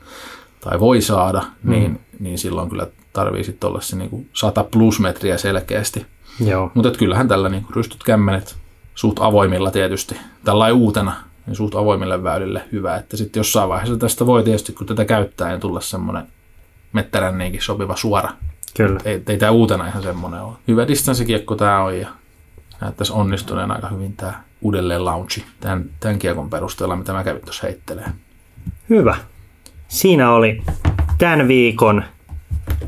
tai 0.60 0.80
voi 0.80 1.00
saada, 1.00 1.42
mm. 1.62 1.70
niin, 1.70 2.00
niin 2.20 2.38
silloin 2.38 2.70
kyllä 2.70 2.86
tarvii 3.12 3.44
sitten 3.44 3.68
olla 3.70 3.80
se 3.80 3.96
niinku 3.96 4.26
100 4.32 4.64
plus 4.64 5.00
metriä 5.00 5.38
selkeästi. 5.38 6.06
Joo. 6.46 6.70
Mutta 6.74 6.90
kyllähän 6.90 7.28
tällä 7.28 7.48
niinku 7.48 7.72
rystyt 7.72 8.02
kämmenet 8.04 8.56
suht 9.02 9.18
avoimilla 9.20 9.70
tietysti, 9.70 10.16
tällä 10.44 10.72
uutena, 10.72 11.14
niin 11.46 11.56
suht 11.56 11.74
avoimille 11.74 12.22
väylille 12.22 12.64
hyvä, 12.72 12.96
että 12.96 13.16
sitten 13.16 13.40
jossain 13.40 13.68
vaiheessa 13.68 13.96
tästä 13.96 14.26
voi 14.26 14.42
tietysti, 14.44 14.72
kun 14.72 14.86
tätä 14.86 15.04
käyttää, 15.04 15.48
niin 15.48 15.60
tulla 15.60 15.80
semmoinen 15.80 16.26
metteränniinkin 16.92 17.62
sopiva 17.62 17.96
suora. 17.96 18.30
Kyllä. 18.76 19.00
Ei, 19.04 19.22
ei 19.28 19.38
tämä 19.38 19.52
uutena 19.52 19.86
ihan 19.86 20.02
semmoinen 20.02 20.40
ole. 20.40 20.56
Hyvä 20.68 20.88
distanssikiekko 20.88 21.54
tämä 21.54 21.82
on 21.82 22.00
ja 22.00 22.08
näyttäisi 22.80 23.12
onnistuneen 23.12 23.70
aika 23.70 23.88
hyvin 23.88 24.16
tämä 24.16 24.42
uudelleen 24.60 25.04
launchi 25.04 25.44
tämän, 25.60 25.84
tämän 26.00 26.18
kiekon 26.18 26.50
perusteella, 26.50 26.96
mitä 26.96 27.12
mä 27.12 27.24
kävin 27.24 27.42
tuossa 27.42 27.66
heittelee. 27.66 28.08
Hyvä. 28.90 29.16
Siinä 29.88 30.32
oli 30.32 30.62
tämän 31.18 31.48
viikon. 31.48 32.04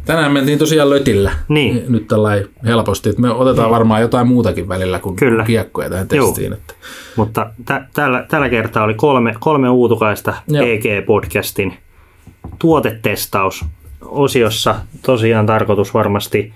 Tänään 0.04 0.32
mentiin 0.32 0.58
tosiaan 0.58 0.90
lötillä. 0.90 1.32
Niin. 1.48 1.84
Nyt 1.88 2.08
tällainen 2.08 2.48
helposti, 2.64 3.08
että 3.08 3.22
me 3.22 3.30
otetaan 3.30 3.70
varmaan 3.70 4.00
jotain 4.00 4.26
muutakin 4.26 4.68
välillä 4.68 4.98
kuin 4.98 5.16
Kyllä. 5.16 5.44
kiekkoja 5.44 5.90
tähän 5.90 6.08
testiin. 6.08 6.52
Että 6.52 6.74
Mutta 7.16 7.50
tä- 7.64 7.84
tällä, 7.94 8.26
tällä 8.28 8.48
kertaa 8.48 8.84
oli 8.84 8.94
kolme, 8.94 9.34
kolme 9.40 9.68
uutukaista 9.70 10.34
Joo. 10.48 10.66
EG-podcastin 10.66 11.72
tuotetestaus 12.58 13.64
osiossa. 14.02 14.74
Tosiaan 15.02 15.46
tarkoitus 15.46 15.94
varmasti 15.94 16.52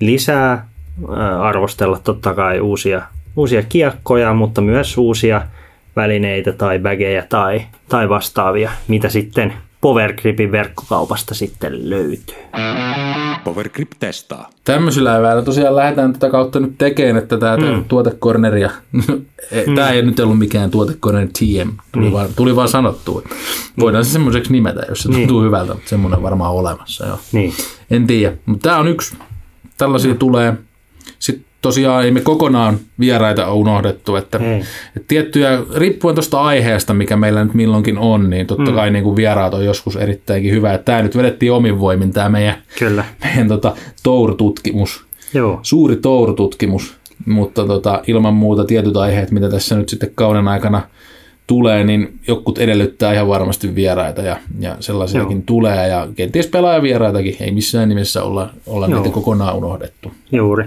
lisää 0.00 0.68
ää, 1.16 1.42
arvostella 1.42 1.98
totta 2.04 2.34
kai 2.34 2.60
uusia, 2.60 3.02
uusia 3.36 3.62
kiekkoja, 3.62 4.34
mutta 4.34 4.60
myös 4.60 4.98
uusia 4.98 5.42
välineitä 5.96 6.52
tai 6.52 6.78
baggeja 6.78 7.22
tai, 7.28 7.62
tai 7.88 8.08
vastaavia, 8.08 8.70
mitä 8.88 9.08
sitten 9.08 9.52
Powergripin 9.80 10.52
verkkokaupasta 10.52 11.34
sitten 11.34 11.90
löytyy. 11.90 12.36
Powergrip 13.44 13.90
testaa. 13.98 14.50
Tämmöisillä 14.64 15.16
eväillä 15.16 15.42
tosiaan 15.42 15.76
lähdetään 15.76 16.12
tätä 16.12 16.30
kautta 16.30 16.60
nyt 16.60 16.78
tekemään, 16.78 17.22
että 17.22 17.38
tämä 17.38 17.56
mm. 17.56 17.84
tuotekorneria, 17.84 18.70
tämä 19.76 19.90
ei 19.90 20.02
nyt 20.02 20.20
ollut 20.20 20.38
mikään 20.38 20.70
tuotekorneri 20.70 21.28
TM, 21.28 21.70
tuli, 21.92 22.06
mm. 22.06 22.12
vaan, 22.12 22.28
tuli 22.36 22.56
vaan 22.56 22.68
sanottua. 22.68 23.22
Voidaan 23.80 24.04
se 24.04 24.10
semmoiseksi 24.10 24.52
nimetä, 24.52 24.82
jos 24.88 25.02
se 25.02 25.08
tuntuu 25.08 25.42
hyvältä, 25.42 25.74
mutta 25.74 25.88
semmoinen 25.88 26.22
varmaan 26.22 26.52
olemassa. 26.52 27.06
Joo. 27.06 27.18
Niin, 27.32 27.52
En 27.90 28.06
tiedä, 28.06 28.36
mutta 28.46 28.68
tämä 28.68 28.80
on 28.80 28.88
yksi. 28.88 29.16
Tällaisia 29.78 30.14
tulee. 30.14 30.54
Sitten 31.18 31.49
tosiaan 31.62 32.04
ei 32.04 32.10
me 32.10 32.20
kokonaan 32.20 32.78
vieraita 33.00 33.46
ole 33.46 33.54
unohdettu, 33.54 34.16
että, 34.16 34.38
Ei. 34.38 34.62
että 34.96 35.08
tiettyjä, 35.08 35.58
riippuen 35.74 36.14
tuosta 36.14 36.40
aiheesta, 36.40 36.94
mikä 36.94 37.16
meillä 37.16 37.44
nyt 37.44 37.54
milloinkin 37.54 37.98
on, 37.98 38.30
niin 38.30 38.46
totta 38.46 38.72
kai 38.72 38.90
niin 38.90 39.04
kuin 39.04 39.16
vieraat 39.16 39.54
on 39.54 39.64
joskus 39.64 39.96
erittäinkin 39.96 40.52
hyvä. 40.52 40.74
Että 40.74 40.84
tämä 40.84 41.02
nyt 41.02 41.16
vedettiin 41.16 41.52
omin 41.52 41.80
voimin, 41.80 42.12
tämä 42.12 42.28
meidän, 42.28 42.54
kyllä. 42.78 43.04
meidän 43.24 43.48
tota, 43.48 43.76
Tour-tutkimus, 44.02 45.04
Joo, 45.34 45.60
suuri 45.62 45.96
Tour-tutkimus, 45.96 46.96
mutta 47.26 47.66
tota, 47.66 48.02
ilman 48.06 48.34
muuta 48.34 48.64
tietyt 48.64 48.96
aiheet, 48.96 49.30
mitä 49.30 49.48
tässä 49.48 49.76
nyt 49.76 49.88
sitten 49.88 50.10
kauden 50.14 50.48
aikana 50.48 50.82
tulee, 51.46 51.84
niin 51.84 52.18
jokut 52.28 52.58
edellyttää 52.58 53.12
ihan 53.12 53.28
varmasti 53.28 53.74
vieraita 53.74 54.22
ja, 54.22 54.36
ja 54.60 54.76
sellaisiakin 54.80 55.36
Joo. 55.36 55.42
tulee 55.46 55.88
ja 55.88 56.08
kenties 56.14 56.46
pelaajavieraitakin, 56.46 57.36
ei 57.40 57.50
missään 57.50 57.88
nimessä 57.88 58.22
olla, 58.22 58.50
olla 58.66 58.86
Joo. 58.86 59.00
niitä 59.00 59.14
kokonaan 59.14 59.56
unohdettu. 59.56 60.12
juuri. 60.32 60.64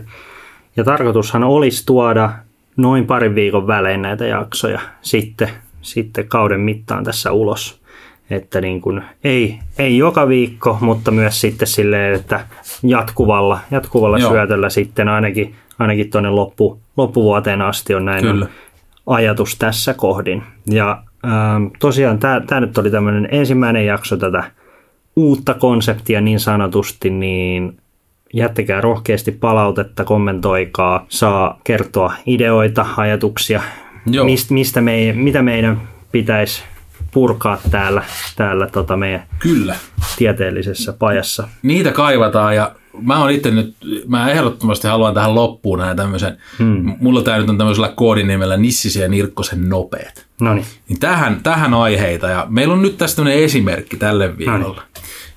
Ja 0.78 0.84
tarkoitushan 0.84 1.44
olisi 1.44 1.86
tuoda 1.86 2.30
noin 2.78 3.06
parin 3.06 3.36
viikon 3.36 3.68
välein 3.68 4.02
näitä 4.02 4.26
jaksoja 4.26 4.80
sitten, 5.02 5.50
sitten 5.82 6.28
kauden 6.28 6.60
mittaan 6.60 7.04
tässä 7.04 7.32
ulos. 7.32 7.84
Että 8.30 8.62
niin 8.62 8.82
kuin, 8.82 9.02
ei, 9.24 9.60
ei 9.78 9.98
joka 9.98 10.28
viikko, 10.28 10.78
mutta 10.82 11.12
myös 11.12 11.42
sitten 11.42 11.68
silleen, 11.68 12.16
että 12.16 12.46
jatkuvalla, 12.84 13.60
jatkuvalla 13.72 14.18
Joo. 14.18 14.32
syötöllä 14.32 14.70
sitten 14.70 15.08
ainakin, 15.08 15.56
ainakin 15.80 16.12
tuonne 16.12 16.30
loppu, 16.30 16.80
loppuvuoteen 16.98 17.62
asti 17.62 17.96
on 17.96 18.06
näin 18.06 18.22
Kyllä. 18.22 18.48
ajatus 19.08 19.56
tässä 19.56 19.94
kohdin. 19.94 20.44
Ja 20.70 21.04
ähm, 21.26 21.66
tosiaan 21.80 22.20
tämä 22.20 22.60
nyt 22.60 22.78
oli 22.78 22.92
tämmöinen 22.92 23.28
ensimmäinen 23.32 23.86
jakso 23.86 24.18
tätä 24.18 24.44
uutta 25.16 25.54
konseptia 25.54 26.22
niin 26.22 26.40
sanotusti, 26.40 27.10
niin 27.10 27.78
jättäkää 28.34 28.82
rohkeasti 28.82 29.32
palautetta, 29.32 30.04
kommentoikaa, 30.04 31.06
saa 31.10 31.60
kertoa 31.64 32.14
ideoita, 32.26 32.86
ajatuksia, 32.98 33.62
Joo. 34.06 34.26
mist, 34.26 34.50
mistä 34.50 34.82
me, 34.82 35.14
mitä 35.16 35.42
meidän 35.42 35.82
pitäisi 36.12 36.64
purkaa 37.12 37.58
täällä, 37.72 38.04
täällä 38.36 38.68
tota 38.68 38.98
meidän 38.98 39.24
Kyllä. 39.40 39.76
tieteellisessä 40.18 40.94
pajassa. 40.94 41.48
Niitä 41.62 41.92
kaivataan 41.92 42.56
ja 42.56 42.76
mä 43.02 43.20
oon 43.20 43.32
itse 43.32 43.52
nyt, 43.52 43.76
mä 44.08 44.30
ehdottomasti 44.30 44.88
haluan 44.88 45.14
tähän 45.14 45.36
loppuun 45.36 45.80
näin 45.80 45.98
tämmöisen, 45.98 46.38
hmm. 46.60 46.96
mulla 47.00 47.22
tää 47.22 47.38
nyt 47.38 47.50
on 47.50 47.58
tämmöisellä 47.58 47.94
koodinimellä 47.96 48.58
Nissisen 48.58 49.02
ja 49.02 49.10
Nirkkosen 49.10 49.70
nopeet. 49.70 50.26
No 50.42 50.54
niin, 50.54 50.66
tähän, 51.00 51.40
tähän 51.44 51.74
aiheita 51.74 52.28
ja 52.28 52.48
meillä 52.50 52.74
on 52.74 52.82
nyt 52.82 52.98
tästä 52.98 53.16
tämmöinen 53.16 53.44
esimerkki 53.44 53.98
tälle 53.98 54.38
viikolla. 54.38 54.84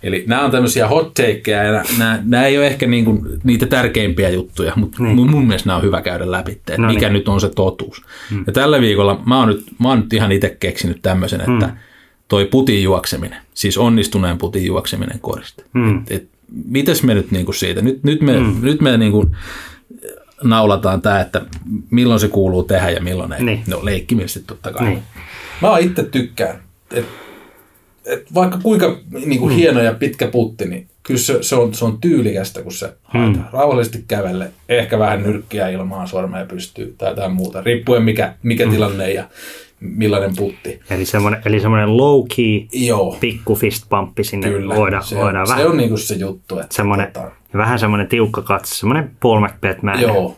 Eli 0.03 0.24
nämä 0.26 0.44
on 0.44 0.51
tämmöisiä 0.51 0.88
hot 0.88 1.14
takeja 1.14 1.62
ja 1.62 1.84
nämä, 1.99 2.18
nämä 2.24 2.47
ei 2.47 2.59
ole 2.59 2.66
ehkä 2.66 2.86
niinku 2.86 3.26
niitä 3.44 3.66
tärkeimpiä 3.66 4.28
juttuja, 4.28 4.72
mutta 4.76 5.03
niin. 5.03 5.16
mun, 5.16 5.30
mun 5.30 5.47
mielestä 5.47 5.68
nämä 5.68 5.76
on 5.76 5.82
hyvä 5.82 6.03
käydä 6.03 6.30
läpi, 6.30 6.53
että 6.53 6.74
No 6.78 6.88
mikä 6.88 7.07
niin. 7.07 7.12
nyt 7.12 7.28
on 7.28 7.40
se 7.40 7.49
totuus. 7.49 8.03
Hmm. 8.30 8.44
Ja 8.47 8.53
tällä 8.53 8.80
viikolla 8.80 9.22
mä 9.26 9.38
oon 9.38 9.49
nyt, 9.49 9.66
mä 9.78 9.88
oon 9.88 10.01
nyt 10.01 10.12
ihan 10.12 10.32
itse 10.32 10.57
keksinyt 10.61 11.03
tämmöisen, 11.03 11.40
että 11.40 11.76
toi 12.28 12.44
putin 12.44 12.82
juokseminen, 12.82 13.38
siis 13.55 13.78
onnistuneen 13.78 14.38
putin 14.38 14.66
juokseminen 14.66 15.20
koriste. 15.20 15.64
Hmm. 15.74 15.99
Et, 15.99 16.11
et, 16.11 16.28
mitäs 16.64 17.03
me 17.03 17.14
nyt 17.14 17.30
niinku 17.30 17.53
siitä, 17.53 17.82
nyt, 17.82 18.05
nyt 18.05 18.20
me, 18.20 18.38
hmm. 18.38 18.59
nyt 18.62 18.80
me 18.80 18.97
niinku 18.97 19.30
naulataan 20.42 21.03
tämä, 21.03 21.20
että 21.20 21.42
milloin 21.90 22.20
se 22.20 22.28
kuuluu 22.28 22.62
tehdä 22.62 22.90
ja 22.90 23.01
milloin 23.01 23.32
ei. 23.32 23.42
Niin. 23.42 23.62
No 23.66 23.84
leikkimielisesti 23.84 24.47
totta 24.47 24.72
kai. 24.72 24.88
Niin. 24.88 25.03
Mä 25.62 25.78
itse 25.78 26.03
tykkään, 26.03 26.59
että 26.92 27.26
et 28.07 28.35
vaikka 28.35 28.59
kuinka 28.63 28.99
niin 29.27 29.41
kuin 29.41 29.55
hieno 29.55 29.83
ja 29.83 29.95
pitkä 29.95 30.27
putti, 30.27 30.69
niin 30.69 30.89
kyllä 31.03 31.21
se, 31.21 31.43
se, 31.43 31.55
on, 31.55 31.75
se 31.75 31.85
on 31.85 31.99
tyylikästä, 32.01 32.63
kun 32.63 32.73
se 32.73 32.93
haetaan. 33.03 33.49
Rauhallisesti 33.53 34.05
kävelle, 34.09 34.51
ehkä 34.69 34.99
vähän 34.99 35.23
nyrkkiä 35.23 35.69
ilmaan, 35.69 36.09
sormea 36.09 36.45
pystyy 36.45 36.95
tai 36.99 37.11
jotain 37.11 37.33
muuta, 37.33 37.63
riippuen 37.63 38.03
mikä, 38.03 38.35
mikä 38.43 38.71
tilanne 38.71 39.13
ja 39.13 39.25
millainen 39.81 40.37
putti. 40.37 40.81
eli 40.91 41.05
semmoinen, 41.05 41.43
eli 41.45 41.61
semmoinen 41.61 41.97
low 41.97 42.25
key 42.37 42.67
Joo, 42.73 43.17
pikku 43.21 43.55
fist 43.55 43.89
pumppi 43.89 44.25
sinne 44.25 44.49
kyllä. 44.49 44.77
voidaan, 44.77 45.05
se, 45.05 45.17
voidaan 45.17 45.43
on, 45.43 45.49
vähän. 45.49 45.63
se 45.63 45.69
on 45.69 45.77
niin 45.77 45.89
kuin 45.89 45.99
se 45.99 46.15
juttu. 46.15 46.59
Että 46.59 46.75
semmoinen, 46.75 47.13
tota, 47.13 47.31
vähän 47.57 47.79
semmoinen 47.79 48.09
tiukka 48.09 48.43
katse, 48.43 48.75
semmoinen 48.75 49.11
Paul 49.21 49.47
McBeth 49.47 49.81
joo, 50.01 50.37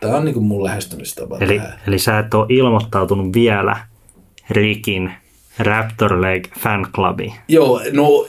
tämä 0.00 0.16
on 0.16 0.24
niin 0.24 0.34
kuin 0.34 0.46
mun 0.46 0.64
lähestymistapa. 0.64 1.38
Eli, 1.40 1.58
tähän. 1.58 1.80
eli 1.86 1.98
sä 1.98 2.18
et 2.18 2.34
ole 2.34 2.46
ilmoittautunut 2.48 3.34
vielä 3.34 3.76
Rikin 4.50 5.12
Raptor 5.58 6.20
Leg 6.20 6.44
Fan 6.58 6.86
Clubiin. 6.94 7.32
Joo, 7.48 7.82
no 7.92 8.26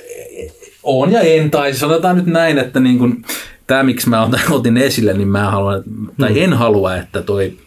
on 0.83 1.11
ja 1.11 1.21
en, 1.21 1.51
tai 1.51 1.73
sanotaan 1.73 2.15
nyt 2.15 2.25
näin, 2.25 2.57
että 2.57 2.79
niin 2.79 2.97
kuin, 2.99 3.25
tämä 3.67 3.83
miksi 3.83 4.09
mä 4.09 4.29
otin 4.49 4.77
esille, 4.77 5.13
niin 5.13 5.27
mä 5.27 5.51
haluan, 5.51 5.83
tai 6.19 6.41
en 6.41 6.53
halua, 6.53 6.95
että 6.95 7.21
toi 7.21 7.57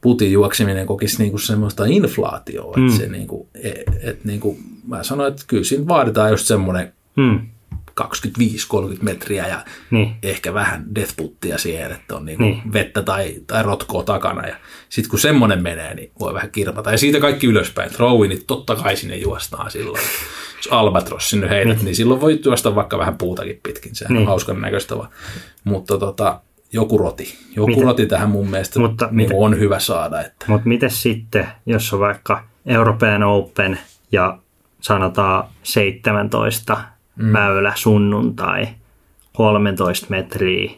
putin 0.00 0.32
juokseminen 0.32 0.86
kokisi 0.86 1.18
niinku 1.18 1.38
semmoista 1.38 1.84
inflaatioa. 1.84 2.76
Mm. 2.76 2.86
Että 2.86 2.98
se 2.98 3.08
niinku, 3.08 3.48
et, 3.62 3.82
et 4.02 4.24
niinku, 4.24 4.58
mä 4.86 5.02
sanoin, 5.02 5.32
että 5.32 5.44
kyllä 5.46 5.64
siinä 5.64 5.88
vaaditaan 5.88 6.30
just 6.30 6.46
semmoinen 6.46 6.92
Mm. 7.18 7.40
25-30 8.00 9.02
metriä 9.02 9.46
ja 9.46 9.64
Niin. 9.90 10.16
ehkä 10.22 10.54
vähän 10.54 10.94
deathputtia 10.94 11.58
siihen, 11.58 11.92
että 11.92 12.16
on 12.16 12.24
niinku 12.24 12.42
Niin. 12.44 12.72
vettä 12.72 13.02
tai, 13.02 13.34
tai 13.46 13.62
rotkoa 13.62 14.02
takana. 14.02 14.46
Ja 14.46 14.56
sitten 14.88 15.10
kun 15.10 15.18
semmoinen 15.18 15.62
menee, 15.62 15.94
niin 15.94 16.12
voi 16.20 16.34
vähän 16.34 16.50
kirpata. 16.50 16.90
Ja 16.92 16.98
siitä 16.98 17.20
kaikki 17.20 17.46
ylöspäin. 17.46 17.90
Rowi, 17.98 18.28
niin 18.28 18.42
totta 18.46 18.76
kai 18.76 18.96
sinne 18.96 19.16
juostaan 19.16 19.70
silloin. 19.70 20.02
Jos 20.56 20.68
Albatros 20.70 21.30
sinne 21.30 21.48
heidät, 21.48 21.76
niin. 21.76 21.84
niin 21.84 21.96
silloin 21.96 22.20
voi 22.20 22.40
juosta 22.44 22.74
vaikka 22.74 22.98
vähän 22.98 23.18
puutakin 23.18 23.60
pitkin. 23.62 23.94
Sehän 23.94 24.08
niin. 24.08 24.14
Niin. 24.14 24.22
on 24.22 24.28
hauskan 24.28 24.60
näköistä 24.60 24.96
vaan. 24.98 25.08
Mutta 25.64 25.98
tota, 25.98 26.40
joku 26.72 26.98
roti. 26.98 27.38
Joku 27.56 27.66
Miten- 27.70 27.84
roti 27.84 28.06
tähän 28.06 28.30
mun 28.30 28.50
mielestä 28.50 28.80
Mutta 28.80 29.04
niin 29.06 29.14
miten- 29.16 29.36
on 29.36 29.58
hyvä 29.58 29.78
saada. 29.78 30.20
Että. 30.20 30.44
Mutta 30.48 30.68
miten 30.68 30.90
sitten, 30.90 31.48
jos 31.66 31.92
on 31.92 32.00
vaikka 32.00 32.44
European 32.66 33.22
Open 33.22 33.78
ja 34.12 34.38
sanotaan 34.80 35.44
17 35.62 36.78
mm. 37.18 37.32
väylä 37.32 37.72
sunnuntai, 37.76 38.68
13 39.36 40.06
metriä 40.10 40.70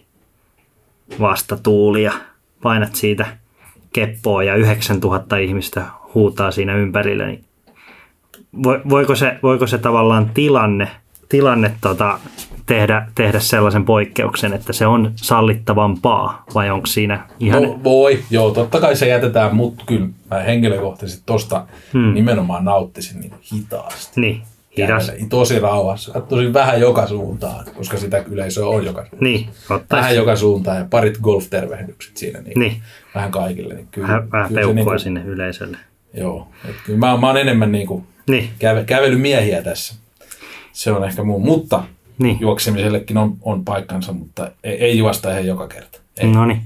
vastatuulia, 1.20 2.12
painat 2.62 2.94
siitä 2.94 3.26
keppoa 3.92 4.42
ja 4.42 4.54
9000 4.54 5.36
ihmistä 5.36 5.84
huutaa 6.14 6.50
siinä 6.50 6.76
ympärillä, 6.76 7.26
niin 7.26 7.44
vo- 8.56 8.88
voiko 8.88 9.14
se, 9.14 9.38
voiko 9.42 9.66
se 9.66 9.78
tavallaan 9.78 10.30
tilanne, 10.34 10.88
tilanne 11.28 11.74
tota, 11.80 12.18
tehdä, 12.66 13.06
tehdä 13.14 13.40
sellaisen 13.40 13.84
poikkeuksen, 13.84 14.52
että 14.52 14.72
se 14.72 14.86
on 14.86 15.12
sallittavampaa 15.16 16.44
vai 16.54 16.70
onko 16.70 16.86
siinä 16.86 17.26
ihan... 17.40 17.62
No, 17.62 17.80
voi, 17.84 18.18
joo, 18.30 18.50
totta 18.50 18.80
kai 18.80 18.96
se 18.96 19.08
jätetään, 19.08 19.56
mutta 19.56 19.84
kyllä 19.86 20.08
mä 20.30 20.38
henkilökohtaisesti 20.38 21.22
tosta 21.26 21.66
hmm. 21.92 22.14
nimenomaan 22.14 22.64
nauttisin 22.64 23.20
niin 23.20 23.34
hitaasti. 23.52 24.20
Niin, 24.20 24.42
hidas. 24.76 25.12
Tosi 25.28 25.58
rauhassa. 25.58 26.12
Katsoisin 26.12 26.52
vähän 26.52 26.80
joka 26.80 27.06
suuntaan, 27.06 27.64
koska 27.74 27.96
sitä 27.96 28.24
yleisöä 28.30 28.66
on 28.66 28.84
joka 28.84 29.00
suuntaan. 29.00 29.24
Niin, 29.24 29.48
Vähän 29.68 29.80
ottaisi 29.82 30.16
joka 30.16 30.36
suuntaan 30.36 30.78
ja 30.78 30.86
parit 30.90 31.18
golf-tervehdykset 31.18 32.16
siinä. 32.16 32.40
Niin, 32.40 32.58
Niin. 32.60 32.82
Vähän 33.14 33.30
kaikille. 33.30 33.74
Niin 33.74 33.88
kyllä, 33.90 34.08
vähän, 34.08 34.30
vähän 34.32 34.48
kyllä 34.48 34.60
se 34.60 34.64
peukkua 34.66 34.74
niinku- 34.92 34.98
sinne 34.98 35.22
yleisölle. 35.26 35.76
Joo. 36.14 36.48
Et 36.68 36.74
kyllä 36.86 36.98
mä, 36.98 37.16
mä 37.16 37.26
oon 37.26 37.36
enemmän 37.36 37.72
niinku 37.72 38.04
Niin, 38.28 38.50
käve, 38.58 38.84
kävelymiehiä 38.84 39.62
tässä. 39.62 39.94
Se 40.72 40.92
on 40.92 41.04
ehkä 41.04 41.22
muu. 41.22 41.40
Mutta 41.40 41.84
niin. 42.18 42.36
juoksemisellekin 42.40 43.16
on, 43.18 43.36
on 43.42 43.64
paikkansa, 43.64 44.12
mutta 44.12 44.50
ei, 44.64 44.74
ei 44.84 44.98
juosta 44.98 45.30
ihan 45.30 45.46
joka 45.46 45.68
kerta. 45.68 45.98
Ei. 46.20 46.26
No 46.26 46.46
niin. 46.46 46.60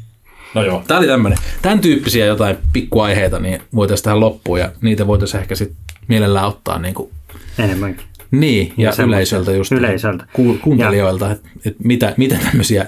No 0.54 0.62
joo, 0.64 0.82
tää 0.86 0.98
oli 0.98 1.06
tämmönen. 1.06 1.38
Tämän 1.62 1.80
tyyppisiä 1.80 2.26
jotain 2.26 2.56
pikkuaiheita 2.72 3.38
niin 3.38 3.62
voitaisiin 3.74 4.04
tähän 4.04 4.20
loppuun 4.20 4.60
ja 4.60 4.70
niitä 4.80 5.06
voitaisiin 5.06 5.40
ehkä 5.40 5.54
sitten 5.54 5.76
mielellään 6.08 6.46
ottaa 6.46 6.78
niin 6.78 6.94
kuin 6.94 7.10
Enemmänkin. 7.58 8.06
Niin, 8.30 8.72
ja, 8.76 8.92
semmoista- 8.92 9.02
yleisöltä 9.16 9.52
just. 9.52 9.72
yleisöltä. 9.72 10.24
Ku, 10.32 10.56
kuuntelijoilta, 10.62 11.30
että 11.30 11.48
et 11.66 11.76
mitä, 11.84 12.14
mitä 12.16 12.38
tämmöisiä 12.44 12.86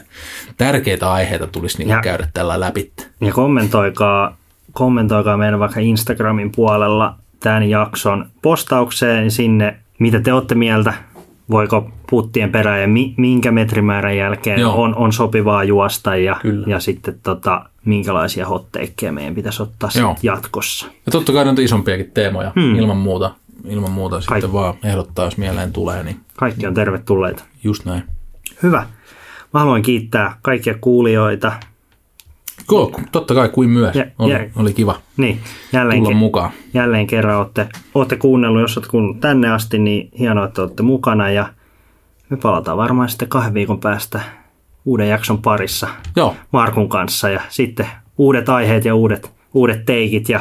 tärkeitä 0.56 1.12
aiheita 1.12 1.46
tulisi 1.46 1.78
niinku 1.78 1.92
Ja- 1.94 2.00
käydä 2.02 2.28
tällä 2.34 2.60
läpi. 2.60 2.92
Ja 3.20 3.32
kommentoikaa, 3.32 4.36
kommentoikaa 4.72 5.36
meidän 5.36 5.58
vaikka 5.58 5.80
Instagramin 5.80 6.52
puolella 6.56 7.14
tämän 7.40 7.70
jakson 7.70 8.26
postaukseen 8.42 9.30
sinne, 9.30 9.76
mitä 9.98 10.20
te 10.20 10.32
olette 10.32 10.54
mieltä, 10.54 10.94
voiko 11.50 11.90
puttien 12.10 12.52
perään 12.52 12.80
ja 12.80 12.88
mi, 12.88 13.14
minkä 13.16 13.52
metrimäärän 13.52 14.16
jälkeen 14.16 14.60
Joo. 14.60 14.82
on, 14.82 14.94
on 14.94 15.12
sopivaa 15.12 15.64
juosta 15.64 16.16
ja, 16.16 16.36
Kyllä. 16.42 16.66
ja 16.68 16.80
sitten 16.80 17.18
tota, 17.22 17.64
minkälaisia 17.84 18.46
hotteikkeja 18.46 19.12
meidän 19.12 19.34
pitäisi 19.34 19.62
ottaa 19.62 19.90
jatkossa. 20.22 20.86
Ja 21.06 21.12
totta 21.12 21.32
kai 21.32 21.48
on 21.48 21.60
isompiakin 21.60 22.10
teemoja, 22.14 22.52
hmm. 22.60 22.74
ilman 22.74 22.96
muuta. 22.96 23.34
Ilman 23.68 23.90
muuta 23.92 24.16
Kaikki. 24.16 24.34
sitten 24.34 24.52
vaan 24.52 24.74
ehdottaa, 24.84 25.24
jos 25.24 25.36
mieleen 25.36 25.72
tulee, 25.72 26.02
niin 26.02 26.20
Kaikki 26.36 26.66
on 26.66 26.74
tervetulleita. 26.74 27.44
just 27.64 27.84
näin. 27.84 28.02
Hyvä. 28.62 28.86
Mä 29.54 29.60
haluan 29.60 29.82
kiittää 29.82 30.36
kaikkia 30.42 30.74
kuulijoita. 30.80 31.52
Cool. 32.68 32.90
Totta 33.12 33.34
kai 33.34 33.48
kuin 33.48 33.70
myös. 33.70 33.96
Ja- 33.96 34.06
oli, 34.18 34.32
ja- 34.32 34.46
oli 34.56 34.72
kiva 34.72 34.94
Niin, 35.16 35.40
jälleen, 35.72 35.98
tulla 35.98 36.10
ke- 36.16 36.18
mukaan. 36.18 36.50
jälleen 36.74 37.06
kerran 37.06 37.38
olette, 37.38 37.68
olette 37.94 38.16
kuunnellut, 38.16 38.60
jos 38.60 38.76
olette 38.76 38.90
kuunnellut 38.90 39.20
tänne 39.20 39.50
asti, 39.50 39.78
niin 39.78 40.08
hienoa, 40.18 40.44
että 40.46 40.62
olette 40.62 40.82
mukana 40.82 41.30
ja 41.30 41.48
me 42.30 42.36
palataan 42.36 42.76
varmaan 42.78 43.08
sitten 43.08 43.28
kahden 43.28 43.54
viikon 43.54 43.80
päästä 43.80 44.20
uuden 44.84 45.08
jakson 45.08 45.42
parissa 45.42 45.88
Joo, 46.16 46.36
Markun 46.52 46.88
kanssa 46.88 47.28
ja 47.28 47.40
sitten 47.48 47.86
uudet 48.18 48.48
aiheet 48.48 48.84
ja 48.84 48.94
uudet, 48.94 49.32
uudet 49.54 49.84
teikit 49.84 50.28
ja 50.28 50.40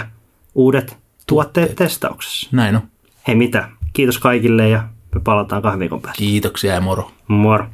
uudet 0.56 0.98
tuotteet 1.28 1.76
testauksessa. 1.76 2.50
näin 2.52 2.76
on. 2.76 2.82
Hei 3.28 3.36
mitä, 3.36 3.70
kiitos 3.94 4.20
kaikille 4.20 4.70
ja 4.70 4.84
me 5.16 5.22
palataan 5.24 5.62
kahden 5.62 5.80
viikon 5.80 6.02
päästä. 6.02 6.18
Kiitoksia 6.18 6.74
ja 6.74 6.82
moro. 6.82 7.12
Moro! 7.28 7.68